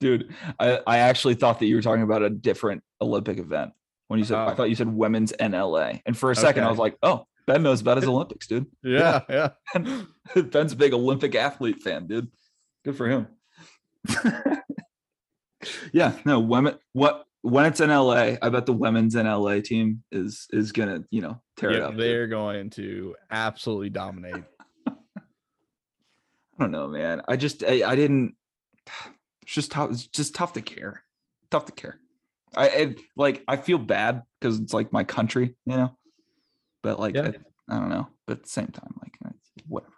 Dude, 0.00 0.32
I, 0.58 0.80
I 0.86 0.98
actually 0.98 1.34
thought 1.34 1.58
that 1.58 1.66
you 1.66 1.74
were 1.76 1.82
talking 1.82 2.02
about 2.02 2.22
a 2.22 2.30
different 2.30 2.82
Olympic 3.00 3.38
event 3.38 3.72
when 4.08 4.18
you 4.18 4.24
said 4.24 4.38
I 4.38 4.52
Oh. 4.52 4.54
thought 4.54 4.70
you 4.70 4.74
said 4.74 4.88
women's 4.88 5.32
NLA. 5.38 6.00
And 6.06 6.16
for 6.16 6.30
a 6.30 6.36
second 6.36 6.64
I 6.64 6.70
was 6.70 6.78
like, 6.78 6.96
oh, 7.02 7.26
Ben 7.46 7.62
knows 7.62 7.82
about 7.82 7.98
his 7.98 8.06
Olympics, 8.06 8.46
dude. 8.46 8.66
Yeah, 8.82 9.20
yeah. 9.28 9.50
Ben's 10.34 10.72
a 10.72 10.76
big 10.76 10.94
Olympic 10.94 11.34
athlete 11.34 11.82
fan, 11.82 12.06
dude. 12.06 12.28
Good 12.84 12.96
for 12.96 13.06
him. 13.08 13.26
yeah, 15.92 16.14
no, 16.24 16.40
women 16.40 16.76
what 16.94 17.24
when 17.42 17.66
it's 17.66 17.80
in 17.80 17.90
LA, 17.90 18.36
I 18.40 18.48
bet 18.48 18.64
the 18.66 18.72
women's 18.72 19.14
in 19.14 19.26
LA 19.26 19.60
team 19.60 20.02
is 20.10 20.46
is 20.50 20.72
gonna, 20.72 21.04
you 21.10 21.20
know, 21.20 21.42
tear 21.58 21.72
it 21.72 21.82
up. 21.82 21.96
they're 21.96 22.26
going 22.28 22.70
to 22.70 23.14
absolutely 23.30 23.90
dominate. 23.90 24.44
I 26.60 26.64
don't 26.64 26.72
know, 26.72 26.88
man. 26.88 27.22
I 27.26 27.36
just 27.36 27.64
I, 27.64 27.82
I 27.90 27.96
didn't 27.96 28.34
it's 29.42 29.54
just 29.54 29.70
tough 29.72 29.90
it's 29.90 30.06
just 30.06 30.34
tough 30.34 30.52
to 30.54 30.60
care. 30.62 31.02
Tough 31.50 31.64
to 31.66 31.72
care. 31.72 31.98
I, 32.54 32.68
I 32.68 32.94
like 33.16 33.42
I 33.48 33.56
feel 33.56 33.78
bad 33.78 34.22
because 34.38 34.60
it's 34.60 34.74
like 34.74 34.92
my 34.92 35.04
country, 35.04 35.56
you 35.64 35.76
know. 35.76 35.96
but 36.82 37.00
like 37.00 37.14
Yeah. 37.14 37.26
at- 37.28 37.36
I 37.68 37.78
don't 37.78 37.88
know, 37.88 38.08
but 38.26 38.38
at 38.38 38.42
the 38.42 38.48
same 38.48 38.66
time, 38.68 38.92
like 39.00 39.14
whatever. 39.68 39.94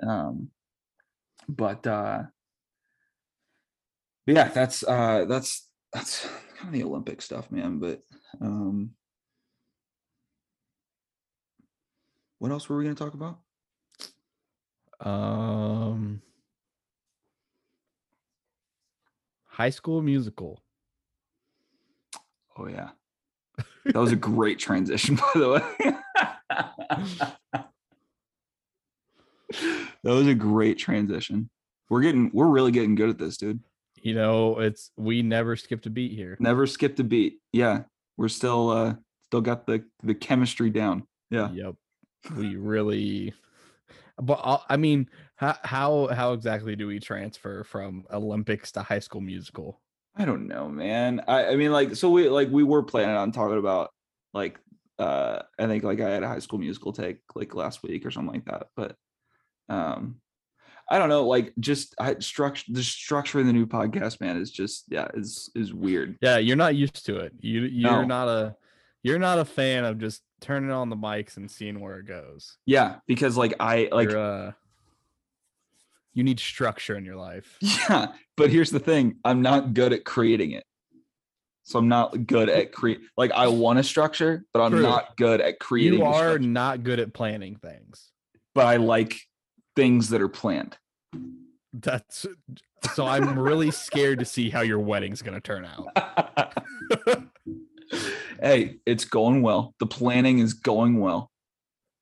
Um, 0.00 0.50
but 1.48 1.84
uh, 1.88 2.22
yeah, 4.26 4.46
that's 4.48 4.84
uh, 4.84 5.24
that's 5.24 5.68
that's 5.92 6.24
kind 6.56 6.68
of 6.68 6.72
the 6.72 6.84
Olympic 6.84 7.20
stuff, 7.20 7.50
man. 7.50 7.80
But 7.80 8.02
um, 8.40 8.90
what 12.38 12.52
else 12.52 12.68
were 12.68 12.76
we 12.76 12.84
gonna 12.84 12.94
talk 12.94 13.14
about? 13.14 13.40
Um, 15.00 16.22
High 19.44 19.70
School 19.70 20.02
Musical. 20.02 20.62
Oh 22.56 22.66
yeah, 22.66 22.90
that 23.84 23.96
was 23.96 24.12
a 24.12 24.16
great 24.16 24.58
transition, 24.58 25.16
by 25.34 25.40
the 25.40 25.50
way. 25.50 25.62
that 30.02 30.10
was 30.10 30.26
a 30.26 30.34
great 30.34 30.78
transition. 30.78 31.48
We're 31.88 32.02
getting, 32.02 32.30
we're 32.34 32.48
really 32.48 32.72
getting 32.72 32.96
good 32.96 33.10
at 33.10 33.18
this, 33.18 33.36
dude. 33.36 33.60
You 34.02 34.14
know, 34.14 34.58
it's 34.60 34.90
we 34.96 35.22
never 35.22 35.56
skipped 35.56 35.86
a 35.86 35.90
beat 35.90 36.12
here. 36.12 36.36
Never 36.40 36.66
skipped 36.66 37.00
a 37.00 37.04
beat. 37.04 37.38
Yeah, 37.52 37.82
we're 38.16 38.28
still, 38.28 38.70
uh, 38.70 38.94
still 39.28 39.40
got 39.40 39.66
the 39.66 39.84
the 40.02 40.14
chemistry 40.14 40.70
down. 40.70 41.04
Yeah. 41.30 41.50
Yep. 41.50 41.74
We 42.36 42.56
really 42.56 43.34
but 44.20 44.40
uh, 44.42 44.58
I 44.68 44.76
mean, 44.76 45.08
how 45.36 45.56
how 45.62 46.08
how 46.08 46.32
exactly 46.32 46.76
do 46.76 46.86
we 46.86 47.00
transfer 47.00 47.64
from 47.64 48.04
Olympics 48.12 48.72
to 48.72 48.82
high 48.82 48.98
school 48.98 49.20
musical? 49.20 49.80
I 50.16 50.24
don't 50.24 50.48
know, 50.48 50.68
man. 50.68 51.22
I, 51.28 51.48
I 51.48 51.56
mean, 51.56 51.70
like, 51.72 51.94
so 51.96 52.10
we 52.10 52.28
like 52.28 52.48
we 52.50 52.64
were 52.64 52.82
planning 52.82 53.16
on 53.16 53.32
talking 53.32 53.58
about 53.58 53.90
like 54.34 54.58
uh 54.98 55.42
I 55.58 55.66
think 55.66 55.84
like 55.84 56.00
I 56.00 56.10
had 56.10 56.22
a 56.22 56.28
high 56.28 56.40
school 56.40 56.58
musical 56.58 56.92
take 56.92 57.20
like 57.34 57.54
last 57.54 57.82
week 57.82 58.04
or 58.04 58.10
something 58.10 58.34
like 58.34 58.44
that. 58.46 58.68
But 58.76 58.96
um 59.68 60.20
I 60.90 60.98
don't 60.98 61.10
know, 61.10 61.26
like 61.26 61.52
just 61.60 61.94
I 62.00 62.18
structure 62.18 62.72
the 62.72 62.82
structure 62.82 63.40
of 63.40 63.46
the 63.46 63.52
new 63.52 63.66
podcast, 63.66 64.20
man, 64.20 64.38
is 64.38 64.50
just 64.50 64.86
yeah, 64.88 65.08
is 65.14 65.50
is 65.54 65.72
weird. 65.74 66.16
Yeah, 66.22 66.38
you're 66.38 66.56
not 66.56 66.74
used 66.76 67.04
to 67.06 67.16
it. 67.18 67.34
You 67.40 67.62
you're 67.62 68.00
No. 68.00 68.04
not 68.04 68.28
a 68.28 68.56
you're 69.02 69.18
not 69.18 69.38
a 69.38 69.44
fan 69.44 69.84
of 69.84 69.98
just 69.98 70.22
turning 70.40 70.70
on 70.70 70.88
the 70.88 70.96
mics 70.96 71.36
and 71.36 71.50
seeing 71.50 71.80
where 71.80 71.98
it 71.98 72.06
goes. 72.06 72.58
Yeah, 72.66 72.96
because 73.06 73.36
like 73.36 73.54
I 73.60 73.88
like 73.92 74.12
uh, 74.12 74.52
you 76.14 76.24
need 76.24 76.40
structure 76.40 76.96
in 76.96 77.04
your 77.04 77.16
life. 77.16 77.56
yeah, 77.60 78.08
but 78.36 78.50
here's 78.50 78.70
the 78.70 78.80
thing, 78.80 79.16
I'm 79.24 79.42
not 79.42 79.74
good 79.74 79.92
at 79.92 80.04
creating 80.04 80.52
it. 80.52 80.64
So 81.64 81.78
I'm 81.78 81.88
not 81.88 82.26
good 82.26 82.48
at 82.48 82.72
create 82.72 83.00
like 83.16 83.30
I 83.32 83.48
want 83.48 83.78
a 83.78 83.82
structure, 83.82 84.44
but 84.54 84.62
I'm 84.62 84.72
True. 84.72 84.82
not 84.82 85.16
good 85.16 85.40
at 85.42 85.60
creating 85.60 85.98
You 85.98 86.06
are 86.06 86.38
not 86.38 86.82
good 86.82 86.98
at 86.98 87.12
planning 87.12 87.56
things. 87.56 88.10
but 88.54 88.66
I 88.66 88.76
like 88.76 89.20
things 89.76 90.08
that 90.08 90.22
are 90.22 90.28
planned. 90.28 90.78
That's 91.74 92.26
so 92.94 93.06
I'm 93.06 93.38
really 93.38 93.70
scared 93.70 94.20
to 94.20 94.24
see 94.24 94.48
how 94.48 94.62
your 94.62 94.78
wedding's 94.78 95.20
gonna 95.20 95.42
turn 95.42 95.66
out. 95.66 96.54
hey, 98.40 98.76
it's 98.86 99.04
going 99.04 99.42
well. 99.42 99.74
The 99.80 99.86
planning 99.86 100.38
is 100.40 100.54
going 100.54 100.98
well. 101.00 101.30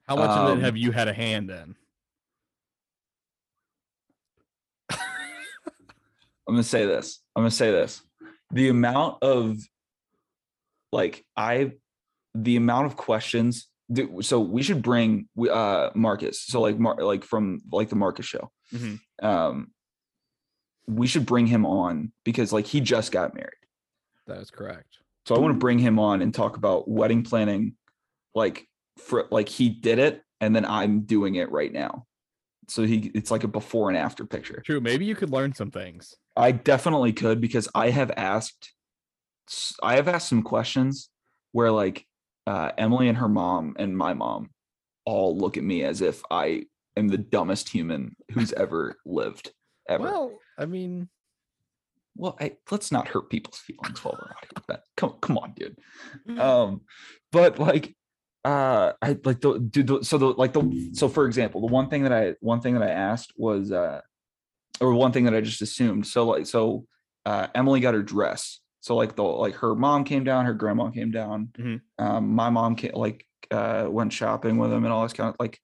How 0.09 0.16
much 0.16 0.30
of 0.30 0.51
Um, 0.51 0.59
it 0.59 0.62
have 0.62 0.76
you 0.76 0.93
had 0.93 1.09
a 1.09 1.12
hand 1.12 1.51
in? 1.51 1.74
I'm 6.49 6.55
gonna 6.55 6.62
say 6.62 6.87
this. 6.87 7.20
I'm 7.34 7.43
gonna 7.43 7.51
say 7.51 7.70
this. 7.72 8.03
The 8.53 8.68
amount 8.68 9.22
of 9.22 9.57
like 10.93 11.24
I 11.37 11.72
the 12.34 12.57
amount 12.57 12.87
of 12.87 12.97
questions 12.97 13.68
th- 13.95 14.09
so 14.24 14.39
we 14.41 14.62
should 14.62 14.80
bring 14.82 15.28
uh 15.51 15.91
Marcus. 15.95 16.41
So 16.43 16.61
like 16.61 16.78
Mar- 16.78 17.03
like 17.03 17.24
from 17.24 17.61
like 17.72 17.89
the 17.89 17.97
Marcus 17.97 18.26
show. 18.26 18.51
Mhm. 18.72 19.01
Um 19.22 19.72
we 20.87 21.09
should 21.09 21.26
bring 21.26 21.49
him 21.49 21.66
on 21.66 22.12
because 22.24 22.53
like 22.53 22.66
he 22.66 22.80
just 22.80 23.11
got 23.11 23.34
married. 23.34 23.51
That 24.28 24.39
is 24.39 24.51
correct. 24.53 24.99
So 25.26 25.34
I 25.34 25.38
want 25.38 25.54
to 25.54 25.58
bring 25.58 25.80
him 25.80 25.98
on 25.98 26.22
and 26.22 26.32
talk 26.32 26.56
about 26.56 26.88
wedding 26.88 27.24
planning 27.24 27.74
like 28.34 28.64
for 28.98 29.26
like 29.32 29.48
he 29.48 29.68
did 29.68 29.98
it 29.98 30.22
and 30.40 30.54
then 30.54 30.64
I'm 30.64 31.00
doing 31.00 31.34
it 31.34 31.50
right 31.50 31.72
now. 31.72 32.06
So 32.68 32.84
he 32.84 33.10
it's 33.12 33.32
like 33.32 33.42
a 33.42 33.48
before 33.48 33.88
and 33.88 33.98
after 33.98 34.24
picture. 34.24 34.62
True. 34.64 34.80
Maybe 34.80 35.04
you 35.04 35.16
could 35.16 35.30
learn 35.30 35.52
some 35.52 35.72
things. 35.72 36.14
I 36.36 36.52
definitely 36.52 37.12
could 37.12 37.40
because 37.40 37.68
I 37.74 37.90
have 37.90 38.12
asked 38.16 38.72
I 39.82 39.96
have 39.96 40.06
asked 40.06 40.28
some 40.28 40.42
questions 40.42 41.10
where 41.50 41.72
like 41.72 42.06
uh, 42.46 42.70
Emily 42.78 43.08
and 43.08 43.18
her 43.18 43.28
mom 43.28 43.74
and 43.78 43.96
my 43.96 44.14
mom 44.14 44.50
all 45.04 45.36
look 45.36 45.56
at 45.56 45.64
me 45.64 45.82
as 45.82 46.02
if 46.02 46.22
I 46.30 46.66
am 46.96 47.08
the 47.08 47.18
dumbest 47.18 47.68
human 47.68 48.14
who's 48.30 48.52
ever 48.52 48.96
lived 49.04 49.50
ever. 49.88 50.04
Well, 50.04 50.26
Well, 50.28 50.38
I 50.56 50.66
mean, 50.66 51.08
I, 52.40 52.52
let's 52.70 52.90
not 52.90 53.08
hurt 53.08 53.30
people's 53.30 53.58
feelings 53.58 54.04
while 54.04 54.14
we're 54.18 54.30
out 54.30 54.42
here 54.42 54.62
that. 54.68 54.82
Come 54.96 55.14
come 55.20 55.38
on, 55.38 55.52
dude. 55.54 55.78
Um, 56.38 56.82
but 57.32 57.58
like 57.58 57.94
uh 58.44 58.92
I 59.02 59.18
like 59.24 59.40
the 59.40 59.58
dude 59.58 59.86
the, 59.88 60.04
so 60.04 60.18
the 60.18 60.26
like 60.26 60.52
the 60.52 60.90
so 60.94 61.08
for 61.08 61.26
example, 61.26 61.60
the 61.60 61.72
one 61.72 61.88
thing 61.88 62.04
that 62.04 62.12
I 62.12 62.34
one 62.40 62.60
thing 62.60 62.74
that 62.74 62.82
I 62.82 62.90
asked 62.90 63.32
was 63.36 63.72
uh 63.72 64.00
or 64.80 64.94
one 64.94 65.12
thing 65.12 65.24
that 65.24 65.34
I 65.34 65.40
just 65.40 65.62
assumed. 65.62 66.06
So 66.06 66.26
like 66.26 66.46
so 66.46 66.86
uh 67.24 67.48
Emily 67.54 67.80
got 67.80 67.94
her 67.94 68.02
dress. 68.02 68.60
So 68.80 68.94
like 68.94 69.16
the 69.16 69.24
like 69.24 69.56
her 69.56 69.74
mom 69.74 70.04
came 70.04 70.24
down, 70.24 70.46
her 70.46 70.54
grandma 70.54 70.90
came 70.90 71.10
down. 71.10 71.48
Mhm. 71.58 71.80
Um 71.98 72.28
my 72.34 72.50
mom 72.50 72.76
came 72.76 72.92
like 72.94 73.25
uh 73.51 73.86
went 73.88 74.12
shopping 74.12 74.59
with 74.59 74.70
them 74.70 74.84
and 74.84 74.92
all 74.92 75.03
this 75.03 75.12
kind 75.12 75.28
of 75.30 75.36
like 75.38 75.59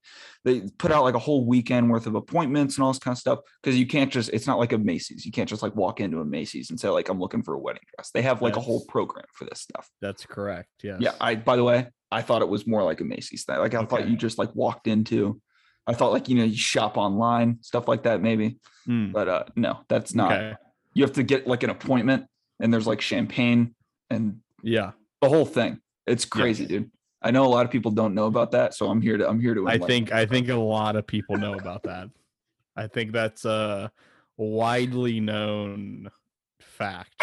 they 0.45 0.63
put 0.79 0.91
out 0.93 1.05
like 1.05 1.15
a 1.15 1.19
whole 1.19 1.45
weekend 1.47 1.89
worth 1.91 2.07
of 2.07 2.15
appointments 2.15 2.77
and 2.77 2.85
all 2.85 2.91
this 2.93 2.99
kind 2.99 3.15
of 3.15 3.19
stuff 3.19 3.39
because 3.63 3.79
you 3.79 3.87
can't 3.87 4.11
just 4.13 4.31
it's 4.33 4.47
not 4.47 4.59
like 4.59 4.73
a 4.73 4.79
Macy's. 4.79 5.25
You 5.25 5.33
can't 5.33 5.49
just 5.49 5.63
like 5.63 5.75
walk 5.77 6.01
into 6.01 6.21
a 6.21 6.25
Macy's 6.25 6.71
and 6.71 6.79
say 6.81 6.89
like 6.89 7.09
I'm 7.09 7.21
looking 7.21 7.43
for 7.43 7.55
a 7.55 7.59
wedding 7.59 7.83
dress. 7.95 8.11
They 8.13 8.23
have 8.23 8.43
like 8.43 8.57
a 8.57 8.61
whole 8.61 8.85
program 8.87 9.27
for 9.35 9.45
this 9.45 9.61
stuff. 9.61 9.89
that's 10.01 10.27
correct. 10.27 10.69
yeah 10.83 10.97
Yeah, 11.01 11.13
I 11.21 11.37
by 11.37 11.57
the 11.57 11.65
way, 11.65 11.89
I 12.11 12.23
thought 12.23 12.43
it 12.43 12.49
was 12.49 12.67
more 12.67 12.83
like 12.83 13.01
a 13.01 13.05
Macy's 13.05 13.45
thing. 13.45 13.59
Like 13.59 13.75
I 13.75 13.85
thought 13.85 14.09
you 14.09 14.17
just 14.17 14.39
like 14.39 14.55
walked 14.55 14.87
into. 14.89 15.41
I 15.87 15.95
thought 15.95 16.13
like 16.13 16.29
you 16.29 16.37
know 16.37 16.45
you 16.45 16.57
shop 16.57 16.97
online 16.97 17.59
stuff 17.63 17.89
like 17.89 18.03
that 18.05 18.21
maybe, 18.23 18.59
Mm, 18.89 19.13
but 19.13 19.29
uh 19.29 19.45
no, 19.57 19.81
that's 19.89 20.15
not. 20.15 20.33
okay. 20.33 20.55
You 20.95 21.05
have 21.05 21.13
to 21.15 21.23
get 21.23 21.47
like 21.47 21.63
an 21.63 21.71
appointment, 21.71 22.27
and 22.61 22.73
there's 22.73 22.87
like 22.87 23.01
champagne 23.01 23.75
and 24.11 24.41
Yeah. 24.63 24.91
the 25.21 25.29
whole 25.29 25.47
thing. 25.47 25.81
It's 26.07 26.25
crazy, 26.25 26.67
dude. 26.67 26.91
I 27.23 27.31
know 27.31 27.45
a 27.45 27.49
lot 27.49 27.65
of 27.65 27.71
people 27.71 27.91
don't 27.91 28.15
know 28.15 28.27
about 28.27 28.51
that, 28.53 28.75
so 28.75 28.89
I'm 28.91 29.01
here 29.01 29.17
to 29.17 29.29
I'm 29.29 29.41
here 29.41 29.55
to. 29.55 29.69
I 29.69 29.79
think. 29.79 30.13
I 30.13 30.27
think 30.27 30.49
a 30.49 30.57
lot 30.57 30.97
of 30.97 31.07
people 31.07 31.37
know 31.37 31.55
about 31.55 31.85
that. 31.85 32.11
I 32.77 32.87
think 32.87 33.13
that's 33.13 33.45
a 33.45 33.91
widely 34.37 35.21
known 35.21 36.11
fact. 36.61 37.23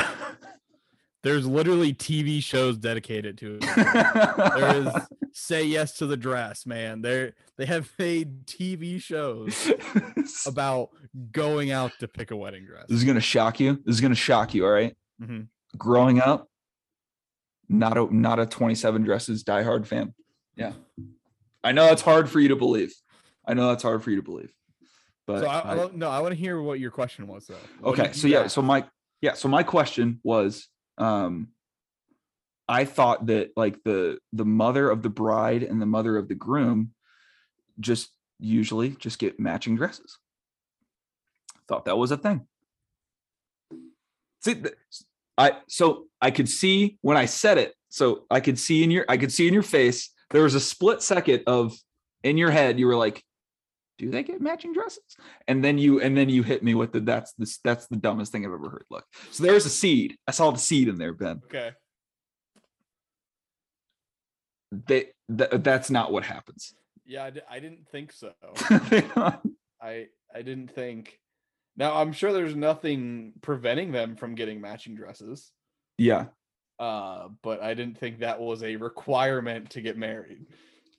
There's 1.22 1.46
literally 1.46 1.94
TV 1.94 2.42
shows 2.42 2.78
dedicated 2.78 3.38
to 3.40 3.60
it. 3.62 3.76
There 3.76 4.76
is 4.78 4.88
Say 5.34 5.66
Yes 5.66 5.98
to 5.98 6.06
the 6.06 6.16
Dress, 6.18 6.66
man. 6.66 7.02
They 7.02 7.34
they 7.58 7.66
have 7.66 7.92
made 8.00 8.46
TV 8.46 9.02
shows 9.02 9.72
about 10.46 10.90
going 11.32 11.72
out 11.72 11.92
to 12.00 12.08
pick 12.08 12.32
a 12.32 12.38
wedding 12.38 12.66
dress. 12.66 12.86
this 12.88 12.98
is 12.98 13.04
gonna 13.04 13.20
shock 13.20 13.60
you. 13.60 13.76
This 13.86 13.96
is 13.96 14.02
gonna 14.02 14.16
shock 14.16 14.54
you. 14.54 14.66
All 14.66 14.72
right. 14.72 14.96
Mhm. 15.22 15.48
Growing 15.78 16.20
up, 16.22 16.49
not 17.70 17.98
a 17.98 18.14
not 18.14 18.40
a 18.40 18.46
27 18.46 19.04
dresses 19.04 19.44
diehard 19.44 19.86
fan. 19.86 20.14
Yeah. 20.56 20.74
I 21.64 21.72
know 21.72 21.92
it's 21.92 22.02
hard 22.02 22.30
for 22.30 22.40
you 22.40 22.50
to 22.50 22.56
believe. 22.56 22.94
I 23.46 23.54
know 23.54 23.70
that's 23.70 23.84
hard 23.84 24.04
for 24.04 24.10
you 24.10 24.18
to 24.18 24.24
believe. 24.24 24.52
But 25.28 25.42
So 25.42 25.48
I, 25.48 25.60
I 25.60 25.86
I- 25.86 25.90
no, 25.94 26.10
I 26.10 26.20
want 26.20 26.34
to 26.34 26.40
hear 26.40 26.62
what 26.62 26.80
your 26.80 26.92
question 26.92 27.28
was 27.28 27.48
though. 27.48 27.56
What 27.80 28.00
okay, 28.00 28.12
so 28.14 28.28
yeah, 28.28 28.48
so 28.48 28.62
my 28.62 28.86
yeah, 29.22 29.34
so 29.34 29.48
my 29.48 29.64
question 29.64 30.20
was 30.24 30.68
um 30.98 31.50
I 32.68 32.86
thought 32.86 33.28
that 33.28 33.52
like 33.56 33.84
the 33.84 34.20
the 34.34 34.46
mother 34.46 34.90
of 34.90 35.02
the 35.04 35.10
bride 35.10 35.64
and 35.64 35.82
the 35.82 35.86
mother 35.86 36.18
of 36.18 36.28
the 36.28 36.36
groom 36.36 36.94
just 37.80 38.10
usually 38.40 38.92
just 38.92 39.20
get 39.20 39.40
matching 39.40 39.76
dresses. 39.76 40.18
Thought 41.68 41.86
that 41.86 41.98
was 41.98 42.12
a 42.12 42.18
thing. 42.18 42.48
See, 44.42 44.56
I 45.40 45.54
so 45.68 46.08
I 46.22 46.32
could 46.32 46.50
see 46.50 46.98
when 47.02 47.16
I 47.18 47.26
said 47.26 47.58
it. 47.58 47.74
So 47.90 48.26
I 48.30 48.42
could 48.42 48.60
see 48.60 48.84
in 48.84 48.92
your 48.92 49.06
I 49.08 49.18
could 49.18 49.32
see 49.32 49.48
in 49.48 49.54
your 49.54 49.64
face 49.64 50.12
there 50.32 50.44
was 50.44 50.54
a 50.54 50.60
split 50.60 51.02
second 51.02 51.44
of 51.48 51.76
in 52.24 52.38
your 52.38 52.52
head 52.52 52.78
you 52.78 52.86
were 52.86 52.98
like, 52.98 53.24
do 53.98 54.12
they 54.12 54.22
get 54.22 54.42
matching 54.42 54.74
dresses? 54.74 55.16
And 55.48 55.64
then 55.64 55.78
you 55.78 56.02
and 56.02 56.16
then 56.16 56.28
you 56.30 56.44
hit 56.44 56.62
me 56.62 56.76
with 56.76 56.92
the 56.92 57.00
that's 57.00 57.32
the 57.38 57.58
that's 57.64 57.88
the 57.88 57.96
dumbest 57.96 58.32
thing 58.34 58.46
I've 58.46 58.52
ever 58.52 58.70
heard. 58.70 58.86
Look, 58.92 59.06
so 59.32 59.44
there's 59.44 59.66
a 59.66 59.70
seed. 59.70 60.18
I 60.28 60.32
saw 60.32 60.52
the 60.52 60.60
seed 60.60 60.90
in 60.90 60.98
there, 60.98 61.14
Ben. 61.14 61.42
okay. 61.46 61.72
They 64.72 65.08
th- 65.36 65.50
that's 65.64 65.90
not 65.90 66.12
what 66.12 66.24
happens. 66.24 66.74
Yeah, 67.06 67.24
I, 67.24 67.30
di- 67.32 67.42
I 67.50 67.60
didn't 67.60 67.88
think 67.90 68.12
so. 68.12 68.34
I 69.82 70.08
I 70.36 70.42
didn't 70.44 70.72
think. 70.76 71.20
Now 71.80 71.96
I'm 71.96 72.12
sure 72.12 72.32
there's 72.34 72.56
nothing 72.56 73.34
preventing 73.42 73.92
them 73.92 74.16
from 74.16 74.36
getting 74.36 74.62
matching 74.62 74.94
dresses. 74.96 75.52
yeah, 75.98 76.26
Uh, 76.78 77.30
but 77.42 77.64
I 77.64 77.74
didn't 77.74 77.98
think 77.98 78.20
that 78.20 78.40
was 78.40 78.62
a 78.64 78.76
requirement 78.76 79.72
to 79.72 79.82
get 79.82 79.98
married. 79.98 80.46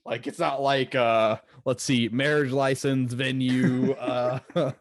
Like 0.03 0.25
it's 0.25 0.39
not 0.39 0.61
like 0.61 0.95
uh 0.95 1.37
let's 1.63 1.83
see, 1.83 2.09
marriage 2.09 2.51
license, 2.51 3.13
venue, 3.13 3.91
uh 3.93 4.39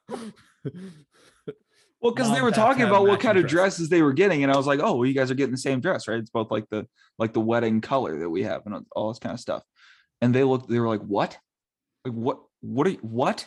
Well, 2.03 2.15
because 2.15 2.33
they 2.33 2.41
were 2.41 2.51
talking 2.51 2.85
about 2.85 3.07
what 3.07 3.21
kind 3.21 3.37
of 3.37 3.43
dresses. 3.43 3.53
dresses 3.53 3.89
they 3.91 4.01
were 4.01 4.15
getting, 4.15 4.43
and 4.43 4.51
I 4.51 4.57
was 4.57 4.67
like, 4.67 4.81
"Oh, 4.83 4.97
well, 4.97 5.05
you 5.07 5.13
guys 5.13 5.31
are 5.31 5.35
getting 5.35 5.53
the 5.53 5.59
same 5.59 5.81
dress, 5.81 6.09
right? 6.09 6.19
It's 6.19 6.31
both 6.31 6.51
like 6.51 6.65
the 6.71 6.87
like 7.19 7.35
the 7.35 7.41
wedding 7.43 7.83
color 7.83 8.19
that 8.21 8.31
we 8.31 8.43
have 8.45 8.63
and 8.65 8.87
all 8.97 9.11
this 9.13 9.19
kind 9.19 9.35
of 9.35 9.41
stuff." 9.41 9.63
And 10.23 10.35
they 10.35 10.43
looked, 10.43 10.71
they 10.71 10.81
were 10.81 10.89
like, 10.89 11.03
"What? 11.03 11.37
Like 12.07 12.15
what? 12.15 12.41
What 12.63 12.87
are 12.87 12.91
you, 12.91 12.99
what?" 13.03 13.47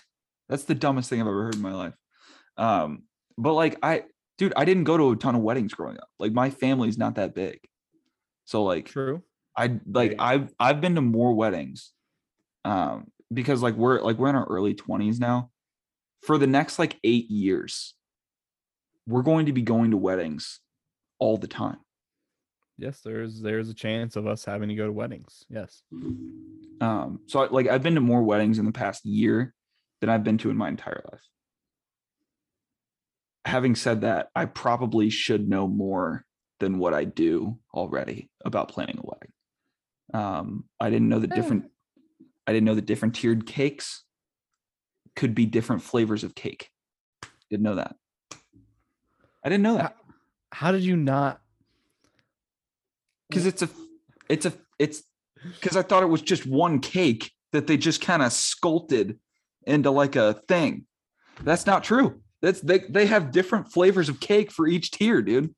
That's 0.49 0.65
the 0.65 0.75
dumbest 0.75 1.09
thing 1.09 1.19
I've 1.19 1.25
ever 1.25 1.45
heard 1.45 1.55
in 1.55 1.61
my 1.63 1.73
life. 1.73 1.95
Um, 2.57 3.03
but 3.37 3.53
like 3.53 3.77
I, 3.81 4.03
dude, 4.37 4.53
I 4.55 4.65
didn't 4.65 4.83
go 4.83 4.97
to 4.97 5.11
a 5.11 5.15
ton 5.15 5.35
of 5.35 5.41
weddings 5.41 5.73
growing 5.73 5.97
up. 5.97 6.09
Like 6.19 6.33
my 6.33 6.49
family's 6.49 6.97
not 6.97 7.15
that 7.15 7.33
big, 7.33 7.59
so 8.45 8.63
like 8.63 8.85
true. 8.85 9.23
I 9.55 9.79
like 9.85 10.11
Right. 10.11 10.15
I've 10.19 10.53
I've 10.59 10.81
been 10.81 10.95
to 10.95 11.01
more 11.01 11.33
weddings 11.33 11.91
um 12.65 13.07
because 13.31 13.61
like 13.61 13.75
we're 13.75 14.01
like 14.01 14.17
we're 14.17 14.29
in 14.29 14.35
our 14.35 14.45
early 14.45 14.73
20s 14.73 15.19
now. 15.19 15.49
For 16.21 16.37
the 16.37 16.47
next 16.47 16.79
like 16.79 16.97
8 17.03 17.29
years 17.29 17.95
we're 19.05 19.21
going 19.23 19.47
to 19.47 19.53
be 19.53 19.61
going 19.61 19.91
to 19.91 19.97
weddings 19.97 20.59
all 21.19 21.37
the 21.37 21.47
time. 21.47 21.77
Yes, 22.77 23.01
there's 23.01 23.41
there's 23.41 23.69
a 23.69 23.73
chance 23.73 24.15
of 24.15 24.25
us 24.27 24.45
having 24.45 24.69
to 24.69 24.75
go 24.75 24.85
to 24.85 24.91
weddings. 24.91 25.43
Yes. 25.49 25.83
Um 26.81 27.19
so 27.27 27.43
I, 27.43 27.47
like 27.49 27.67
I've 27.67 27.83
been 27.83 27.95
to 27.95 28.01
more 28.01 28.23
weddings 28.23 28.59
in 28.59 28.65
the 28.65 28.71
past 28.71 29.05
year 29.05 29.53
than 30.01 30.09
I've 30.09 30.23
been 30.23 30.37
to 30.39 30.49
in 30.49 30.57
my 30.57 30.69
entire 30.69 31.03
life. 31.11 31.21
Having 33.45 33.75
said 33.75 34.01
that, 34.01 34.29
I 34.35 34.45
probably 34.45 35.09
should 35.09 35.49
know 35.49 35.67
more 35.67 36.25
than 36.59 36.77
what 36.79 36.93
I 36.93 37.03
do 37.03 37.59
already 37.73 38.29
about 38.45 38.69
planning 38.69 38.99
a 38.99 39.05
wedding. 39.05 39.31
Um, 40.13 40.65
I 40.79 40.89
didn't 40.89 41.09
know 41.09 41.19
the 41.19 41.31
Eh. 41.31 41.35
different 41.35 41.69
I 42.45 42.51
didn't 42.51 42.65
know 42.65 42.75
the 42.75 42.81
different 42.81 43.15
tiered 43.15 43.45
cakes 43.45 44.03
could 45.15 45.33
be 45.33 45.45
different 45.45 45.81
flavors 45.81 46.23
of 46.23 46.35
cake. 46.35 46.69
Didn't 47.49 47.63
know 47.63 47.75
that. 47.75 47.95
I 49.43 49.49
didn't 49.49 49.63
know 49.63 49.77
that 49.77 49.95
How 50.51 50.71
did 50.71 50.83
you 50.83 50.95
not 50.95 51.41
because 53.29 53.45
it's 53.45 53.61
a 53.61 53.69
it's 54.29 54.45
a 54.45 54.53
it's 54.79 55.03
because 55.43 55.75
I 55.75 55.81
thought 55.81 56.03
it 56.03 56.09
was 56.09 56.21
just 56.21 56.45
one 56.45 56.79
cake 56.79 57.31
that 57.51 57.67
they 57.67 57.77
just 57.77 58.01
kind 58.01 58.21
of 58.21 58.31
sculpted 58.31 59.19
into 59.65 59.91
like 59.91 60.15
a 60.15 60.41
thing. 60.47 60.85
That's 61.41 61.65
not 61.65 61.83
true. 61.83 62.21
That's 62.43 62.59
they 62.59 62.79
they 62.89 63.05
have 63.07 63.31
different 63.31 63.71
flavors 63.71 64.09
of 64.09 64.19
cake 64.19 64.51
for 64.51 64.67
each 64.67 64.91
tier, 64.91 65.21
dude. 65.21 65.55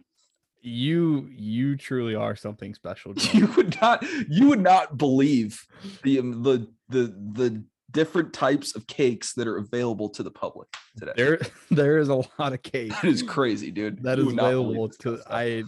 you 0.61 1.27
you 1.35 1.75
truly 1.75 2.13
are 2.15 2.35
something 2.35 2.73
special. 2.75 3.13
You 3.33 3.47
would 3.57 3.75
not 3.81 4.05
you 4.29 4.47
would 4.49 4.61
not 4.61 4.97
believe 4.97 5.65
the 6.03 6.19
um, 6.19 6.43
the 6.43 6.67
the 6.89 7.07
the 7.33 7.63
different 7.91 8.33
types 8.33 8.75
of 8.75 8.85
cakes 8.87 9.33
that 9.33 9.47
are 9.47 9.57
available 9.57 10.09
to 10.09 10.21
the 10.21 10.29
public 10.31 10.67
today. 10.97 11.13
there 11.15 11.39
there 11.71 11.97
is 11.97 12.09
a 12.09 12.15
lot 12.15 12.53
of 12.53 12.61
cake 12.61 12.91
That 12.91 13.05
is 13.05 13.23
crazy, 13.23 13.71
dude. 13.71 14.03
that 14.03 14.17
You 14.17 14.23
is 14.23 14.27
would 14.27 14.35
not 14.35 14.51
believe 14.51 14.69
available 14.69 14.89
to 14.99 15.19
I 15.27 15.63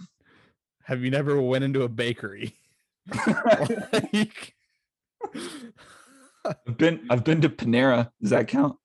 have 0.83 1.01
you 1.03 1.09
never 1.09 1.41
went 1.41 1.63
into 1.63 1.81
a 1.81 1.89
bakery? 1.89 2.53
like, 3.91 4.53
I've 6.45 6.77
been 6.77 7.05
I've 7.09 7.23
been 7.23 7.41
to 7.41 7.49
Panera. 7.49 8.11
Does 8.21 8.29
that 8.29 8.47
count? 8.47 8.77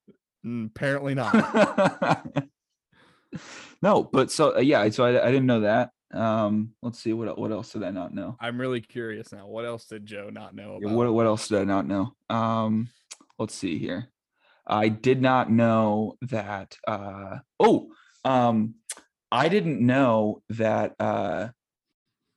Mm, 0.45 0.67
apparently 0.67 1.15
not. 1.15 1.33
no, 3.83 4.03
but 4.03 4.31
so 4.31 4.57
uh, 4.57 4.61
yeah, 4.61 4.89
so 4.91 5.05
I, 5.05 5.27
I 5.27 5.31
didn't 5.31 5.47
know 5.47 5.61
that. 5.61 5.91
Um, 6.13 6.75
let's 6.83 6.99
see 6.99 7.13
what 7.13 7.39
what 7.39 7.53
else 7.53 7.73
did 7.73 7.83
I 7.83 7.91
not 7.91 8.15
know? 8.15 8.37
I'm 8.41 8.61
really 8.61 8.81
curious 8.81 9.33
now. 9.33 9.47
What 9.47 9.65
else 9.65 9.87
did 9.87 10.05
Joe 10.05 10.29
not 10.31 10.55
know 10.55 10.77
about? 10.77 10.93
What 10.93 11.13
what 11.13 11.27
else 11.27 11.49
did 11.49 11.59
I 11.59 11.65
not 11.65 11.87
know? 11.87 12.15
Um, 12.29 12.89
let's 13.39 13.55
see 13.55 13.79
here. 13.79 14.09
I 14.67 14.89
did 14.89 15.21
not 15.21 15.51
know 15.51 16.17
that. 16.23 16.77
Uh, 16.87 17.39
oh, 17.59 17.89
um, 18.25 18.75
I 19.31 19.49
didn't 19.49 19.85
know 19.85 20.43
that 20.51 20.95
uh, 21.01 21.49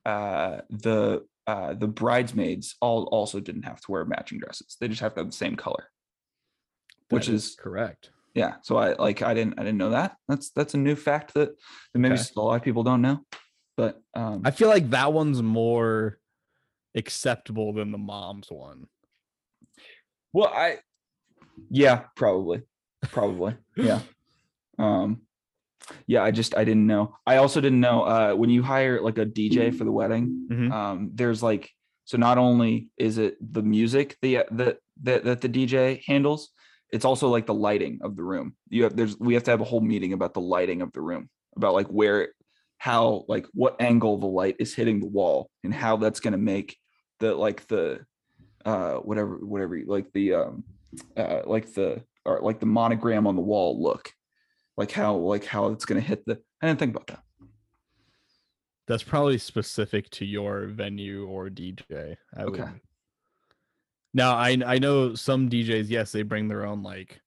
uh, 0.04 0.60
the 0.70 1.24
uh, 1.46 1.74
the 1.74 1.86
bridesmaids 1.86 2.74
all 2.80 3.04
also 3.04 3.38
didn't 3.38 3.62
have 3.62 3.80
to 3.82 3.92
wear 3.92 4.04
matching 4.04 4.38
dresses. 4.38 4.76
They 4.80 4.88
just 4.88 5.02
have 5.02 5.14
to 5.14 5.20
have 5.20 5.30
the 5.30 5.36
same 5.36 5.56
color. 5.56 5.90
Which 7.10 7.28
is 7.28 7.54
correct. 7.58 8.10
yeah 8.34 8.54
so 8.62 8.76
i 8.76 8.94
like 8.94 9.22
i 9.22 9.32
didn't 9.34 9.54
i 9.58 9.62
didn't 9.62 9.78
know 9.78 9.90
that 9.90 10.16
that's 10.28 10.50
that's 10.50 10.74
a 10.74 10.78
new 10.78 10.96
fact 10.96 11.32
that, 11.34 11.50
that 11.92 11.98
maybe 11.98 12.14
Okay. 12.14 12.22
a 12.36 12.40
lot 12.40 12.56
of 12.56 12.62
people 12.62 12.82
don't 12.82 13.00
know 13.02 13.20
but 13.76 14.00
um 14.14 14.42
I 14.44 14.50
feel 14.50 14.68
like 14.68 14.90
that 14.90 15.12
one's 15.12 15.40
more 15.42 16.18
acceptable 16.94 17.72
than 17.72 17.92
the 17.92 17.98
mom's 17.98 18.48
one. 18.50 18.86
well 20.32 20.48
i 20.48 20.78
yeah 21.70 22.04
probably 22.16 22.62
probably 23.02 23.54
yeah 23.76 24.00
um 24.78 25.22
yeah 26.06 26.22
i 26.22 26.30
just 26.30 26.56
i 26.56 26.64
didn't 26.64 26.86
know 26.86 27.14
i 27.26 27.36
also 27.36 27.60
didn't 27.60 27.80
know 27.80 28.02
uh 28.02 28.32
when 28.34 28.50
you 28.50 28.62
hire 28.62 29.00
like 29.00 29.18
a 29.18 29.26
dj 29.26 29.74
for 29.76 29.84
the 29.84 29.92
wedding 29.92 30.48
Mhm. 30.50 30.72
um 30.72 31.10
there's 31.14 31.42
like 31.42 31.70
so 32.04 32.16
not 32.18 32.38
only 32.38 32.88
is 32.98 33.18
it 33.18 33.36
the 33.40 33.62
music 33.62 34.16
the 34.22 34.44
that 34.52 34.78
that, 35.02 35.24
that 35.24 35.40
the 35.40 35.48
dj 35.48 36.02
handles 36.06 36.50
it's 36.92 37.04
also 37.04 37.28
like 37.28 37.46
the 37.46 37.54
lighting 37.54 37.98
of 38.02 38.16
the 38.16 38.22
room 38.22 38.54
you 38.68 38.84
have 38.84 38.96
there's 38.96 39.18
we 39.18 39.34
have 39.34 39.42
to 39.42 39.50
have 39.50 39.60
a 39.60 39.64
whole 39.64 39.80
meeting 39.80 40.12
about 40.12 40.34
the 40.34 40.40
lighting 40.40 40.82
of 40.82 40.92
the 40.92 41.00
room 41.00 41.28
about 41.56 41.74
like 41.74 41.88
where 41.88 42.28
how 42.78 43.24
like 43.28 43.46
what 43.54 43.80
angle 43.80 44.18
the 44.18 44.26
light 44.26 44.56
is 44.58 44.74
hitting 44.74 45.00
the 45.00 45.06
wall 45.06 45.50
and 45.64 45.72
how 45.72 45.96
that's 45.96 46.20
going 46.20 46.32
to 46.32 46.38
make 46.38 46.76
the 47.20 47.34
like 47.34 47.66
the 47.68 48.04
uh 48.64 48.94
whatever 48.94 49.36
whatever 49.38 49.80
like 49.86 50.12
the 50.12 50.34
um 50.34 50.64
uh 51.16 51.40
like 51.46 51.72
the 51.74 52.02
or 52.24 52.40
like 52.42 52.60
the 52.60 52.66
monogram 52.66 53.26
on 53.26 53.36
the 53.36 53.42
wall 53.42 53.82
look 53.82 54.12
like 54.76 54.90
how 54.92 55.14
like 55.14 55.44
how 55.44 55.68
it's 55.68 55.84
going 55.84 56.00
to 56.00 56.06
hit 56.06 56.24
the 56.26 56.38
i 56.62 56.66
didn't 56.66 56.78
think 56.78 56.94
about 56.94 57.06
that 57.06 57.22
That's 58.86 59.02
probably 59.02 59.38
specific 59.38 60.08
to 60.10 60.24
your 60.24 60.66
venue 60.66 61.26
or 61.26 61.48
DJ. 61.48 62.16
I 62.36 62.44
Okay. 62.44 62.62
would. 62.62 62.80
Now 64.16 64.34
I 64.34 64.56
I 64.64 64.78
know 64.78 65.14
some 65.14 65.50
DJs, 65.50 65.90
yes, 65.90 66.10
they 66.10 66.22
bring 66.22 66.48
their 66.48 66.64
own 66.64 66.82
like 66.82 67.20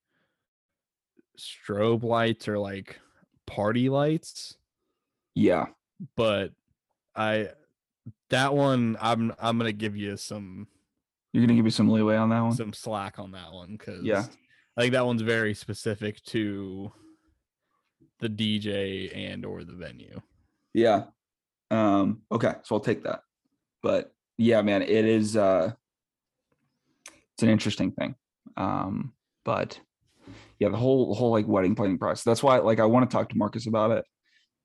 strobe 1.37 2.03
lights 2.03 2.47
or 2.47 2.57
like 2.57 2.99
party 3.45 3.87
lights, 3.89 4.57
yeah 5.35 5.67
but 6.15 6.51
I 7.15 7.49
that 8.29 8.53
one 8.53 8.97
I'm 8.99 9.33
I'm 9.39 9.57
gonna 9.57 9.71
give 9.71 9.95
you 9.95 10.17
some 10.17 10.67
you're 11.31 11.41
going 11.41 11.49
to 11.49 11.55
give 11.55 11.65
me 11.65 11.69
some 11.69 11.89
leeway 11.89 12.15
on 12.15 12.29
that 12.29 12.41
one 12.41 12.53
some 12.55 12.73
slack 12.73 13.19
on 13.19 13.31
that 13.33 13.53
one 13.53 13.73
because 13.77 14.03
Yeah. 14.03 14.25
I 14.75 14.81
think 14.81 14.93
that 14.93 15.05
one's 15.05 15.21
very 15.21 15.53
specific 15.53 16.23
to 16.25 16.91
the 18.19 18.29
DJ 18.29 19.15
and 19.15 19.45
or 19.45 19.63
the 19.63 19.73
venue. 19.73 20.21
Yeah. 20.73 21.03
Um, 21.69 22.21
okay, 22.31 22.55
so 22.63 22.75
I'll 22.75 22.81
take 22.81 23.03
that. 23.03 23.21
But 23.83 24.11
yeah, 24.37 24.61
man, 24.63 24.81
it 24.81 24.89
is 25.05 25.37
uh 25.37 25.73
it's 27.39 27.43
an 27.43 27.49
interesting 27.49 27.93
thing. 27.93 28.15
Um, 28.57 29.13
but 29.45 29.79
yeah, 30.59 30.67
the 30.67 30.75
whole 30.75 31.15
whole 31.15 31.31
like 31.31 31.47
wedding 31.47 31.73
planning 31.73 31.97
process. 31.97 32.25
That's 32.25 32.43
why 32.43 32.57
like 32.57 32.81
I 32.81 32.85
want 32.85 33.09
to 33.09 33.15
talk 33.15 33.29
to 33.29 33.37
Marcus 33.37 33.65
about 33.65 33.91
it. 33.91 34.05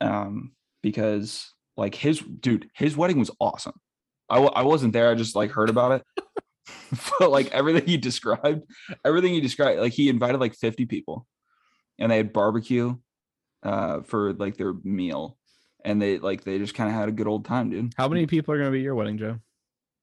Um, 0.01 0.55
because 0.83 1.55
like 1.77 1.95
his 1.95 2.19
dude, 2.19 2.69
his 2.75 2.97
wedding 2.97 3.21
was 3.21 3.31
awesome. 3.39 3.75
I 4.29 4.37
w- 4.37 4.53
I 4.53 4.63
wasn't 4.63 4.93
there, 4.93 5.09
I 5.09 5.15
just 5.15 5.37
like 5.37 5.53
heard 5.53 5.71
about 5.71 5.93
it. 5.93 6.03
but 7.21 7.31
like 7.31 7.53
everything 7.53 7.87
he 7.87 7.97
described, 7.97 8.63
everything 9.05 9.35
he 9.35 9.41
described, 9.41 9.79
like 9.79 9.93
he 9.93 10.09
invited 10.09 10.41
like 10.41 10.55
50 10.55 10.87
people 10.87 11.27
and 12.01 12.11
they 12.11 12.17
had 12.17 12.33
barbecue 12.33 12.97
uh 13.63 14.01
for 14.03 14.33
like 14.33 14.57
their 14.57 14.73
meal 14.83 15.39
and 15.85 16.03
they 16.03 16.19
like 16.19 16.43
they 16.43 16.59
just 16.59 16.75
kind 16.75 16.91
of 16.91 16.97
had 16.97 17.09
a 17.09 17.13
good 17.13 17.29
old 17.29 17.45
time 17.45 17.71
dude 17.71 17.95
How 17.97 18.09
many 18.09 18.27
people 18.27 18.53
are 18.53 18.59
gonna 18.59 18.71
be 18.73 18.79
at 18.79 18.83
your 18.83 18.95
wedding, 18.97 19.19
Joe? 19.19 19.39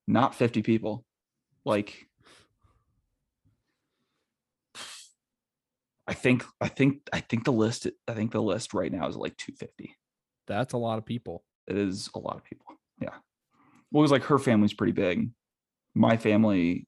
not 0.07 0.36
50 0.36 0.61
people 0.61 1.03
like 1.65 2.07
i 6.08 6.14
think 6.14 6.43
i 6.60 6.68
think 6.68 7.02
i 7.14 7.20
think 7.20 7.43
the 7.43 7.52
list 7.52 7.88
i 8.08 8.14
think 8.14 8.32
the 8.32 8.41
list 8.41 8.74
right 8.74 8.91
now 8.91 9.08
is 9.08 9.16
like 9.16 9.36
250 9.38 9.95
That's 10.47 10.74
a 10.74 10.78
lot 10.78 10.97
of 10.97 11.06
people. 11.06 11.43
it 11.68 11.78
is 11.78 12.10
a 12.16 12.20
lot 12.20 12.36
of 12.36 12.43
people 12.43 12.66
yeah. 12.99 13.16
Well 13.91 14.02
it 14.02 14.04
was 14.04 14.12
like 14.12 14.26
her 14.26 14.38
family's 14.38 14.74
pretty 14.74 14.93
big. 14.93 15.32
My 15.95 16.16
family 16.16 16.88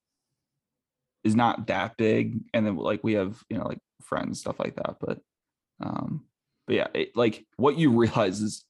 is 1.24 1.34
not 1.34 1.66
that 1.66 1.96
big 1.96 2.40
and 2.54 2.64
then 2.64 2.76
like 2.76 3.02
we 3.02 3.14
have 3.14 3.42
you 3.50 3.58
know 3.58 3.66
like 3.66 3.80
friends 4.00 4.40
stuff 4.40 4.60
like 4.60 4.76
that 4.76 4.96
but 5.00 5.18
um 5.82 6.24
but 6.66 6.76
yeah 6.76 6.86
it, 6.94 7.16
like 7.16 7.44
what 7.56 7.76
you 7.76 7.90
realize 7.90 8.40
is 8.40 8.64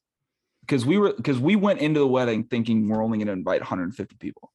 because 0.65 0.85
we 0.85 0.97
were 0.97 1.13
because 1.13 1.39
we 1.39 1.55
went 1.55 1.79
into 1.79 1.99
the 1.99 2.07
wedding 2.07 2.43
thinking 2.43 2.87
we're 2.89 3.03
only 3.03 3.17
going 3.17 3.27
to 3.27 3.33
invite 3.33 3.61
150 3.61 4.15
people. 4.19 4.51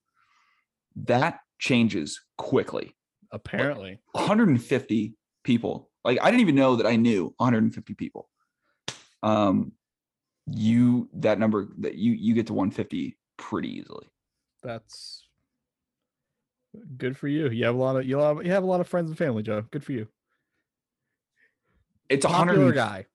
That 0.97 1.41
changes 1.59 2.21
quickly. 2.37 2.97
Apparently. 3.31 4.01
150 4.13 5.15
people 5.53 5.91
like 6.05 6.19
i 6.23 6.27
didn't 6.31 6.41
even 6.47 6.55
know 6.55 6.77
that 6.77 6.87
i 6.87 6.97
knew 6.97 7.35
150 7.39 7.95
people 7.95 8.29
um 9.23 9.73
you 10.47 11.09
that 11.15 11.39
number 11.39 11.69
that 11.79 11.95
you 11.97 12.13
you 12.13 12.33
get 12.35 12.47
to 12.47 12.55
150 12.55 13.17
pretty 13.37 13.71
easily 13.79 14.07
That's 14.63 15.27
Good 16.97 17.17
for 17.17 17.27
you. 17.27 17.51
You 17.51 17.65
have 17.65 17.75
a 17.75 17.79
lot 17.79 17.97
of 17.97 18.07
you 18.07 18.19
have, 18.19 18.45
you 18.47 18.53
have 18.53 18.63
a 18.63 18.67
lot 18.67 18.81
of 18.81 18.87
friends 18.87 19.09
and 19.11 19.19
family, 19.19 19.43
Joe. 19.43 19.65
Good 19.73 19.83
for 19.83 19.91
you. 19.91 20.07
It's 22.09 22.25
a 22.25 22.29
Popular 22.29 22.59
hundred. 22.63 22.75
guy. 22.77 23.07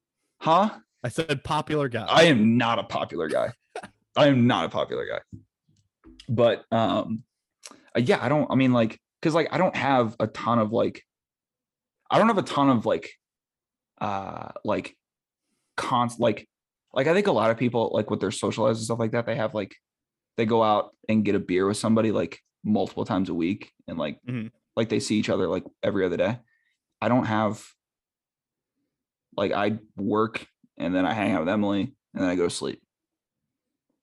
Huh? 0.42 0.70
I 1.06 1.10
said 1.10 1.42
popular 1.44 1.88
guy. 1.88 2.06
I 2.10 2.24
am 2.24 2.58
not 2.58 2.80
a 2.80 2.84
popular 2.84 3.30
guy. 3.30 3.54
I 4.18 4.28
am 4.28 4.46
not 4.46 4.66
a 4.66 4.70
popular 4.70 5.06
guy. 5.08 5.22
But 6.28 6.66
um 6.72 7.24
uh, 7.96 8.02
yeah, 8.02 8.20
I 8.22 8.28
don't 8.28 8.52
I 8.52 8.56
mean 8.56 8.74
like 8.74 9.00
cuz 9.22 9.34
like 9.34 9.48
I 9.54 9.58
don't 9.58 9.76
have 9.76 10.18
a 10.20 10.28
ton 10.28 10.60
of 10.60 10.74
like 10.74 11.06
I 12.10 12.18
don't 12.18 12.28
have 12.28 12.38
a 12.38 12.42
ton 12.44 12.70
of 12.70 12.86
like 12.86 13.10
uh 14.00 14.50
like 14.64 14.96
cons 15.78 16.20
like 16.20 16.48
like 16.94 17.08
I 17.08 17.14
think 17.14 17.28
a 17.28 17.32
lot 17.32 17.52
of 17.52 17.58
people 17.58 17.92
like 17.94 18.10
with 18.10 18.20
their 18.20 18.32
socialized 18.32 18.78
and 18.80 18.86
stuff 18.86 19.00
like 19.00 19.12
that 19.12 19.26
they 19.26 19.36
have 19.36 19.54
like 19.54 19.76
they 20.38 20.46
go 20.46 20.64
out 20.64 20.96
and 21.10 21.24
get 21.26 21.36
a 21.36 21.40
beer 21.40 21.68
with 21.68 21.78
somebody 21.78 22.12
like 22.12 22.40
multiple 22.64 23.06
times 23.06 23.30
a 23.30 23.34
week 23.34 23.72
and 23.88 23.98
like 23.98 24.20
Mhm. 24.28 24.52
like 24.76 24.90
they 24.90 25.00
see 25.00 25.16
each 25.18 25.30
other 25.30 25.48
like 25.48 25.64
every 25.84 26.06
other 26.06 26.18
day. 26.18 26.40
I 27.02 27.08
don't 27.10 27.26
have 27.26 27.64
like 29.38 29.52
I 29.52 29.80
work 29.96 30.46
and 30.78 30.94
then 30.96 31.06
I 31.06 31.14
hang 31.14 31.32
out 31.34 31.42
with 31.42 31.50
Emily 31.50 31.94
and 32.14 32.24
then 32.24 32.30
I 32.30 32.36
go 32.36 32.44
to 32.46 32.50
sleep. 32.50 32.82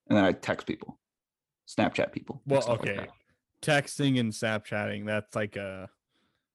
And 0.08 0.16
then 0.16 0.24
I 0.24 0.32
text 0.32 0.66
people, 0.66 0.98
Snapchat 1.68 2.12
people. 2.12 2.42
well, 2.46 2.60
stuff 2.60 2.80
like 2.80 2.88
okay. 2.98 3.06
Texting 3.62 4.18
and 4.20 4.32
Snapchatting, 4.32 5.06
that's 5.06 5.34
like 5.34 5.56
a 5.56 5.88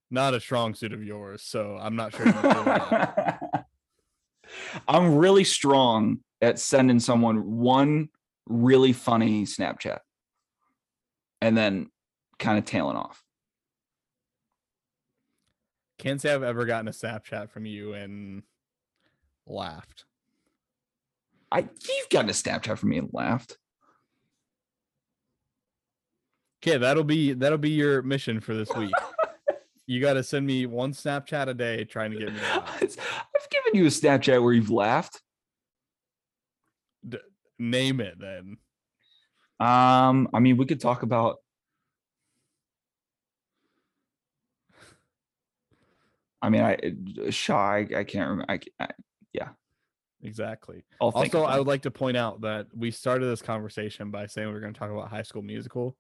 not 0.10 0.34
a 0.34 0.40
strong 0.40 0.74
suit 0.74 0.94
of 0.94 1.04
yours. 1.04 1.44
So 1.44 1.78
I'm 1.80 1.96
not 1.96 2.16
sure. 2.16 2.28
you 2.28 2.34
pull 2.34 2.50
it 2.52 2.68
off. 2.68 2.90
that. 2.90 3.66
I'm 4.88 5.16
really 5.16 5.44
strong 5.44 6.20
at 6.42 6.60
sending 6.60 7.00
someone 7.00 7.58
one 7.58 8.10
really 8.46 8.94
funny 8.94 9.44
Snapchat 9.44 10.00
and 11.42 11.58
then 11.58 11.90
kind 12.40 12.58
of 12.58 12.66
tailing 12.66 12.96
off. 12.96 13.24
Can't 16.00 16.22
say 16.22 16.34
I've 16.34 16.44
ever 16.44 16.66
gotten 16.66 16.88
a 16.88 16.92
Snapchat 16.92 17.50
from 17.50 17.66
you 17.66 17.94
and 17.94 18.44
laughed. 19.48 20.06
I 21.52 21.60
you've 21.60 22.10
gotten 22.10 22.30
a 22.30 22.34
Snapchat 22.34 22.78
from 22.78 22.90
me 22.90 22.98
and 22.98 23.10
laughed. 23.12 23.58
Okay, 26.62 26.78
that'll 26.78 27.04
be 27.04 27.34
that'll 27.34 27.58
be 27.58 27.72
your 27.72 28.02
mission 28.02 28.40
for 28.40 28.54
this 28.54 28.70
week. 28.76 28.94
you 29.88 30.02
got 30.02 30.14
to 30.14 30.24
send 30.24 30.46
me 30.46 30.66
one 30.66 30.92
Snapchat 30.92 31.48
a 31.48 31.54
day 31.54 31.86
trying 31.86 32.12
to 32.12 32.18
get 32.18 32.34
me. 32.34 32.40
I've 32.54 32.80
given 32.80 33.74
you 33.74 33.86
a 33.86 33.90
Snapchat 33.90 34.44
where 34.44 34.54
you've 34.54 34.70
laughed. 34.70 35.22
Name 37.58 38.02
it 38.02 38.20
then. 38.20 38.58
Um, 39.60 40.30
I 40.34 40.40
mean, 40.40 40.58
we 40.58 40.66
could 40.66 40.82
talk 40.82 41.02
about. 41.02 41.38
I 46.42 46.50
mean, 46.50 46.62
I 46.62 47.30
shy. 47.32 47.88
I 47.96 48.04
can't 48.04 48.30
remember. 48.30 48.46
I, 48.52 48.60
I 48.80 48.90
Exactly. 50.22 50.84
Also, 51.00 51.44
I 51.44 51.58
would 51.58 51.68
like 51.68 51.84
to 51.84 51.92
point 51.92 52.18
out 52.18 52.42
that 52.42 52.68
we 52.76 52.92
started 52.92 53.26
this 53.26 53.42
conversation 53.42 54.12
by 54.12 54.28
saying 54.28 54.48
we 54.50 54.54
are 54.54 54.60
going 54.60 54.74
to 54.74 54.80
talk 54.80 54.92
about 54.92 55.10
High 55.10 55.24
School 55.24 55.42
Musical, 55.42 55.96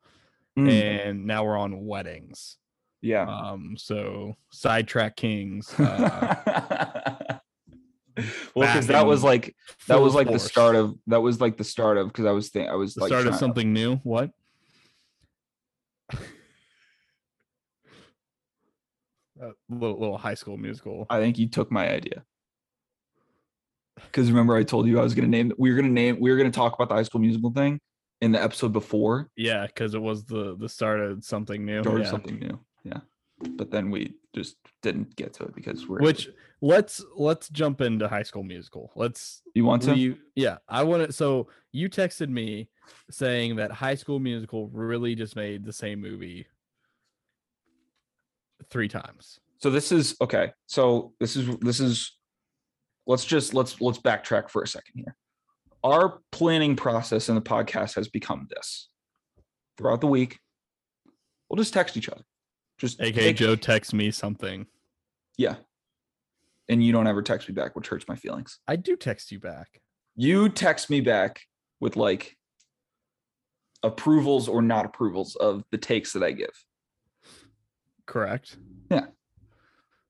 Mm, 0.57 0.69
and 0.69 1.25
now 1.27 1.45
we're 1.45 1.57
on 1.57 1.85
weddings. 1.85 2.57
Yeah. 3.01 3.23
Um, 3.23 3.75
so 3.77 4.35
sidetrack 4.51 5.15
kings. 5.15 5.73
Uh, 5.79 7.39
well, 8.55 8.67
because 8.67 8.87
that 8.87 9.05
was 9.05 9.23
like 9.23 9.55
that 9.87 10.01
was 10.01 10.15
like 10.15 10.27
the 10.27 10.39
start 10.39 10.75
of 10.75 10.95
that 11.07 11.21
was 11.21 11.39
like 11.39 11.57
the 11.57 11.63
start 11.63 11.97
of 11.97 12.07
because 12.07 12.25
I 12.25 12.31
was 12.31 12.49
think 12.49 12.69
I 12.69 12.75
was 12.75 12.95
the 12.95 13.01
like 13.01 13.09
start 13.09 13.27
of 13.27 13.35
something 13.35 13.71
new. 13.71 13.97
What? 13.97 14.31
A 16.11 16.17
little, 19.69 19.99
little 19.99 20.17
High 20.17 20.33
School 20.33 20.57
Musical. 20.57 21.05
I 21.09 21.19
think 21.19 21.37
you 21.37 21.47
took 21.47 21.71
my 21.71 21.89
idea. 21.89 22.23
Because 23.95 24.29
remember, 24.29 24.55
I 24.55 24.63
told 24.63 24.87
you 24.87 24.99
I 24.99 25.03
was 25.03 25.13
gonna 25.13 25.27
name. 25.27 25.51
We 25.57 25.69
were 25.71 25.75
gonna 25.75 25.89
name. 25.89 26.19
We 26.19 26.31
were 26.31 26.37
gonna 26.37 26.51
talk 26.51 26.73
about 26.73 26.89
the 26.89 26.95
High 26.95 27.03
School 27.03 27.21
Musical 27.21 27.51
thing 27.51 27.79
in 28.21 28.31
the 28.31 28.41
episode 28.41 28.73
before. 28.73 29.29
Yeah, 29.35 29.65
because 29.67 29.93
it 29.93 30.01
was 30.01 30.25
the 30.25 30.55
the 30.57 30.69
start 30.69 30.99
of 30.99 31.23
something 31.23 31.65
new. 31.65 31.81
Or 31.81 31.99
yeah. 31.99 32.09
something 32.09 32.39
new. 32.39 32.59
Yeah. 32.87 32.99
But 33.51 33.69
then 33.69 33.91
we 33.91 34.15
just 34.33 34.55
didn't 34.81 35.15
get 35.15 35.33
to 35.35 35.43
it 35.43 35.53
because 35.55 35.87
we're. 35.87 35.99
Which 35.99 36.29
let's 36.61 37.03
let's 37.15 37.49
jump 37.49 37.81
into 37.81 38.07
High 38.07 38.23
School 38.23 38.43
Musical. 38.43 38.91
Let's 38.95 39.43
you 39.53 39.63
want 39.63 39.83
to? 39.83 39.93
we, 39.93 40.17
yeah, 40.35 40.57
I 40.67 40.83
want 40.83 41.05
to. 41.05 41.13
So 41.13 41.47
you 41.71 41.87
texted 41.89 42.29
me 42.29 42.69
saying 43.11 43.57
that 43.57 43.71
High 43.71 43.95
School 43.95 44.19
Musical 44.19 44.69
really 44.69 45.13
just 45.13 45.35
made 45.35 45.65
the 45.65 45.73
same 45.73 46.01
movie 46.01 46.47
three 48.69 48.87
times. 48.87 49.39
so 49.59 49.69
this 49.69 49.91
is 49.91 50.15
okay 50.21 50.51
so 50.65 51.13
this 51.19 51.35
is 51.35 51.57
this 51.59 51.79
is 51.79 52.17
let's 53.05 53.25
just 53.25 53.53
let's 53.53 53.79
let's 53.81 53.99
backtrack 53.99 54.49
for 54.49 54.61
a 54.61 54.67
second 54.67 54.93
here 54.95 55.15
our 55.83 56.19
planning 56.31 56.75
process 56.75 57.29
in 57.29 57.35
the 57.35 57.41
podcast 57.41 57.95
has 57.95 58.07
become 58.07 58.47
this 58.49 58.89
throughout 59.77 60.01
the 60.01 60.07
week 60.07 60.39
we'll 61.49 61.57
just 61.57 61.73
text 61.73 61.97
each 61.97 62.09
other 62.09 62.21
just 62.77 62.99
AK 63.01 63.13
take- 63.15 63.35
Joe 63.37 63.55
texts 63.55 63.93
me 63.93 64.11
something. 64.11 64.65
yeah 65.37 65.55
and 66.69 66.83
you 66.83 66.91
don't 66.91 67.07
ever 67.07 67.21
text 67.21 67.47
me 67.47 67.53
back 67.53 67.75
which 67.75 67.87
hurts 67.87 68.07
my 68.07 68.15
feelings 68.15 68.59
I 68.67 68.75
do 68.75 68.95
text 68.95 69.31
you 69.31 69.39
back. 69.39 69.81
you 70.15 70.49
text 70.49 70.89
me 70.89 70.99
back 71.01 71.41
with 71.79 71.95
like 71.95 72.35
approvals 73.83 74.47
or 74.49 74.61
not 74.61 74.85
approvals 74.85 75.35
of 75.35 75.63
the 75.71 75.77
takes 75.77 76.13
that 76.13 76.23
i 76.23 76.31
give 76.31 76.51
Correct. 78.05 78.57
Yeah. 78.89 79.07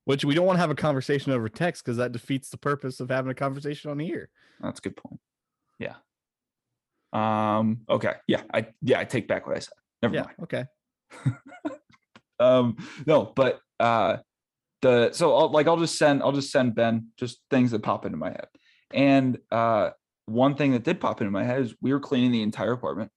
Which 0.06 0.24
we 0.24 0.36
don't 0.36 0.46
want 0.46 0.58
to 0.58 0.62
have 0.62 0.70
a 0.70 0.76
conversation 0.76 1.32
over 1.32 1.50
text 1.50 1.84
because 1.84 1.98
that 1.98 2.12
defeats 2.12 2.50
the 2.50 2.58
purpose 2.58 3.00
of 3.00 3.10
having 3.10 3.32
a 3.32 3.34
conversation 3.34 3.90
on 3.90 3.98
here. 4.00 4.30
that's 4.62 4.78
a 4.80 4.82
good 4.84 4.96
point 4.98 5.20
yeah 5.80 5.96
um 7.14 7.80
okay 7.90 8.14
yeah 8.28 8.42
i 8.54 8.68
yeah 8.82 9.00
i 9.00 9.04
take 9.04 9.28
back 9.28 9.46
what 9.48 9.56
i 9.56 9.60
said 9.60 9.74
never 10.04 10.14
yeah. 10.16 10.22
mind 10.24 10.36
Okay. 10.44 10.66
um 12.40 12.78
no 13.06 13.32
but 13.36 13.60
uh 13.80 14.18
the 14.82 15.12
so 15.12 15.36
I'll, 15.36 15.52
like 15.52 15.68
i'll 15.68 15.78
just 15.78 15.98
send 15.98 16.22
i'll 16.22 16.32
just 16.32 16.52
send 16.52 16.76
ben 16.76 17.08
just 17.18 17.42
things 17.50 17.72
that 17.72 17.84
pop 17.84 18.06
into 18.06 18.18
my 18.18 18.30
head 18.30 18.48
and 18.94 19.38
uh 19.52 19.92
one 20.26 20.56
thing 20.56 20.74
that 20.74 20.84
did 20.84 21.00
pop 21.00 21.22
into 21.22 21.32
my 21.32 21.44
head 21.44 21.62
is 21.62 21.76
we 21.82 21.94
were 21.94 22.00
cleaning 22.00 22.32
the 22.32 22.42
entire 22.42 22.74
apartment 22.74 23.12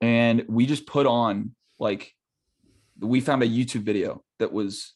and 0.00 0.44
we 0.48 0.66
just 0.66 0.86
put 0.86 1.06
on 1.06 1.54
like 1.78 2.12
we 3.00 3.20
found 3.20 3.42
a 3.42 3.48
youtube 3.48 3.82
video 3.82 4.22
that 4.38 4.52
was 4.52 4.94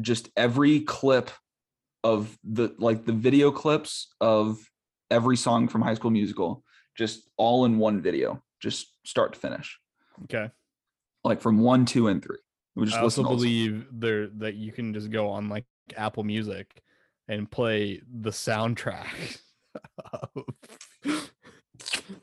just 0.00 0.28
every 0.36 0.80
clip 0.80 1.30
of 2.04 2.36
the 2.44 2.74
like 2.78 3.04
the 3.04 3.12
video 3.12 3.50
clips 3.50 4.08
of 4.20 4.58
every 5.10 5.36
song 5.36 5.68
from 5.68 5.82
high 5.82 5.94
school 5.94 6.10
musical 6.10 6.64
just 6.96 7.30
all 7.36 7.64
in 7.64 7.78
one 7.78 8.02
video 8.02 8.42
just 8.60 8.88
start 9.04 9.32
to 9.32 9.38
finish 9.38 9.78
Okay. 10.24 10.50
Like 11.24 11.40
from 11.40 11.58
one 11.58 11.84
two 11.84 12.08
and 12.08 12.22
three 12.22 12.38
we 12.74 12.86
just 12.86 12.96
I 12.96 13.02
also 13.02 13.22
listen 13.22 13.24
to 13.24 13.30
all 13.30 13.36
the 13.36 13.42
songs. 13.42 13.84
believe 13.84 13.86
there 13.92 14.26
that 14.38 14.54
you 14.54 14.72
can 14.72 14.94
just 14.94 15.10
go 15.10 15.28
on 15.28 15.48
like 15.48 15.64
Apple 15.96 16.24
Music 16.24 16.82
and 17.28 17.50
play 17.50 18.00
the 18.20 18.30
soundtrack. 18.30 19.38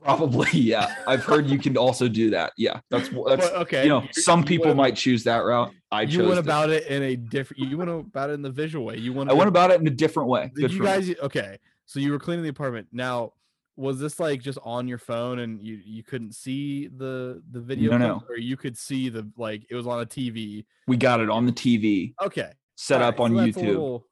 Probably, 0.01 0.49
yeah. 0.53 0.95
I've 1.07 1.23
heard 1.23 1.47
you 1.47 1.59
can 1.59 1.77
also 1.77 2.07
do 2.07 2.29
that. 2.31 2.53
Yeah, 2.57 2.79
that's 2.89 3.09
that's 3.09 3.49
But, 3.49 3.55
okay. 3.63 3.83
you 3.83 3.89
know 3.89 4.07
some 4.11 4.43
people 4.43 4.73
might 4.73 4.95
choose 4.95 5.23
that 5.25 5.39
route. 5.39 5.71
I 5.91 6.05
chose. 6.05 6.15
You 6.15 6.27
went 6.27 6.39
about 6.39 6.69
it 6.69 6.85
in 6.87 7.03
a 7.03 7.15
different. 7.15 7.63
You 7.63 7.77
went 7.77 7.89
about 7.89 8.29
it 8.29 8.33
in 8.33 8.41
the 8.41 8.49
visual 8.51 8.85
way. 8.85 8.97
You 8.97 9.13
went. 9.13 9.29
I 9.29 9.33
went 9.33 9.47
about 9.49 9.71
it 9.71 9.79
in 9.81 9.87
a 9.87 9.91
different 9.91 10.29
way. 10.29 10.43
Did 10.43 10.55
Good 10.55 10.71
you 10.71 10.77
for 10.77 10.83
me. 10.83 10.89
guys? 10.89 11.15
Okay, 11.21 11.57
so 11.85 11.99
you 11.99 12.11
were 12.11 12.19
cleaning 12.19 12.43
the 12.43 12.49
apartment. 12.49 12.87
Now, 12.91 13.33
was 13.79 13.99
this 13.99 14.19
like 14.19 14.41
just 14.41 14.59
on 14.63 14.87
your 14.87 14.97
phone 14.97 15.39
and 15.39 15.61
you 15.61 15.79
you 15.85 16.03
couldn't 16.03 16.33
see 16.35 16.87
the 16.87 17.41
the 17.51 17.59
video? 17.61 17.91
No, 17.91 17.97
no. 17.97 18.23
Or 18.29 18.37
you 18.37 18.57
could 18.57 18.77
see 18.77 19.09
the 19.09 19.27
like 19.37 19.65
it 19.69 19.75
was 19.75 19.87
on 19.87 20.01
a 20.01 20.05
TV. 20.05 20.65
We 20.87 20.97
got 20.97 21.21
it 21.21 21.29
on 21.29 21.45
the 21.45 21.51
TV, 21.53 22.13
Okay. 22.21 22.51
set 22.75 23.01
all 23.01 23.07
up 23.07 23.19
right, 23.19 23.25
on 23.25 23.31
so 23.53 23.59
YouTube. 23.61 23.67
little- 23.67 24.05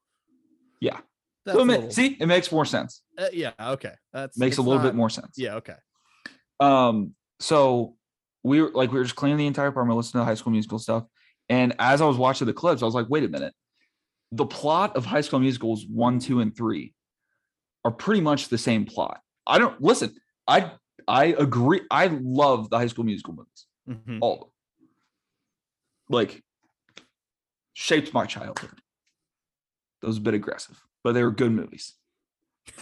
Yeah. 0.79 0.99
So 1.47 1.61
it 1.61 1.65
ma- 1.65 1.73
little- 1.73 1.91
see, 1.91 2.17
it 2.19 2.25
makes 2.27 2.51
more 2.51 2.65
sense. 2.65 3.01
uh, 3.17 3.27
yeah. 3.33 3.51
Okay. 3.59 3.93
That's 4.13 4.37
Makes 4.37 4.57
a 4.57 4.61
little 4.61 4.81
bit 4.81 4.95
more 4.95 5.09
sense. 5.09 5.33
Yeah. 5.37 5.55
Okay. 5.55 5.75
Um, 6.59 7.13
so 7.39 7.95
we 8.43 8.61
were 8.61 8.71
like 8.71 8.91
we 8.91 8.97
were 8.99 9.03
just 9.03 9.15
cleaning 9.15 9.37
the 9.37 9.47
entire 9.47 9.67
apartment, 9.67 9.97
listening 9.97 10.21
to 10.21 10.25
High 10.25 10.33
School 10.35 10.51
Musical 10.51 10.79
stuff, 10.79 11.03
and 11.49 11.75
as 11.79 12.01
I 12.01 12.05
was 12.05 12.17
watching 12.17 12.47
the 12.47 12.53
clips, 12.53 12.81
I 12.81 12.85
was 12.85 12.95
like, 12.95 13.07
wait 13.09 13.23
a 13.23 13.27
minute, 13.27 13.53
the 14.31 14.45
plot 14.45 14.95
of 14.95 15.05
High 15.05 15.21
School 15.21 15.39
Musicals 15.39 15.85
one, 15.87 16.19
two, 16.19 16.39
and 16.39 16.55
three 16.55 16.93
are 17.85 17.91
pretty 17.91 18.21
much 18.21 18.47
the 18.49 18.57
same 18.57 18.85
plot. 18.85 19.19
I 19.47 19.57
don't 19.57 19.81
listen. 19.81 20.15
I 20.47 20.71
I 21.07 21.25
agree. 21.37 21.81
I 21.89 22.07
love 22.21 22.69
the 22.69 22.77
High 22.77 22.87
School 22.87 23.05
Musical 23.05 23.33
movies, 23.33 23.65
Mhm. 23.87 24.19
all 24.21 24.33
of 24.33 24.39
them. 24.41 24.49
Like 26.09 26.43
shaped 27.73 28.13
my 28.13 28.25
childhood. 28.25 28.79
That 30.01 30.07
was 30.07 30.17
a 30.17 30.21
bit 30.21 30.33
aggressive, 30.33 30.81
but 31.03 31.13
they 31.13 31.23
were 31.23 31.31
good 31.31 31.51
movies. 31.51 31.93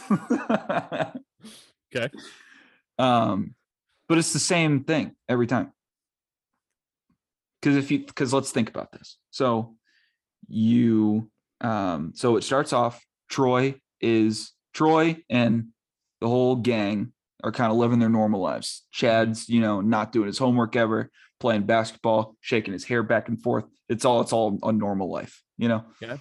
Okay. 1.95 2.09
Um, 2.99 3.55
but 4.09 4.17
it's 4.17 4.33
the 4.33 4.39
same 4.39 4.83
thing 4.83 5.15
every 5.29 5.47
time. 5.47 5.71
because 7.61 7.77
if 7.77 7.89
you 7.89 7.99
because 8.05 8.33
let's 8.33 8.51
think 8.51 8.69
about 8.69 8.91
this. 8.91 9.17
So 9.31 9.75
you 10.47 11.29
um 11.61 12.11
so 12.15 12.35
it 12.37 12.43
starts 12.43 12.73
off 12.73 13.01
Troy 13.29 13.75
is 14.01 14.51
Troy 14.73 15.17
and 15.29 15.69
the 16.21 16.27
whole 16.27 16.55
gang 16.55 17.11
are 17.43 17.51
kind 17.51 17.71
of 17.71 17.77
living 17.77 17.99
their 17.99 18.09
normal 18.09 18.41
lives. 18.41 18.85
Chad's, 18.91 19.49
you 19.49 19.61
know, 19.61 19.81
not 19.81 20.11
doing 20.11 20.27
his 20.27 20.37
homework 20.37 20.75
ever, 20.75 21.11
playing 21.39 21.63
basketball, 21.63 22.35
shaking 22.41 22.73
his 22.73 22.85
hair 22.85 23.03
back 23.03 23.27
and 23.27 23.41
forth. 23.41 23.65
It's 23.89 24.05
all 24.05 24.21
it's 24.21 24.33
all 24.33 24.57
a 24.63 24.71
normal 24.71 25.11
life, 25.11 25.43
you 25.57 25.67
know. 25.67 25.85
Yeah. 26.01 26.17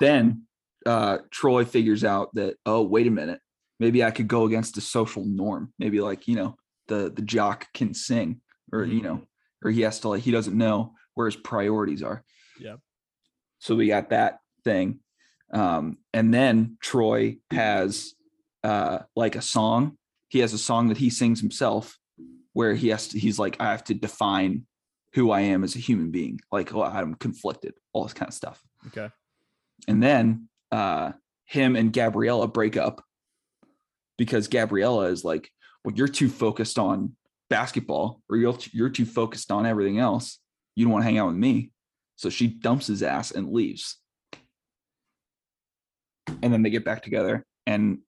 Then 0.00 0.42
uh 0.84 1.18
Troy 1.30 1.64
figures 1.64 2.04
out 2.04 2.34
that 2.34 2.56
oh 2.66 2.82
wait 2.82 3.06
a 3.06 3.10
minute, 3.10 3.40
maybe 3.78 4.02
I 4.02 4.10
could 4.10 4.28
go 4.28 4.44
against 4.44 4.74
the 4.74 4.80
social 4.80 5.24
norm. 5.24 5.72
Maybe 5.78 6.00
like, 6.00 6.26
you 6.26 6.36
know, 6.36 6.56
the 6.88 7.12
the 7.14 7.22
jock 7.22 7.66
can 7.72 7.94
sing 7.94 8.40
or 8.72 8.84
you 8.84 9.02
know, 9.02 9.22
or 9.64 9.70
he 9.70 9.82
has 9.82 10.00
to 10.00 10.08
like 10.08 10.22
he 10.22 10.30
doesn't 10.30 10.56
know 10.56 10.94
where 11.14 11.26
his 11.26 11.36
priorities 11.36 12.02
are. 12.02 12.24
Yeah. 12.58 12.76
So 13.58 13.74
we 13.74 13.88
got 13.88 14.10
that 14.10 14.38
thing. 14.64 15.00
Um, 15.52 15.98
and 16.12 16.32
then 16.32 16.76
Troy 16.80 17.38
has 17.50 18.14
uh 18.64 19.00
like 19.14 19.36
a 19.36 19.42
song. 19.42 19.96
He 20.28 20.40
has 20.40 20.52
a 20.52 20.58
song 20.58 20.88
that 20.88 20.98
he 20.98 21.10
sings 21.10 21.40
himself 21.40 21.98
where 22.52 22.74
he 22.74 22.88
has 22.88 23.08
to 23.08 23.18
he's 23.18 23.38
like, 23.38 23.56
I 23.60 23.70
have 23.70 23.84
to 23.84 23.94
define 23.94 24.66
who 25.14 25.30
I 25.30 25.42
am 25.42 25.64
as 25.64 25.76
a 25.76 25.80
human 25.80 26.10
being. 26.10 26.40
Like, 26.50 26.74
oh, 26.74 26.82
I'm 26.82 27.14
conflicted, 27.14 27.74
all 27.92 28.02
this 28.02 28.12
kind 28.12 28.28
of 28.28 28.34
stuff. 28.34 28.62
Okay. 28.88 29.10
And 29.88 30.02
then 30.02 30.48
uh 30.72 31.12
him 31.44 31.76
and 31.76 31.92
Gabriella 31.92 32.48
break 32.48 32.76
up 32.76 33.04
because 34.18 34.48
Gabriella 34.48 35.06
is 35.06 35.24
like, 35.24 35.50
well, 35.84 35.94
you're 35.94 36.08
too 36.08 36.28
focused 36.28 36.78
on 36.78 37.14
basketball 37.48 38.20
or 38.28 38.36
you're, 38.36 38.56
you're 38.72 38.90
too 38.90 39.06
focused 39.06 39.52
on 39.52 39.66
everything 39.66 39.98
else. 39.98 40.40
You 40.74 40.84
don't 40.84 40.92
want 40.92 41.02
to 41.02 41.06
hang 41.06 41.18
out 41.18 41.28
with 41.28 41.36
me. 41.36 41.70
So 42.16 42.30
she 42.30 42.48
dumps 42.48 42.86
his 42.86 43.02
ass 43.02 43.30
and 43.30 43.52
leaves. 43.52 43.98
And 46.42 46.52
then 46.52 46.62
they 46.62 46.70
get 46.70 46.84
back 46.84 47.02
together 47.02 47.44
and 47.66 47.98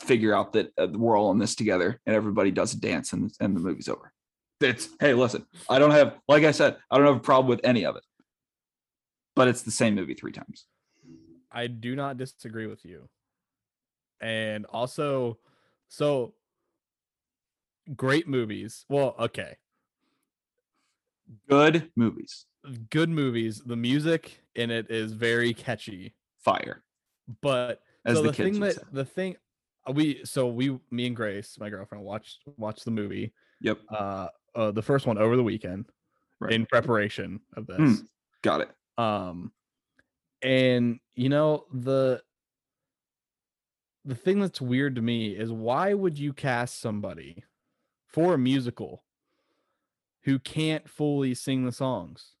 figure 0.00 0.34
out 0.34 0.52
that 0.52 0.72
uh, 0.78 0.88
we're 0.92 1.18
all 1.18 1.32
in 1.32 1.38
this 1.38 1.54
together 1.54 2.00
and 2.06 2.14
everybody 2.14 2.50
does 2.50 2.72
a 2.72 2.80
dance 2.80 3.12
and, 3.12 3.32
and 3.40 3.56
the 3.56 3.60
movie's 3.60 3.88
over. 3.88 4.12
It's, 4.60 4.88
hey, 5.00 5.14
listen, 5.14 5.46
I 5.68 5.78
don't 5.78 5.90
have, 5.90 6.14
like 6.28 6.44
I 6.44 6.50
said, 6.50 6.76
I 6.90 6.96
don't 6.96 7.06
have 7.06 7.16
a 7.16 7.20
problem 7.20 7.48
with 7.48 7.60
any 7.64 7.84
of 7.84 7.96
it, 7.96 8.04
but 9.36 9.48
it's 9.48 9.62
the 9.62 9.70
same 9.70 9.94
movie 9.94 10.14
three 10.14 10.32
times. 10.32 10.66
I 11.50 11.66
do 11.66 11.96
not 11.96 12.16
disagree 12.16 12.66
with 12.66 12.84
you. 12.84 13.08
And 14.20 14.66
also, 14.66 15.38
so 15.88 16.34
great 17.94 18.28
movies. 18.28 18.84
Well, 18.88 19.14
okay. 19.18 19.56
Good 21.48 21.90
movies. 21.94 22.46
Good 22.90 23.08
movies. 23.08 23.62
The 23.64 23.76
music 23.76 24.42
in 24.54 24.70
it 24.70 24.90
is 24.90 25.12
very 25.12 25.54
catchy. 25.54 26.14
Fire. 26.44 26.82
But 27.42 27.82
As 28.04 28.16
so 28.16 28.22
the 28.22 28.28
the, 28.30 28.34
kids 28.34 28.50
thing 28.52 28.60
that 28.60 28.74
say. 28.76 28.82
the 28.92 29.04
thing 29.04 29.36
uh, 29.88 29.92
we 29.92 30.24
so 30.24 30.46
we 30.48 30.78
me 30.90 31.06
and 31.06 31.16
Grace, 31.16 31.56
my 31.58 31.68
girlfriend, 31.70 32.04
watched 32.04 32.38
watched 32.56 32.84
the 32.84 32.90
movie. 32.90 33.32
Yep. 33.60 33.78
Uh, 33.90 34.28
uh 34.54 34.70
the 34.70 34.82
first 34.82 35.06
one 35.06 35.18
over 35.18 35.36
the 35.36 35.42
weekend 35.42 35.86
Right. 36.40 36.52
in 36.52 36.66
preparation 36.66 37.40
of 37.56 37.66
this. 37.66 37.78
Mm. 37.78 38.06
Got 38.42 38.60
it. 38.62 38.70
um 38.96 39.50
and 40.40 41.00
you 41.16 41.28
know 41.28 41.64
the 41.72 42.22
the 44.04 44.14
thing 44.14 44.38
that's 44.38 44.60
weird 44.60 44.94
to 44.94 45.02
me 45.02 45.30
is 45.30 45.50
why 45.50 45.92
would 45.92 46.16
you 46.16 46.32
cast 46.32 46.80
somebody 46.80 47.42
for 48.06 48.34
a 48.34 48.38
musical 48.38 49.02
who 50.22 50.38
can't 50.38 50.88
fully 50.88 51.34
sing 51.34 51.64
the 51.64 51.72
songs 51.72 52.34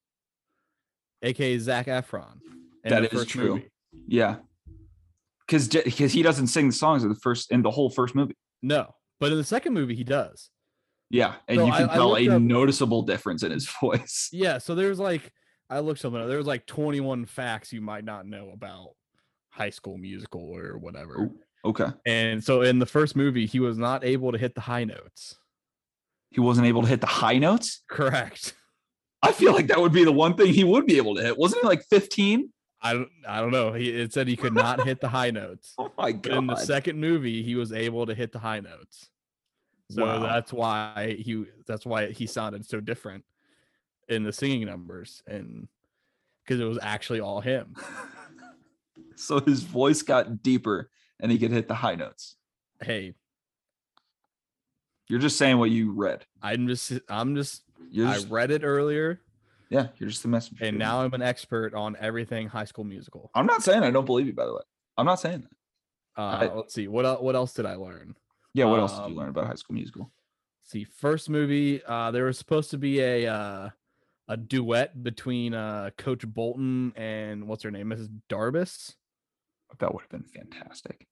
aka 1.22 1.58
zac 1.58 1.86
efron 1.86 2.38
That 2.84 3.12
is 3.12 3.26
true. 3.26 3.54
movie? 3.56 3.70
Yeah. 4.06 4.36
Because 5.46 5.68
because 5.68 6.12
he 6.12 6.22
doesn't 6.22 6.48
sing 6.48 6.66
the 6.68 6.72
songs 6.74 7.02
in 7.02 7.08
the 7.08 7.14
first 7.16 7.50
in 7.50 7.62
the 7.62 7.70
whole 7.70 7.90
first 7.90 8.14
movie. 8.14 8.34
no 8.62 8.94
but 9.20 9.32
in 9.32 9.38
the 9.38 9.44
second 9.44 9.72
movie 9.74 9.94
he 9.94 10.04
does 10.04 10.50
Yeah, 11.10 11.34
and 11.48 11.58
So 11.58 11.66
you 11.66 11.72
can 11.72 11.88
I 11.90 11.94
tell 11.94 12.10
looked 12.10 12.22
a 12.22 12.36
up- 12.36 12.42
noticeable 12.42 13.02
difference 13.02 13.42
in 13.42 13.50
his 13.50 13.66
voice. 13.80 14.28
yeah 14.32 14.58
so 14.58 14.74
there's 14.74 14.98
like 14.98 15.32
i 15.70 15.78
looked 15.80 16.00
something 16.00 16.20
up 16.20 16.28
there 16.28 16.36
was 16.38 16.46
like 16.46 16.66
21 16.66 17.24
facts 17.26 17.72
you 17.72 17.80
might 17.80 18.04
not 18.04 18.26
know 18.26 18.50
about 18.52 18.90
high 19.50 19.70
school 19.70 19.96
musical 19.96 20.42
or 20.54 20.76
whatever 20.78 21.22
Ooh. 21.22 21.34
Okay, 21.64 21.86
and 22.06 22.42
so 22.44 22.62
in 22.62 22.78
the 22.78 22.86
first 22.86 23.16
movie 23.16 23.46
he 23.46 23.58
was 23.58 23.76
not 23.78 24.04
able 24.04 24.30
to 24.32 24.38
hit 24.38 24.54
the 24.54 24.60
high 24.60 24.84
notes 24.84 25.36
he 26.30 26.40
wasn't 26.40 26.66
able 26.66 26.82
to 26.82 26.88
hit 26.88 27.00
the 27.00 27.06
high 27.06 27.38
notes. 27.38 27.82
Correct. 27.88 28.52
I 29.22 29.32
feel 29.32 29.54
like 29.54 29.68
that 29.68 29.80
would 29.80 29.92
be 29.94 30.04
the 30.04 30.12
one 30.12 30.34
thing 30.36 30.52
he 30.52 30.62
would 30.62 30.84
be 30.84 30.98
able 30.98 31.14
to 31.16 31.22
hit. 31.22 31.38
Wasn't 31.38 31.62
he 31.62 31.66
like 31.66 31.82
fifteen? 31.88 32.52
I 32.80 32.92
don't 32.92 33.08
I 33.26 33.40
don't 33.40 33.50
know. 33.50 33.72
He 33.72 33.90
it 33.90 34.12
said 34.12 34.28
he 34.28 34.36
could 34.36 34.54
not 34.54 34.84
hit 34.84 35.00
the 35.00 35.08
high 35.08 35.30
notes. 35.30 35.74
Oh 35.78 35.92
my 35.98 36.12
But 36.12 36.32
in 36.32 36.46
the 36.46 36.56
second 36.56 37.00
movie, 37.00 37.42
he 37.42 37.54
was 37.54 37.72
able 37.72 38.06
to 38.06 38.14
hit 38.14 38.32
the 38.32 38.38
high 38.38 38.60
notes. 38.60 39.10
So 39.90 40.04
Wow. 40.04 40.20
that's 40.22 40.52
why 40.52 41.16
he 41.18 41.44
that's 41.66 41.84
why 41.86 42.10
he 42.10 42.26
sounded 42.26 42.64
so 42.66 42.80
different 42.80 43.24
in 44.08 44.22
the 44.22 44.32
singing 44.32 44.66
numbers 44.66 45.22
and 45.26 45.68
because 46.44 46.60
it 46.60 46.64
was 46.64 46.78
actually 46.80 47.20
all 47.20 47.40
him. 47.40 47.74
so 49.16 49.40
his 49.40 49.62
voice 49.62 50.00
got 50.02 50.42
deeper, 50.42 50.90
and 51.20 51.30
he 51.30 51.38
could 51.38 51.50
hit 51.50 51.68
the 51.68 51.74
high 51.74 51.94
notes. 51.94 52.36
Hey, 52.80 53.14
You're 55.08 55.18
just 55.18 55.36
saying 55.36 55.58
what 55.58 55.70
you 55.70 55.92
read. 55.92 56.24
I'm 56.42 56.68
just 56.68 56.92
I'm 57.08 57.34
just 57.34 57.62
You're 57.90 58.06
I 58.08 58.18
read 58.28 58.50
it 58.50 58.62
earlier 58.64 59.20
yeah, 59.70 59.88
you're 59.98 60.08
just 60.08 60.22
the 60.22 60.28
messenger. 60.28 60.64
and 60.64 60.78
now 60.78 61.02
I'm 61.02 61.12
an 61.14 61.22
expert 61.22 61.74
on 61.74 61.96
everything 62.00 62.48
high 62.48 62.64
school 62.64 62.84
musical. 62.84 63.30
I'm 63.34 63.46
not 63.46 63.62
saying 63.62 63.82
I 63.82 63.90
don't 63.90 64.04
believe 64.06 64.26
you. 64.26 64.32
By 64.32 64.46
the 64.46 64.54
way, 64.54 64.62
I'm 64.96 65.06
not 65.06 65.20
saying 65.20 65.42
that. 65.42 66.20
Uh, 66.22 66.26
I- 66.26 66.54
let's 66.54 66.74
see. 66.74 66.88
What 66.88 67.22
what 67.22 67.34
else 67.36 67.52
did 67.54 67.66
I 67.66 67.74
learn? 67.74 68.14
Yeah. 68.54 68.64
What 68.64 68.80
else 68.80 68.92
did 68.94 69.02
Um, 69.02 69.12
you 69.12 69.18
learn 69.18 69.28
about 69.28 69.46
High 69.46 69.54
School 69.54 69.74
Musical? 69.74 70.10
see 70.64 70.84
first 70.84 71.30
movie 71.30 71.82
uh 71.84 72.10
there 72.10 72.24
was 72.24 72.36
supposed 72.36 72.70
to 72.70 72.76
be 72.76 73.00
a 73.00 73.26
uh 73.26 73.70
a 74.28 74.36
duet 74.36 75.02
between 75.02 75.54
uh 75.54 75.88
coach 75.96 76.26
bolton 76.26 76.92
and 76.94 77.48
what's 77.48 77.62
her 77.62 77.70
name 77.70 77.88
mrs 77.88 78.10
darbus 78.28 78.94
That 79.78 79.94
would 79.94 80.02
have 80.02 80.10
been 80.10 80.24
fantastic. 80.24 81.06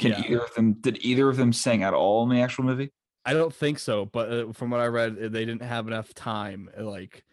Can 0.00 0.10
Yeah. 0.12 0.22
either 0.26 0.40
of 0.40 0.54
them? 0.54 0.72
Did 0.74 0.98
either 1.04 1.28
of 1.28 1.36
them 1.36 1.52
sing 1.52 1.84
at 1.84 1.94
all 1.94 2.24
in 2.24 2.30
the 2.30 2.40
actual 2.42 2.64
movie? 2.64 2.90
i 3.24 3.32
don't 3.34 3.54
think 3.54 3.78
so 3.78 4.04
but 4.06 4.32
uh, 4.32 4.52
from 4.52 4.70
what 4.70 4.80
i 4.80 4.86
read 4.86 5.16
they 5.16 5.44
didn't 5.44 5.62
have 5.62 5.86
enough 5.86 6.12
time 6.14 6.68
like 6.78 7.24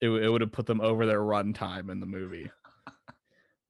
it, 0.00 0.08
it 0.08 0.28
would 0.28 0.40
have 0.40 0.52
put 0.52 0.66
them 0.66 0.80
over 0.80 1.06
their 1.06 1.22
run 1.22 1.52
time 1.52 1.90
in 1.90 2.00
the 2.00 2.06
movie 2.06 2.50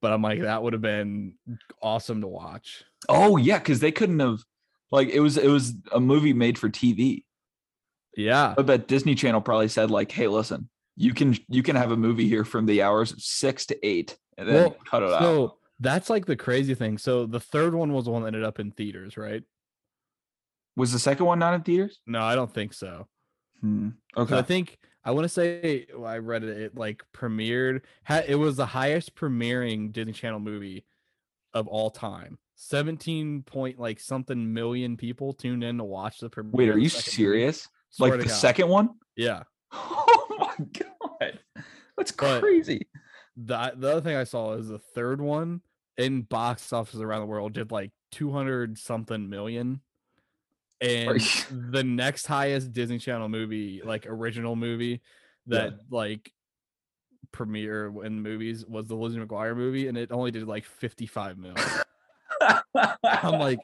but 0.01 0.11
i'm 0.13 0.21
like 0.21 0.41
that 0.41 0.61
would 0.61 0.73
have 0.73 0.81
been 0.81 1.33
awesome 1.81 2.21
to 2.21 2.27
watch 2.27 2.83
Oh 3.09 3.37
yeah, 3.37 3.59
because 3.59 3.79
they 3.79 3.91
couldn't 3.91 4.19
have. 4.19 4.39
Like 4.91 5.09
it 5.09 5.19
was, 5.19 5.37
it 5.37 5.47
was 5.49 5.73
a 5.93 5.99
movie 5.99 6.33
made 6.33 6.57
for 6.57 6.67
TV. 6.67 7.23
yeah 8.17 8.55
I 8.57 8.61
bet 8.63 8.87
Disney 8.87 9.13
Channel 9.15 9.39
probably 9.39 9.67
said 9.67 9.91
like, 9.91 10.11
"Hey, 10.11 10.27
listen, 10.27 10.67
you 10.95 11.13
can 11.13 11.37
you 11.47 11.61
can 11.61 11.75
have 11.75 11.91
a 11.91 11.95
movie 11.95 12.27
here 12.27 12.43
from 12.43 12.65
the 12.65 12.81
hours 12.81 13.11
of 13.11 13.21
six 13.21 13.67
to 13.67 13.85
eight, 13.87 14.17
and 14.37 14.47
then 14.49 14.55
Well, 14.55 14.75
cut 14.89 15.03
it 15.03 15.11
out." 15.11 15.21
so 15.21 15.57
that's 15.79 16.09
like 16.09 16.25
the 16.25 16.35
crazy 16.35 16.73
thing 16.73 16.97
so 16.97 17.27
the 17.27 17.39
third 17.39 17.75
one 17.75 17.93
was 17.93 18.05
the 18.05 18.11
one 18.11 18.23
that 18.23 18.29
ended 18.29 18.43
up 18.43 18.59
in 18.59 18.71
theaters 18.71 19.15
right 19.15 19.43
Was 20.75 20.91
the 20.91 20.99
second 20.99 21.25
one 21.27 21.37
not 21.39 21.53
in 21.53 21.61
theaters? 21.61 21.99
no 22.07 22.21
i 22.21 22.33
don't 22.35 22.51
think 22.53 22.73
so 22.73 23.07
Hmm. 23.61 23.89
So 24.15 24.23
Okay. 24.23 24.37
I 24.37 24.41
think 24.41 24.79
I 25.07 25.11
want 25.11 25.23
to 25.23 25.29
say 25.29 25.87
well, 25.95 26.05
I 26.05 26.17
read 26.17 26.43
it, 26.43 26.57
it 26.57 26.75
like 26.77 27.01
premiered. 27.15 27.81
Ha- 28.03 28.23
it 28.27 28.35
was 28.35 28.57
the 28.57 28.65
highest 28.65 29.15
premiering 29.15 29.93
Disney 29.93 30.11
Channel 30.11 30.41
movie 30.41 30.85
of 31.53 31.65
all 31.67 31.89
time. 31.89 32.37
Seventeen 32.55 33.41
point 33.43 33.79
like 33.79 34.01
something 34.01 34.53
million 34.53 34.97
people 34.97 35.31
tuned 35.31 35.63
in 35.63 35.77
to 35.77 35.85
watch 35.85 36.19
the 36.19 36.29
premiere. 36.29 36.51
Wait, 36.53 36.69
are 36.69 36.77
you 36.77 36.89
serious? 36.89 37.69
Like 37.99 38.11
the 38.19 38.25
God. 38.25 38.29
second 38.29 38.67
one? 38.67 38.89
Yeah. 39.15 39.43
Oh 39.73 40.53
my 40.59 40.65
god, 40.79 41.39
that's 41.97 42.11
But- 42.11 42.41
crazy. 42.41 42.87
The 43.37 43.73
the 43.75 43.91
other 43.91 44.01
thing 44.01 44.15
I 44.17 44.23
saw 44.25 44.53
is 44.53 44.67
the 44.67 44.77
third 44.79 45.21
one 45.21 45.61
in 45.97 46.21
box 46.23 46.71
offices 46.73 47.01
around 47.01 47.21
the 47.21 47.27
world 47.27 47.53
did 47.53 47.71
like 47.71 47.91
two 48.11 48.31
hundred 48.31 48.77
something 48.77 49.29
million. 49.29 49.81
And 50.81 51.19
the 51.71 51.83
next 51.83 52.27
highest 52.27 52.71
Disney 52.73 52.99
Channel 52.99 53.29
movie, 53.29 53.81
like 53.83 54.05
original 54.07 54.55
movie 54.55 55.01
Yeah. 55.45 55.59
that 55.69 55.79
like 55.89 56.31
premiere 57.31 57.91
in 58.05 58.21
movies 58.21 58.65
was 58.65 58.87
the 58.87 58.95
Lizzie 58.95 59.19
McGuire 59.19 59.55
movie, 59.55 59.87
and 59.87 59.97
it 59.97 60.11
only 60.11 60.31
did 60.31 60.47
like 60.47 60.65
55 60.65 61.37
million. 61.37 61.57
I'm 63.03 63.39
like, 63.39 63.59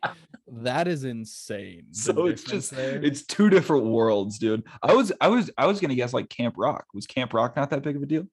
that 0.48 0.88
is 0.88 1.04
insane. 1.04 1.86
the 1.92 1.96
so 1.96 2.26
it's 2.28 2.44
just 2.44 2.72
there. 2.72 3.04
it's 3.04 3.24
two 3.26 3.50
different 3.50 3.86
worlds, 3.86 4.40
dude. 4.40 4.64
I 4.82 4.94
was 4.94 5.12
I 5.22 5.28
was 5.28 5.52
I 5.58 5.66
was 5.68 5.80
gonna 5.80 5.96
guess 5.96 6.14
like 6.14 6.30
Camp 6.30 6.56
Rock. 6.58 6.86
Was 6.94 7.06
Camp 7.08 7.34
Rock 7.34 7.56
not 7.56 7.70
that 7.72 7.84
big 7.84 7.96
of 7.96 8.04
a 8.04 8.06
deal? 8.06 8.28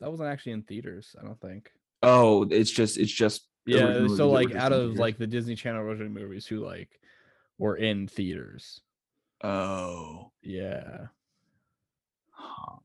that 0.00 0.10
wasn't 0.10 0.28
actually 0.28 0.50
in 0.50 0.62
theaters, 0.62 1.14
I 1.20 1.24
don't 1.24 1.40
think. 1.40 1.70
Oh, 2.02 2.42
it's 2.50 2.72
just 2.72 2.98
it's 2.98 3.12
just 3.12 3.46
Yeah, 3.66 4.08
so 4.08 4.28
like 4.30 4.52
out 4.54 4.72
of 4.72 4.80
theaters. 4.82 4.98
like 4.98 5.16
the 5.18 5.28
Disney 5.28 5.54
Channel 5.54 5.80
original 5.82 6.08
movies 6.10 6.44
who 6.44 6.58
like 6.64 6.90
were 7.62 7.76
in 7.76 8.08
theaters. 8.08 8.80
Oh. 9.44 10.32
Yeah. 10.42 11.06
Huh. 12.30 12.76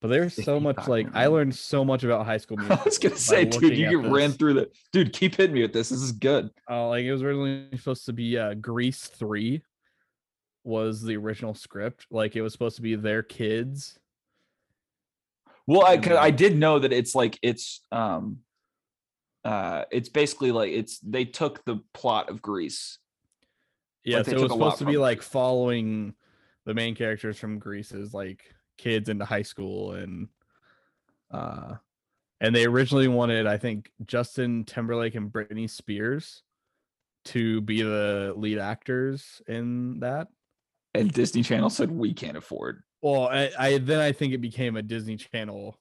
But 0.00 0.08
there's 0.08 0.34
so 0.44 0.58
much 0.58 0.88
like 0.88 1.06
I 1.14 1.26
learned 1.26 1.54
so 1.54 1.84
much 1.84 2.02
about 2.02 2.26
high 2.26 2.38
school 2.38 2.58
I 2.70 2.82
was 2.84 2.98
gonna 2.98 3.16
say, 3.16 3.44
dude, 3.44 3.76
you 3.76 4.02
get 4.02 4.10
ran 4.10 4.32
through 4.32 4.54
the 4.54 4.70
dude. 4.92 5.12
Keep 5.12 5.36
hitting 5.36 5.54
me 5.54 5.62
with 5.62 5.72
this. 5.72 5.88
This 5.90 6.02
is 6.02 6.12
good. 6.12 6.50
Uh, 6.68 6.88
like 6.88 7.04
it 7.04 7.12
was 7.12 7.22
originally 7.22 7.68
supposed 7.76 8.06
to 8.06 8.12
be 8.12 8.36
uh 8.36 8.54
Grease 8.54 9.06
3 9.06 9.62
was 10.64 11.02
the 11.02 11.16
original 11.16 11.54
script. 11.54 12.06
Like 12.10 12.34
it 12.34 12.42
was 12.42 12.52
supposed 12.52 12.76
to 12.76 12.82
be 12.82 12.96
their 12.96 13.22
kids. 13.22 13.98
Well, 15.68 15.84
I 15.84 15.96
cause 15.98 16.16
I 16.16 16.32
did 16.32 16.56
know 16.56 16.80
that 16.80 16.92
it's 16.92 17.14
like 17.14 17.38
it's 17.40 17.82
um 17.92 18.38
uh 19.44 19.84
it's 19.92 20.08
basically 20.08 20.50
like 20.50 20.72
it's 20.72 20.98
they 21.00 21.24
took 21.24 21.64
the 21.64 21.80
plot 21.94 22.30
of 22.30 22.42
Grease. 22.42 22.98
Yeah, 24.08 24.18
Like, 24.18 24.26
so 24.26 24.32
it 24.32 24.34
was 24.36 24.42
took 24.44 24.50
a 24.52 24.54
lot 24.54 24.66
supposed 24.70 24.78
to 24.80 24.84
be 24.86 24.96
like 24.98 25.22
following 25.22 26.14
the 26.64 26.74
main 26.74 26.94
characters 26.94 27.38
from 27.38 27.58
Grease's 27.58 28.14
like 28.14 28.54
kids 28.76 29.08
into 29.08 29.24
high 29.24 29.42
school 29.42 29.92
and 29.92 30.28
uh 31.30 31.74
and 32.40 32.54
they 32.54 32.64
originally 32.64 33.08
wanted 33.08 33.46
I 33.46 33.58
think 33.58 33.90
Justin 34.06 34.64
Timberlake 34.64 35.14
and 35.14 35.30
Britney 35.32 35.68
Spears 35.68 36.42
to 37.26 37.60
be 37.60 37.82
the 37.82 38.32
lead 38.36 38.58
actors 38.58 39.42
in 39.46 40.00
that. 40.00 40.28
And 40.94 41.12
Disney 41.12 41.42
Channel 41.42 41.68
said 41.68 41.90
we 41.90 42.14
can't 42.14 42.36
afford. 42.36 42.82
Well, 43.02 43.28
I, 43.28 43.50
I 43.58 43.78
then 43.78 44.00
I 44.00 44.12
think 44.12 44.32
it 44.32 44.38
became 44.40 44.76
a 44.76 44.82
Disney 44.82 45.16
Channel 45.16 45.76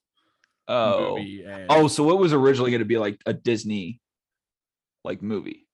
Oh. 0.68 1.16
movie. 1.16 1.44
And 1.44 1.68
Oh, 1.70 1.88
so 1.88 2.10
it 2.12 2.18
was 2.18 2.34
originally 2.34 2.72
going 2.72 2.80
to 2.80 2.86
be 2.86 2.98
like 2.98 3.22
a 3.26 3.34
Disney 3.34 4.02
like 5.04 5.22
movie. 5.22 5.67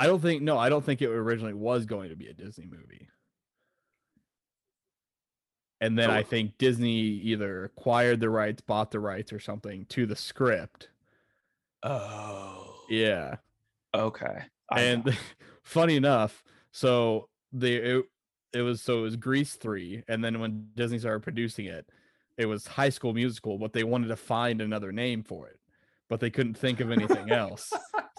I 0.00 0.06
don't 0.06 0.20
think 0.22 0.42
no, 0.42 0.58
I 0.58 0.70
don't 0.70 0.84
think 0.84 1.02
it 1.02 1.10
originally 1.10 1.52
was 1.54 1.84
going 1.84 2.08
to 2.08 2.16
be 2.16 2.28
a 2.28 2.32
Disney 2.32 2.66
movie. 2.66 3.08
And 5.82 5.98
then 5.98 6.10
I 6.10 6.22
think 6.22 6.58
Disney 6.58 6.90
either 6.90 7.64
acquired 7.64 8.20
the 8.20 8.30
rights, 8.30 8.62
bought 8.62 8.90
the 8.90 9.00
rights, 9.00 9.32
or 9.32 9.40
something 9.40 9.84
to 9.90 10.06
the 10.06 10.16
script. 10.16 10.88
Oh. 11.82 12.76
Yeah, 12.88 13.36
Okay. 13.94 14.42
I 14.70 14.80
and 14.82 15.04
know. 15.04 15.12
funny 15.62 15.96
enough, 15.96 16.42
so 16.72 17.28
the 17.52 17.98
it, 17.98 18.04
it 18.54 18.62
was 18.62 18.82
so 18.82 19.00
it 19.00 19.02
was 19.02 19.16
Grease 19.16 19.54
three, 19.54 20.02
and 20.08 20.24
then 20.24 20.40
when 20.40 20.68
Disney 20.74 20.98
started 20.98 21.22
producing 21.22 21.66
it, 21.66 21.86
it 22.38 22.46
was 22.46 22.66
High 22.66 22.88
School 22.88 23.12
Musical, 23.12 23.58
but 23.58 23.72
they 23.74 23.84
wanted 23.84 24.08
to 24.08 24.16
find 24.16 24.62
another 24.62 24.92
name 24.92 25.22
for 25.22 25.48
it, 25.48 25.59
but 26.10 26.20
they 26.20 26.28
couldn't 26.28 26.58
think 26.58 26.80
of 26.80 26.90
anything 26.90 27.30
else, 27.30 27.72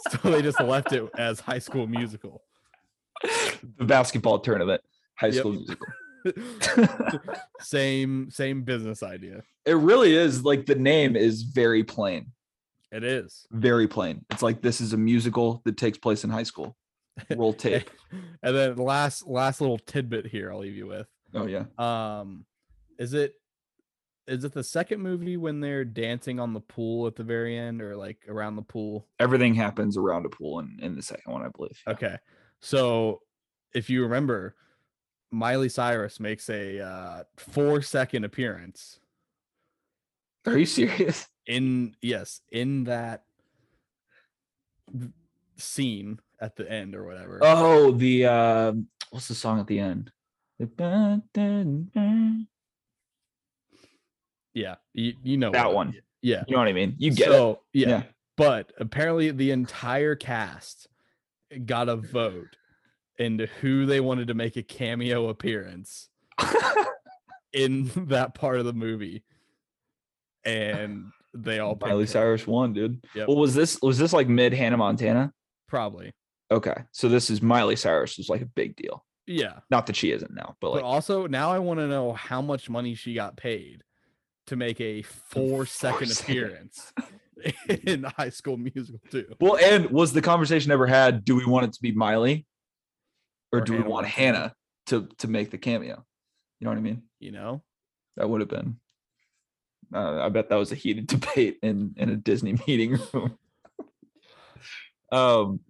so 0.10 0.18
they 0.32 0.42
just 0.42 0.60
left 0.60 0.92
it 0.94 1.04
as 1.18 1.40
High 1.40 1.60
School 1.60 1.86
Musical. 1.86 2.42
the 3.78 3.86
basketball 3.86 4.40
tournament, 4.40 4.82
high 5.16 5.28
Yep. 5.28 5.36
school 5.36 5.52
musical. 5.52 5.88
same 7.62 8.30
same 8.32 8.64
business 8.64 9.04
idea. 9.04 9.42
it 9.66 9.74
really 9.76 10.16
is 10.16 10.44
like 10.44 10.66
the 10.66 10.76
name 10.76 11.16
is 11.16 11.44
very 11.44 11.84
plain. 11.84 12.32
It 12.92 13.04
is. 13.04 13.46
Very 13.52 13.88
plain. 13.88 14.26
It's 14.32 14.42
like 14.42 14.62
this 14.62 14.82
is 14.82 14.94
a 14.94 14.98
musical 14.98 15.62
that 15.66 15.78
takes 15.78 15.98
place 15.98 16.24
in 16.24 16.30
high 16.30 16.44
school. 16.44 16.76
Roll 17.36 17.54
tape. 17.68 17.90
And 18.44 18.56
then 18.56 18.76
last 18.76 19.26
last 19.28 19.62
little 19.62 19.78
tidbit 19.80 20.28
here 20.28 20.52
I'll 20.52 20.60
leave 20.60 20.76
you 20.76 20.88
with. 20.88 21.08
Oh 21.34 21.46
yeah. 21.48 21.66
Um 21.78 22.46
is 23.00 23.14
it 23.14 23.34
is 24.32 24.46
it 24.46 24.54
the 24.54 24.64
second 24.64 25.02
movie 25.02 25.36
when 25.36 25.60
they're 25.60 25.84
dancing 25.84 26.40
on 26.40 26.54
the 26.54 26.62
pool 26.62 27.06
at 27.06 27.16
the 27.16 27.24
very 27.24 27.58
end 27.58 27.82
or 27.82 27.98
like 27.98 28.18
around 28.30 28.56
the 28.56 28.62
pool? 28.62 29.08
Everything 29.20 29.54
happens 29.54 29.98
around 29.98 30.26
a 30.26 30.30
pool 30.30 30.60
in, 30.60 30.80
in 30.82 30.96
the 30.96 31.02
second 31.02 31.32
one, 31.32 31.44
I 31.44 31.50
believe. 31.50 31.78
Okay. 31.88 32.18
So 32.62 33.22
if 33.74 33.90
you 33.90 34.04
remember, 34.04 34.56
Miley 35.32 35.70
Cyrus 35.70 36.20
makes 36.20 36.50
a 36.50 36.80
uh, 36.80 37.24
four 37.38 37.82
second 37.82 38.24
appearance 38.24 39.00
Are 40.46 40.58
you 40.58 40.66
serious? 40.66 41.28
in 41.46 41.96
yes, 42.02 42.42
in 42.52 42.86
that 42.86 43.24
scene 45.58 46.20
at 46.40 46.56
the 46.56 46.70
end 46.72 46.96
or 46.96 47.06
whatever. 47.06 47.40
Oh, 47.42 47.92
the 47.92 48.26
uh, 48.26 48.74
what's 49.10 49.28
the 49.28 49.36
song 49.36 49.60
at 49.60 49.68
the 49.68 49.80
end? 49.80 50.12
Yeah, 54.54 54.76
you, 54.94 55.14
you 55.24 55.38
know 55.38 55.52
That 55.52 55.74
one. 55.74 55.96
Yeah. 56.22 56.44
You 56.48 56.54
know 56.54 56.60
what 56.60 56.68
I 56.68 56.74
mean? 56.74 56.96
You 56.98 57.12
get 57.12 57.32
it. 57.32 57.60
Yeah. 57.74 57.90
Yeah. 57.90 58.04
But 58.38 58.72
apparently 58.80 59.32
the 59.32 59.52
entire 59.52 60.16
cast 60.16 60.88
got 61.66 61.90
a 61.90 61.96
vote 61.96 62.56
into 63.18 63.48
who 63.62 63.86
they 63.86 64.00
wanted 64.00 64.28
to 64.28 64.34
make 64.34 64.56
a 64.56 64.64
cameo 64.64 65.30
appearance 65.30 66.10
in 67.54 67.92
that 68.08 68.34
part 68.34 68.60
of 68.60 68.66
the 68.66 68.74
movie. 68.74 69.24
And 70.44 71.12
they 71.34 71.60
all 71.60 71.78
Miley 71.80 72.08
Cyrus 72.08 72.48
won, 72.48 72.74
dude. 72.74 73.06
Yep. 73.16 73.28
Well, 73.28 73.38
was 73.38 73.54
this 73.54 73.80
was 73.82 73.98
this 73.98 74.14
like 74.14 74.28
mid 74.28 74.54
Hannah 74.54 74.78
Montana? 74.78 75.34
probably. 75.68 76.14
Okay, 76.52 76.76
so 76.92 77.08
this 77.08 77.30
is 77.30 77.42
Miley 77.42 77.78
Cyrus 77.78 78.18
was 78.18 78.28
like 78.28 78.42
a 78.42 78.46
big 78.46 78.76
deal. 78.76 79.06
Yeah. 79.26 79.60
Not 79.70 79.86
that 79.88 79.96
she 79.96 80.12
isn't 80.12 80.34
now, 80.34 80.58
but 80.60 80.72
But 80.72 80.76
like 80.78 80.84
also 80.84 81.28
now 81.28 81.52
I 81.52 81.60
want 81.60 81.80
to 81.80 81.88
know 81.88 82.12
how 82.12 82.42
much 82.42 82.70
money 82.70 82.94
she 82.96 83.14
got 83.14 83.38
paid 83.38 83.84
to 84.52 84.58
make 84.58 84.82
a 84.82 85.02
four 85.02 85.66
second 85.66 86.12
appearance 86.12 86.92
in 87.86 88.04
High 88.04 88.30
School 88.30 88.58
Musical 88.58 89.00
too. 89.10 89.34
well, 89.40 89.56
and 89.56 89.90
was 89.90 90.12
the 90.12 90.22
conversation 90.22 90.74
ever 90.74 90.86
had? 90.86 91.24
Do 91.24 91.38
we 91.38 91.46
want 91.46 91.68
it 91.68 91.74
to 91.74 91.82
be 91.82 91.94
Miley, 91.94 92.46
or, 93.54 93.60
Or 93.60 93.62
do 93.62 93.72
we 93.72 93.82
want 93.82 94.08
Hannah 94.08 94.54
to 94.88 95.08
to 95.20 95.30
make 95.30 95.52
the 95.52 95.58
cameo? 95.58 96.06
You 96.60 96.66
know 96.66 96.72
what 96.72 96.78
I 96.78 96.82
mean? 96.82 97.04
You 97.22 97.32
know? 97.32 97.64
That 98.18 98.30
would 98.30 98.42
have 98.42 98.50
been. 98.50 98.76
Uh, 99.94 100.20
I 100.22 100.28
bet 100.28 100.50
that 100.50 100.58
was 100.58 100.74
a 100.74 100.76
heated 100.76 101.08
debate 101.16 101.58
in 101.64 101.94
in 101.96 102.10
a 102.10 102.18
Disney 102.18 102.58
meeting 102.68 103.00
room. 103.14 103.38
um, 105.14 105.62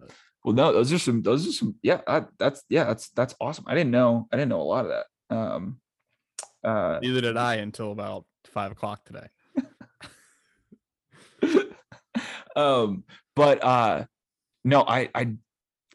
well, 0.44 0.56
no, 0.56 0.74
those 0.74 0.92
are 0.92 0.98
some. 0.98 1.22
Those 1.22 1.48
are 1.48 1.52
some. 1.52 1.76
Yeah, 1.84 2.02
I, 2.08 2.24
that's 2.40 2.64
yeah, 2.68 2.86
that's 2.86 3.10
that's 3.10 3.36
awesome. 3.40 3.66
I 3.68 3.76
didn't 3.76 3.92
know. 3.92 4.28
I 4.32 4.38
didn't 4.38 4.50
know 4.50 4.62
a 4.62 4.64
lot 4.64 4.86
of 4.86 4.92
that. 4.92 5.36
Um, 5.36 5.80
uh, 6.64 6.98
Neither 7.00 7.22
did 7.22 7.38
I 7.38 7.56
until 7.56 7.92
about 7.92 8.26
five 8.50 8.72
o'clock 8.72 9.06
today. 9.06 9.28
um, 12.56 13.04
but 13.36 13.64
uh, 13.64 14.06
no, 14.64 14.82
I 14.82 15.10
I 15.14 15.36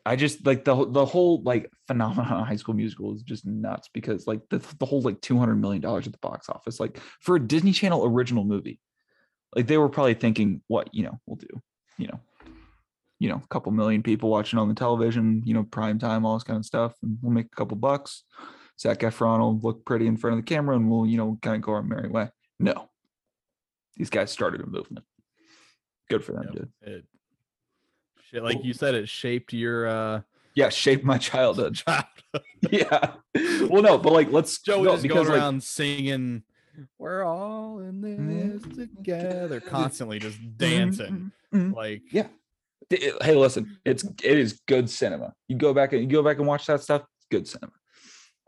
I 0.04 0.14
just 0.14 0.46
like 0.46 0.64
the 0.64 0.86
the 0.88 1.04
whole 1.04 1.42
like 1.42 1.70
phenomenon 1.88 2.44
High 2.44 2.56
School 2.56 2.74
Musical 2.74 3.14
is 3.14 3.22
just 3.22 3.44
nuts 3.44 3.88
because 3.92 4.26
like 4.26 4.40
the 4.50 4.58
the 4.78 4.86
whole 4.86 5.02
like 5.02 5.20
two 5.20 5.38
hundred 5.38 5.56
million 5.56 5.82
dollars 5.82 6.06
at 6.06 6.12
the 6.12 6.18
box 6.18 6.48
office, 6.48 6.78
like 6.78 7.00
for 7.20 7.36
a 7.36 7.40
Disney 7.40 7.72
Channel 7.72 8.06
original 8.06 8.44
movie, 8.44 8.80
like 9.54 9.66
they 9.66 9.78
were 9.78 9.88
probably 9.88 10.14
thinking, 10.14 10.62
what 10.68 10.94
you 10.94 11.02
know, 11.02 11.18
we'll 11.26 11.36
do, 11.36 11.60
you 11.98 12.06
know, 12.06 12.20
you 13.18 13.28
know, 13.28 13.42
a 13.42 13.48
couple 13.48 13.72
million 13.72 14.02
people 14.02 14.30
watching 14.30 14.60
on 14.60 14.68
the 14.68 14.74
television, 14.74 15.42
you 15.44 15.54
know, 15.54 15.64
prime 15.64 15.98
time, 15.98 16.24
all 16.24 16.34
this 16.34 16.44
kind 16.44 16.58
of 16.58 16.64
stuff, 16.64 16.94
and 17.02 17.18
we'll 17.20 17.32
make 17.32 17.46
a 17.46 17.56
couple 17.56 17.76
bucks. 17.76 18.22
Zac 18.78 19.00
Efron 19.00 19.40
will 19.40 19.58
look 19.58 19.84
pretty 19.84 20.06
in 20.06 20.16
front 20.16 20.38
of 20.38 20.44
the 20.44 20.48
camera, 20.48 20.76
and 20.76 20.88
we'll 20.88 21.06
you 21.06 21.16
know 21.16 21.36
kind 21.42 21.56
of 21.56 21.62
go 21.62 21.72
our 21.72 21.82
merry 21.82 22.08
way. 22.08 22.28
No, 22.58 22.88
these 23.96 24.10
guys 24.10 24.30
started 24.30 24.60
a 24.60 24.66
movement. 24.66 25.04
Good 26.08 26.24
for 26.24 26.32
them, 26.32 26.44
Yep, 26.44 26.52
dude. 26.54 26.72
It, 26.82 27.04
shit, 28.30 28.42
like 28.42 28.64
you 28.64 28.72
said, 28.72 28.94
it 28.94 29.08
shaped 29.08 29.52
your 29.52 29.86
uh 29.86 30.20
Yeah, 30.54 30.68
shaped 30.68 31.04
my 31.04 31.18
childhood. 31.18 31.74
childhood. 31.86 32.42
yeah. 32.70 33.14
Well, 33.68 33.82
no, 33.82 33.98
but 33.98 34.12
like 34.12 34.30
let's 34.30 34.60
Joe 34.60 34.82
no, 34.82 34.92
just 34.94 35.06
going 35.08 35.26
like 35.28 35.36
around 35.36 35.62
singing, 35.62 36.42
"We're 36.98 37.24
all 37.24 37.80
in 37.80 38.00
this 38.00 38.62
together," 38.76 39.60
constantly 39.60 40.18
just 40.18 40.38
dancing. 40.56 41.32
mhm. 41.52 41.74
Like, 41.74 42.02
Yeah. 42.10 42.28
Hey, 42.88 43.34
listen, 43.34 43.78
it's 43.84 44.04
it 44.04 44.38
is 44.38 44.60
good 44.68 44.88
cinema. 44.88 45.34
You 45.48 45.56
go 45.56 45.74
back 45.74 45.92
and 45.92 46.02
you 46.02 46.08
go 46.08 46.22
back 46.22 46.38
and 46.38 46.46
watch 46.46 46.66
that 46.66 46.82
stuff. 46.82 47.02
It's 47.18 47.26
good 47.30 47.48
cinema. 47.48 47.72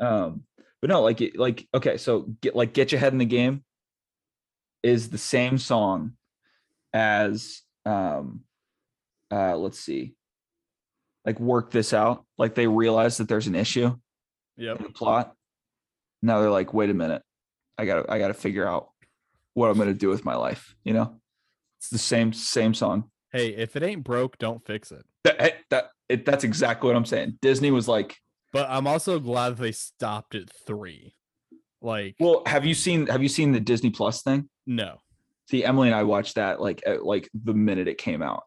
Um, 0.00 0.44
but 0.80 0.90
no, 0.90 1.02
like 1.02 1.20
it, 1.20 1.36
like 1.36 1.66
okay, 1.74 1.96
so 1.96 2.22
get 2.40 2.54
like 2.54 2.72
get 2.72 2.92
your 2.92 3.00
head 3.00 3.12
in 3.12 3.18
the 3.18 3.24
game 3.24 3.64
is 4.83 5.11
the 5.11 5.18
same 5.18 5.59
song 5.59 6.12
as 6.93 7.62
um 7.85 8.43
uh 9.31 9.57
let's 9.57 9.79
see 9.79 10.14
like 11.24 11.39
work 11.39 11.70
this 11.70 11.93
out 11.93 12.24
like 12.39 12.55
they 12.55 12.66
realize 12.66 13.18
that 13.18 13.29
there's 13.29 13.47
an 13.47 13.55
issue 13.55 13.95
yeah 14.57 14.74
the 14.74 14.91
plot. 14.91 15.35
Now 16.20 16.41
they're 16.41 16.51
like, 16.51 16.74
wait 16.74 16.91
a 16.91 16.95
minute, 16.95 17.22
I 17.79 17.87
gotta 17.87 18.11
I 18.11 18.18
gotta 18.18 18.35
figure 18.35 18.66
out 18.66 18.89
what 19.55 19.70
I'm 19.70 19.79
gonna 19.79 19.95
do 19.95 20.09
with 20.09 20.24
my 20.24 20.35
life. 20.35 20.74
You 20.85 20.95
know, 20.95 21.20
it's 21.79 21.89
the 21.89 21.99
same 21.99 22.33
same 22.33 22.74
song. 22.74 23.11
hey, 23.33 23.51
if 23.51 23.76
it 23.76 23.83
ain't 23.83 24.05
broke, 24.05 24.37
don't 24.39 24.64
fix 24.66 24.91
it. 24.91 25.05
That 25.24 25.59
that 25.70 25.91
it, 26.09 26.24
that's 26.24 26.45
exactly 26.45 26.89
what 26.89 26.97
I'm 26.97 27.05
saying. 27.05 27.39
Disney 27.41 27.70
was 27.70 27.87
like, 27.87 28.16
But 28.53 28.68
I'm 28.68 28.87
also 28.87 29.20
glad 29.20 29.57
they 29.57 29.72
stopped 29.72 30.35
at 30.35 30.51
three. 30.66 31.14
Like, 31.81 32.16
well, 32.18 32.43
have 32.47 32.66
you 32.66 32.74
seen 32.74 33.07
have 33.07 33.22
you 33.22 33.29
seen 33.29 33.53
the 33.53 33.61
Disney 33.61 33.91
Plus 33.91 34.22
thing? 34.22 34.49
No, 34.68 35.00
See, 35.50 35.64
Emily 35.64 35.88
and 35.88 35.94
I 35.96 36.02
watched 36.04 36.34
that 36.34 36.60
like 36.60 36.82
at, 36.86 37.04
like 37.04 37.28
the 37.34 37.54
minute 37.54 37.88
it 37.88 37.96
came 37.98 38.20
out. 38.22 38.44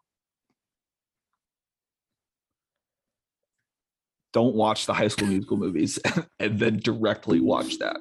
don't 4.34 4.56
watch 4.56 4.86
the 4.86 4.94
high 4.94 5.10
school 5.10 5.28
musical 5.28 5.58
movies 5.58 6.00
and 6.40 6.58
then 6.58 6.78
directly 6.78 7.42
watch 7.42 7.80
that 7.80 7.98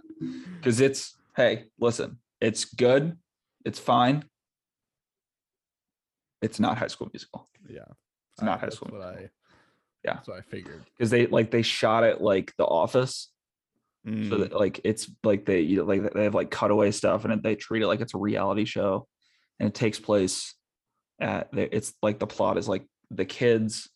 because 0.57 0.81
it's 0.81 1.17
hey 1.37 1.65
listen 1.81 2.19
it's 2.41 2.65
good 2.67 3.17
it's 3.65 3.81
fine 3.81 4.25
it's 6.41 6.61
not 6.61 6.79
high 6.79 6.87
school 6.87 7.11
musical 7.13 7.49
Yeah. 7.69 7.81
it's 8.33 8.43
not 8.43 8.59
I- 8.59 8.61
high 8.61 8.67
that's 8.67 8.77
school 8.77 8.91
what 8.93 9.01
musical 9.01 9.25
I 9.25 9.31
Yeah. 10.05 10.21
so 10.23 10.33
I 10.35 10.41
figured. 10.43 10.85
because 10.97 11.11
they 11.11 11.27
like 11.27 11.51
they 11.51 11.63
shot 11.63 12.05
it 12.05 12.21
like 12.21 12.55
the 12.59 12.65
office 12.65 13.29
so 14.07 14.11
Mm, 14.11 14.39
that 14.41 14.53
like 14.55 14.81
it's 14.83 15.11
like 15.25 15.45
they 15.45 15.61
you 15.61 15.77
know, 15.79 15.85
like 15.85 16.15
they 16.15 16.25
have 16.25 16.35
like 16.35 16.51
cutaway 16.51 16.91
stuff 16.91 17.27
and 17.27 17.43
they 17.43 17.55
treat 17.55 17.83
it 17.83 17.87
like 17.87 18.01
it's 18.01 18.15
a 18.15 18.19
reality 18.19 18.65
show 18.65 19.07
and 19.59 19.69
it 19.69 19.75
takes 19.75 20.01
place 20.01 20.55
at 21.21 21.53
the, 21.53 21.75
it's 21.77 21.93
like 22.03 22.19
the 22.19 22.27
plot 22.27 22.57
is 22.57 22.67
like 22.67 22.87
the 23.11 23.27
kids 23.27 23.91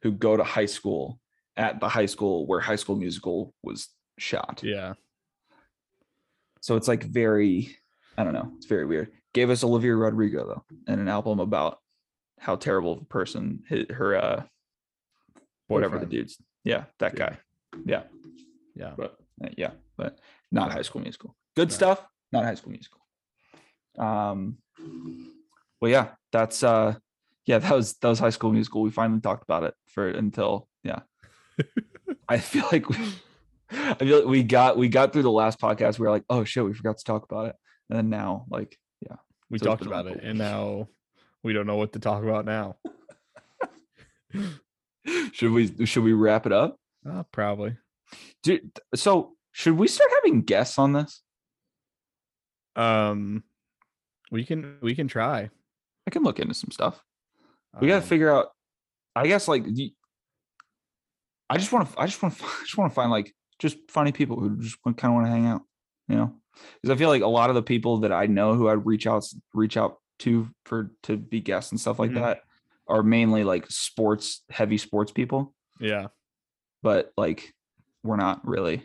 who 0.00 0.12
go 0.12 0.34
to 0.34 0.44
high 0.44 0.64
school 0.64 1.18
at 1.58 1.78
the 1.78 1.90
high 1.90 2.06
school 2.06 2.46
where 2.46 2.58
high 2.58 2.76
school 2.76 2.96
musical 2.96 3.52
was 3.62 3.88
shot. 4.18 4.62
Yeah. 4.64 4.94
so 6.62 6.76
it's 6.76 6.88
like 6.88 7.04
very 7.04 7.76
i 8.16 8.24
don't 8.24 8.32
know 8.32 8.52
it's 8.56 8.66
very 8.66 8.86
weird. 8.86 9.12
Gave 9.34 9.50
us 9.50 9.62
olivia 9.62 9.94
rodrigo 9.94 10.46
though 10.46 10.64
and 10.88 11.00
an 11.02 11.08
album 11.08 11.38
about 11.38 11.78
how 12.38 12.56
terrible 12.56 12.92
of 12.92 13.02
a 13.02 13.04
person 13.04 13.62
her 13.90 14.16
uh 14.16 14.42
whatever 15.68 15.98
the 15.98 16.06
dudes 16.06 16.38
yeah 16.64 16.84
that 16.98 17.14
guy. 17.14 17.36
Yeah. 17.84 18.04
Yeah. 18.74 18.94
but 18.96 19.16
yeah, 19.56 19.70
but 19.96 20.18
not. 20.52 20.72
High 20.72 20.82
School 20.82 21.02
Musical. 21.02 21.36
Good 21.56 21.68
Right. 21.68 21.72
stuff, 21.72 22.06
not 22.32 22.44
High 22.44 22.54
School 22.54 22.72
Musical. 22.72 23.00
Um, 23.98 24.58
well, 25.80 25.90
yeah, 25.90 26.08
that's 26.32 26.62
uh, 26.62 26.94
yeah, 27.46 27.58
that 27.58 27.72
was 27.72 27.94
that 27.98 28.08
was 28.08 28.18
High 28.18 28.30
School 28.30 28.52
Musical. 28.52 28.82
We 28.82 28.90
finally 28.90 29.20
talked 29.20 29.42
about 29.42 29.64
it 29.64 29.74
for 29.88 30.08
until 30.08 30.68
yeah. 30.84 31.00
I 32.28 32.38
feel 32.38 32.64
like 32.70 32.88
we, 32.88 32.96
I 33.72 33.94
feel 33.94 34.18
like 34.20 34.26
we 34.28 34.42
got 34.42 34.76
we 34.76 34.88
got 34.88 35.12
through 35.12 35.22
the 35.22 35.30
last 35.30 35.60
podcast. 35.60 35.98
We 35.98 36.04
were 36.06 36.12
like, 36.12 36.24
oh 36.30 36.44
shit, 36.44 36.64
we 36.64 36.72
forgot 36.74 36.98
to 36.98 37.04
talk 37.04 37.24
about 37.24 37.46
it, 37.48 37.56
and 37.88 37.98
then 37.98 38.08
now 38.10 38.46
like 38.50 38.78
yeah, 39.00 39.16
We 39.50 39.58
So 39.58 39.66
talked 39.66 39.86
about 39.86 40.06
it 40.06 40.20
and 40.22 40.38
now 40.38 40.88
we 41.42 41.52
don't 41.52 41.66
know 41.66 41.76
what 41.76 41.92
to 41.94 41.98
talk 41.98 42.22
about 42.22 42.44
now. 42.44 42.76
should 45.32 45.50
we 45.52 45.86
should 45.86 46.04
we 46.04 46.12
wrap 46.12 46.46
it 46.46 46.52
up? 46.52 46.76
Uh, 47.08 47.22
probably. 47.32 47.76
Dude, 48.42 48.70
so 48.94 49.36
should 49.52 49.76
we 49.76 49.88
start 49.88 50.10
having 50.14 50.42
guests 50.42 50.78
on 50.78 50.92
this? 50.92 51.22
Um 52.76 53.42
we 54.30 54.44
can 54.44 54.78
we 54.80 54.94
can 54.94 55.08
try. 55.08 55.50
I 56.06 56.10
can 56.10 56.22
look 56.22 56.38
into 56.38 56.54
some 56.54 56.70
stuff. 56.70 57.02
we 57.80 57.88
got 57.88 57.96
to 57.98 58.02
Um, 58.02 58.08
figure 58.08 58.30
out 58.34 58.48
i 59.16 59.26
guess 59.26 59.48
like 59.48 59.64
the, 59.64 59.92
i 61.50 61.58
just 61.58 61.72
want 61.72 61.90
to 61.90 62.00
i 62.00 62.06
just 62.06 62.22
want 62.22 62.36
to 62.38 62.44
I 62.60 62.60
just 62.62 62.78
want 62.78 62.90
to 62.92 62.94
find 62.94 63.10
like 63.10 63.34
just 63.58 63.76
funny 63.90 64.12
people 64.12 64.38
who 64.38 64.56
just 64.60 64.78
kind 64.84 64.96
of 65.04 65.12
want 65.12 65.26
to 65.26 65.30
hang 65.32 65.46
out 65.46 65.62
you 66.08 66.14
know 66.16 66.32
because 66.80 66.94
i 66.94 66.98
feel 66.98 67.08
like 67.08 67.22
a 67.22 67.26
lot 67.26 67.50
of 67.50 67.56
the 67.56 67.62
people 67.62 67.98
that 67.98 68.12
i 68.12 68.26
know 68.26 68.54
who 68.54 68.68
i'd 68.68 68.86
reach 68.86 69.06
out 69.08 69.24
reach 69.52 69.76
out 69.76 69.96
to 70.20 70.48
for 70.64 70.92
to 71.02 71.16
be 71.16 71.40
guests 71.40 71.72
and 71.72 71.80
stuff 71.80 71.98
like 71.98 72.10
Mhm. 72.12 72.20
that 72.22 72.40
are 72.86 73.02
mainly 73.02 73.42
like 73.42 73.66
sports 73.68 74.42
heavy 74.48 74.78
sports 74.78 75.10
people 75.12 75.54
Yeah. 75.80 76.06
but 76.82 77.12
like 77.16 77.52
we're 78.02 78.16
not 78.16 78.46
really 78.46 78.84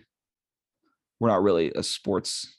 we're 1.20 1.30
not 1.30 1.44
really 1.44 1.72
a 1.76 1.84
sports 1.84 2.58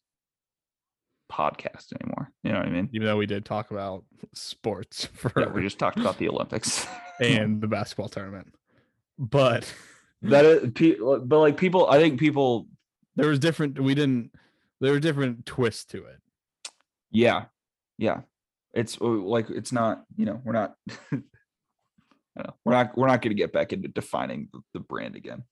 podcast 1.31 1.93
anymore 2.01 2.31
you 2.43 2.53
know 2.53 2.59
what 2.59 2.69
i 2.69 2.71
mean 2.71 2.89
Even 2.93 3.07
though 3.07 3.17
we 3.17 3.27
did 3.27 3.45
talk 3.45 3.71
about 3.71 4.05
sports 4.35 5.07
for 5.07 5.33
yeah, 5.37 5.49
we 5.49 5.63
just 5.63 5.79
talked 5.79 5.99
about 5.99 6.19
the 6.19 6.29
olympics 6.29 6.87
and 7.21 7.61
the 7.61 7.67
basketball 7.67 8.09
tournament. 8.09 8.55
But 9.19 9.73
that 10.23 10.45
is, 10.45 10.99
but 11.25 11.39
like 11.39 11.57
people 11.57 11.89
i 11.89 11.99
think 11.99 12.21
people 12.21 12.69
there 13.17 13.29
was 13.29 13.39
different 13.39 13.81
we 13.81 13.95
didn't 13.95 14.31
there 14.81 14.93
were 14.93 15.01
different 15.01 15.47
twists 15.47 15.85
to 15.87 16.05
it. 16.05 16.19
Yeah. 17.11 17.45
Yeah. 17.99 18.21
It's 18.75 19.01
uh, 19.01 19.07
like 19.07 19.49
it's 19.51 19.73
not, 19.73 20.05
you 20.17 20.27
know, 20.27 20.41
we're 20.45 20.53
not 20.53 20.75
I 21.11 21.17
don't 22.37 22.47
know, 22.47 22.55
we're 22.65 22.73
not 22.73 22.97
we're 22.99 23.07
not 23.07 23.23
gonna 23.23 23.35
get 23.35 23.53
back 23.53 23.73
into 23.73 23.89
defining 23.89 24.49
the 24.75 24.81
brand 24.81 25.17
again. 25.17 25.45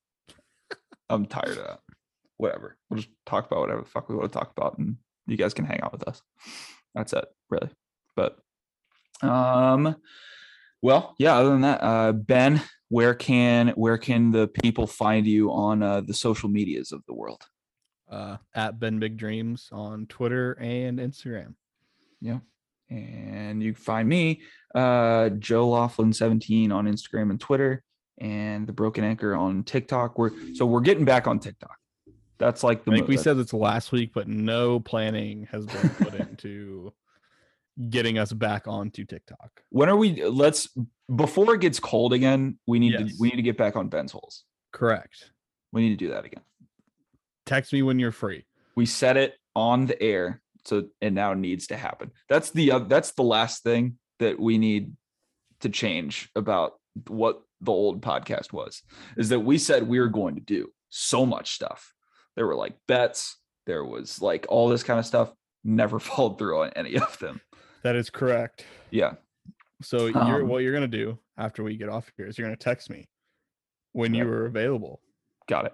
I'm 1.09 1.27
tired 1.27 1.59
of 1.59 1.67
that. 1.67 1.81
Whatever. 2.37 2.77
We'll 2.89 3.01
just 3.01 3.11
talk 3.27 3.47
about 3.47 3.61
whatever 3.61 3.83
the 3.83 3.89
fuck 3.89 4.09
we 4.09 4.17
want 4.17 4.33
to 4.33 4.39
talk 4.39 4.53
about 4.57 4.79
and 4.79 4.97
you 5.27 5.37
guys 5.37 5.55
can 5.55 5.65
hang 5.65 5.81
out 5.83 5.93
with 5.93 6.07
us. 6.09 6.23
That's 6.95 7.13
it, 7.13 7.25
really. 7.51 7.71
But 8.17 8.39
um 9.23 9.97
well, 10.83 11.15
yeah, 11.19 11.37
other 11.37 11.51
than 11.51 11.63
that, 11.63 11.83
uh 11.83 12.13
Ben, 12.13 12.61
where 12.89 13.15
can 13.15 13.69
where 13.71 13.99
can 13.99 14.33
the 14.33 14.49
people 14.49 14.87
find 14.87 15.27
you 15.27 15.51
on 15.53 15.83
uh 15.83 16.01
the 16.01 16.15
social 16.15 16.49
medias 16.49 16.93
of 16.93 17.03
the 17.07 17.15
world? 17.15 17.43
Uh 18.11 18.37
at 18.55 18.79
Ben 18.79 18.99
Big 18.99 19.17
Dreams 19.17 19.69
on 19.73 20.07
Twitter 20.07 20.53
and 20.61 20.99
Instagram. 20.99 21.55
Yeah. 22.21 22.39
And 22.91 23.63
you 23.63 23.73
can 23.73 23.83
find 23.83 24.09
me 24.09 24.43
uh 24.75 25.29
joe 25.39 25.69
laughlin 25.69 26.13
17 26.13 26.73
on 26.73 26.87
instagram 26.87 27.31
and 27.31 27.41
twitter 27.41 27.83
and 28.19 28.67
the 28.67 28.73
broken 28.73 29.05
anchor 29.05 29.35
on 29.35 29.63
tiktok 29.65 30.19
we're 30.19 30.31
so 30.55 30.65
we're 30.65 30.81
getting 30.81 31.05
back 31.05 31.27
on 31.27 31.39
tiktok 31.39 31.77
that's 32.39 32.63
like 32.63 32.85
the 32.85 32.91
I 32.93 32.95
think 32.97 33.09
we 33.09 33.17
said 33.17 33.37
this 33.39 33.53
last 33.53 33.93
week, 33.93 34.11
but 34.13 34.27
no 34.27 34.81
planning 34.81 35.47
has 35.53 35.67
been 35.67 35.89
put 35.91 36.15
into 36.21 36.93
getting 37.91 38.19
us 38.19 38.33
back 38.33 38.67
onto 38.69 39.05
TikTok. 39.05 39.63
when 39.71 39.89
are 39.89 39.97
we 39.97 40.25
let's 40.25 40.69
before 41.15 41.55
it 41.55 41.61
gets 41.61 41.81
cold 41.81 42.13
again 42.13 42.59
we 42.67 42.79
need 42.79 42.93
to 42.93 43.09
we 43.19 43.29
need 43.31 43.37
to 43.37 43.43
get 43.43 43.57
back 43.57 43.75
on 43.77 43.89
ben's 43.89 44.13
holes 44.13 44.45
Correct. 44.73 45.31
we 45.73 45.83
need 45.83 45.91
to 45.99 46.05
do 46.05 46.11
that 46.11 46.25
again 46.25 46.43
Text 47.47 47.73
me 47.73 47.83
when 47.83 47.99
you're 47.99 48.13
free. 48.13 48.47
we 48.77 48.87
set 48.87 49.17
it 49.17 49.35
on 49.57 49.87
the 49.87 50.01
air 50.01 50.41
so 50.65 50.85
it 51.01 51.13
now 51.13 51.35
needs 51.35 51.67
to 51.69 51.77
happen 51.77 52.11
that's 52.29 52.51
the 52.51 52.71
uh, 52.73 52.79
that's 52.81 53.13
the 53.13 53.23
last 53.25 53.63
thing 53.65 53.99
that 54.21 54.39
we 54.39 54.57
need 54.57 54.93
to 55.61 55.69
change 55.69 56.31
about 56.37 56.75
what 57.09 57.43
the 57.61 57.73
old 57.73 58.01
podcast 58.03 58.53
was 58.53 58.83
is 59.17 59.29
that 59.31 59.41
we 59.41 59.59
said 59.59 59.89
we 59.89 59.99
were 60.01 60.09
going 60.09 60.35
to 60.37 60.41
do 60.41 60.69
so 60.91 61.25
much 61.27 61.53
stuff. 61.55 61.93
There 62.37 62.47
were 62.47 62.55
like 62.57 62.75
bets 62.89 63.37
there 63.67 63.85
was 63.85 64.21
like 64.21 64.45
all 64.51 64.69
this 64.69 64.83
kind 64.83 64.99
of 64.99 65.07
stuff. 65.07 65.33
Never 65.65 65.99
followed 66.09 66.39
through 66.39 66.63
on 66.63 66.71
any 66.77 66.97
of 66.99 67.19
them. 67.19 67.41
That 67.83 67.97
is 67.97 68.11
correct. 68.11 68.65
yeah. 68.91 69.15
So 69.83 70.07
you're 70.07 70.43
Um, 70.43 70.49
what 70.49 70.63
you're 70.63 70.73
gonna 70.75 70.87
do 70.87 71.19
after 71.37 71.63
we 71.65 71.77
get 71.77 71.89
off 71.89 72.11
here 72.17 72.27
is 72.27 72.39
you're 72.39 72.47
gonna 72.47 72.57
text 72.57 72.91
me 72.91 73.09
when 73.93 74.15
you 74.15 74.29
are 74.29 74.47
available, 74.47 75.01
got 75.49 75.67
it. 75.67 75.73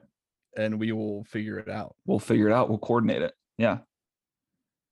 And 0.57 0.79
we 0.81 0.93
will 0.93 1.25
figure 1.25 1.59
it 1.59 1.69
out. 1.69 1.97
we'll 2.07 2.19
figure 2.19 2.49
it 2.49 2.53
out. 2.53 2.69
We'll 2.69 2.79
coordinate 2.79 3.23
it. 3.23 3.35
Yeah. 3.59 3.79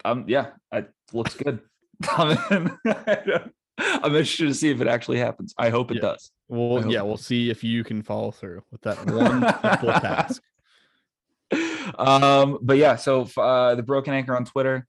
Um 0.05 0.25
yeah. 0.29 0.51
It 0.73 0.91
looks 1.13 1.35
good. 1.35 1.61
I'm 2.09 2.79
I'm 4.03 4.15
interested 4.17 4.47
to 4.47 4.55
see 4.55 4.71
if 4.71 4.81
it 4.81 4.89
actually 4.89 5.19
happens 5.19 5.55
i 5.59 5.69
hope 5.71 5.91
it 5.91 5.97
Yeah. 5.97 6.01
does 6.13 6.31
Well, 6.49 6.91
yeah, 6.91 7.03
we'll 7.03 7.17
see 7.17 7.49
if 7.51 7.63
you 7.63 7.85
can 7.85 8.03
follow 8.03 8.31
through 8.33 8.63
with 8.73 8.81
that 8.83 8.99
one 9.11 9.41
simple 9.63 9.93
task. 9.93 10.43
um 11.99 12.59
but 12.61 12.77
yeah 12.77 12.97
so 12.97 13.29
uh 13.39 13.75
the 13.75 13.83
broken 13.83 14.13
anchor 14.13 14.37
on 14.37 14.45
twitter 14.45 14.87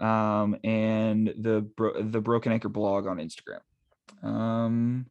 um 0.00 0.56
and 0.64 1.32
the 1.38 1.60
bro- 1.76 2.02
the 2.02 2.20
broken 2.20 2.50
anchor 2.52 2.68
blog 2.68 3.06
on 3.06 3.18
instagram 3.18 3.60
um 4.26 5.06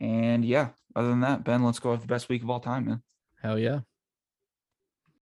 and 0.00 0.44
yeah 0.44 0.68
other 0.94 1.08
than 1.08 1.20
that 1.20 1.42
ben 1.44 1.64
let's 1.64 1.78
go 1.78 1.92
with 1.92 2.02
the 2.02 2.06
best 2.06 2.28
week 2.28 2.42
of 2.42 2.50
all 2.50 2.60
time 2.60 2.84
man 2.86 3.02
Hell 3.42 3.58
yeah. 3.58 3.80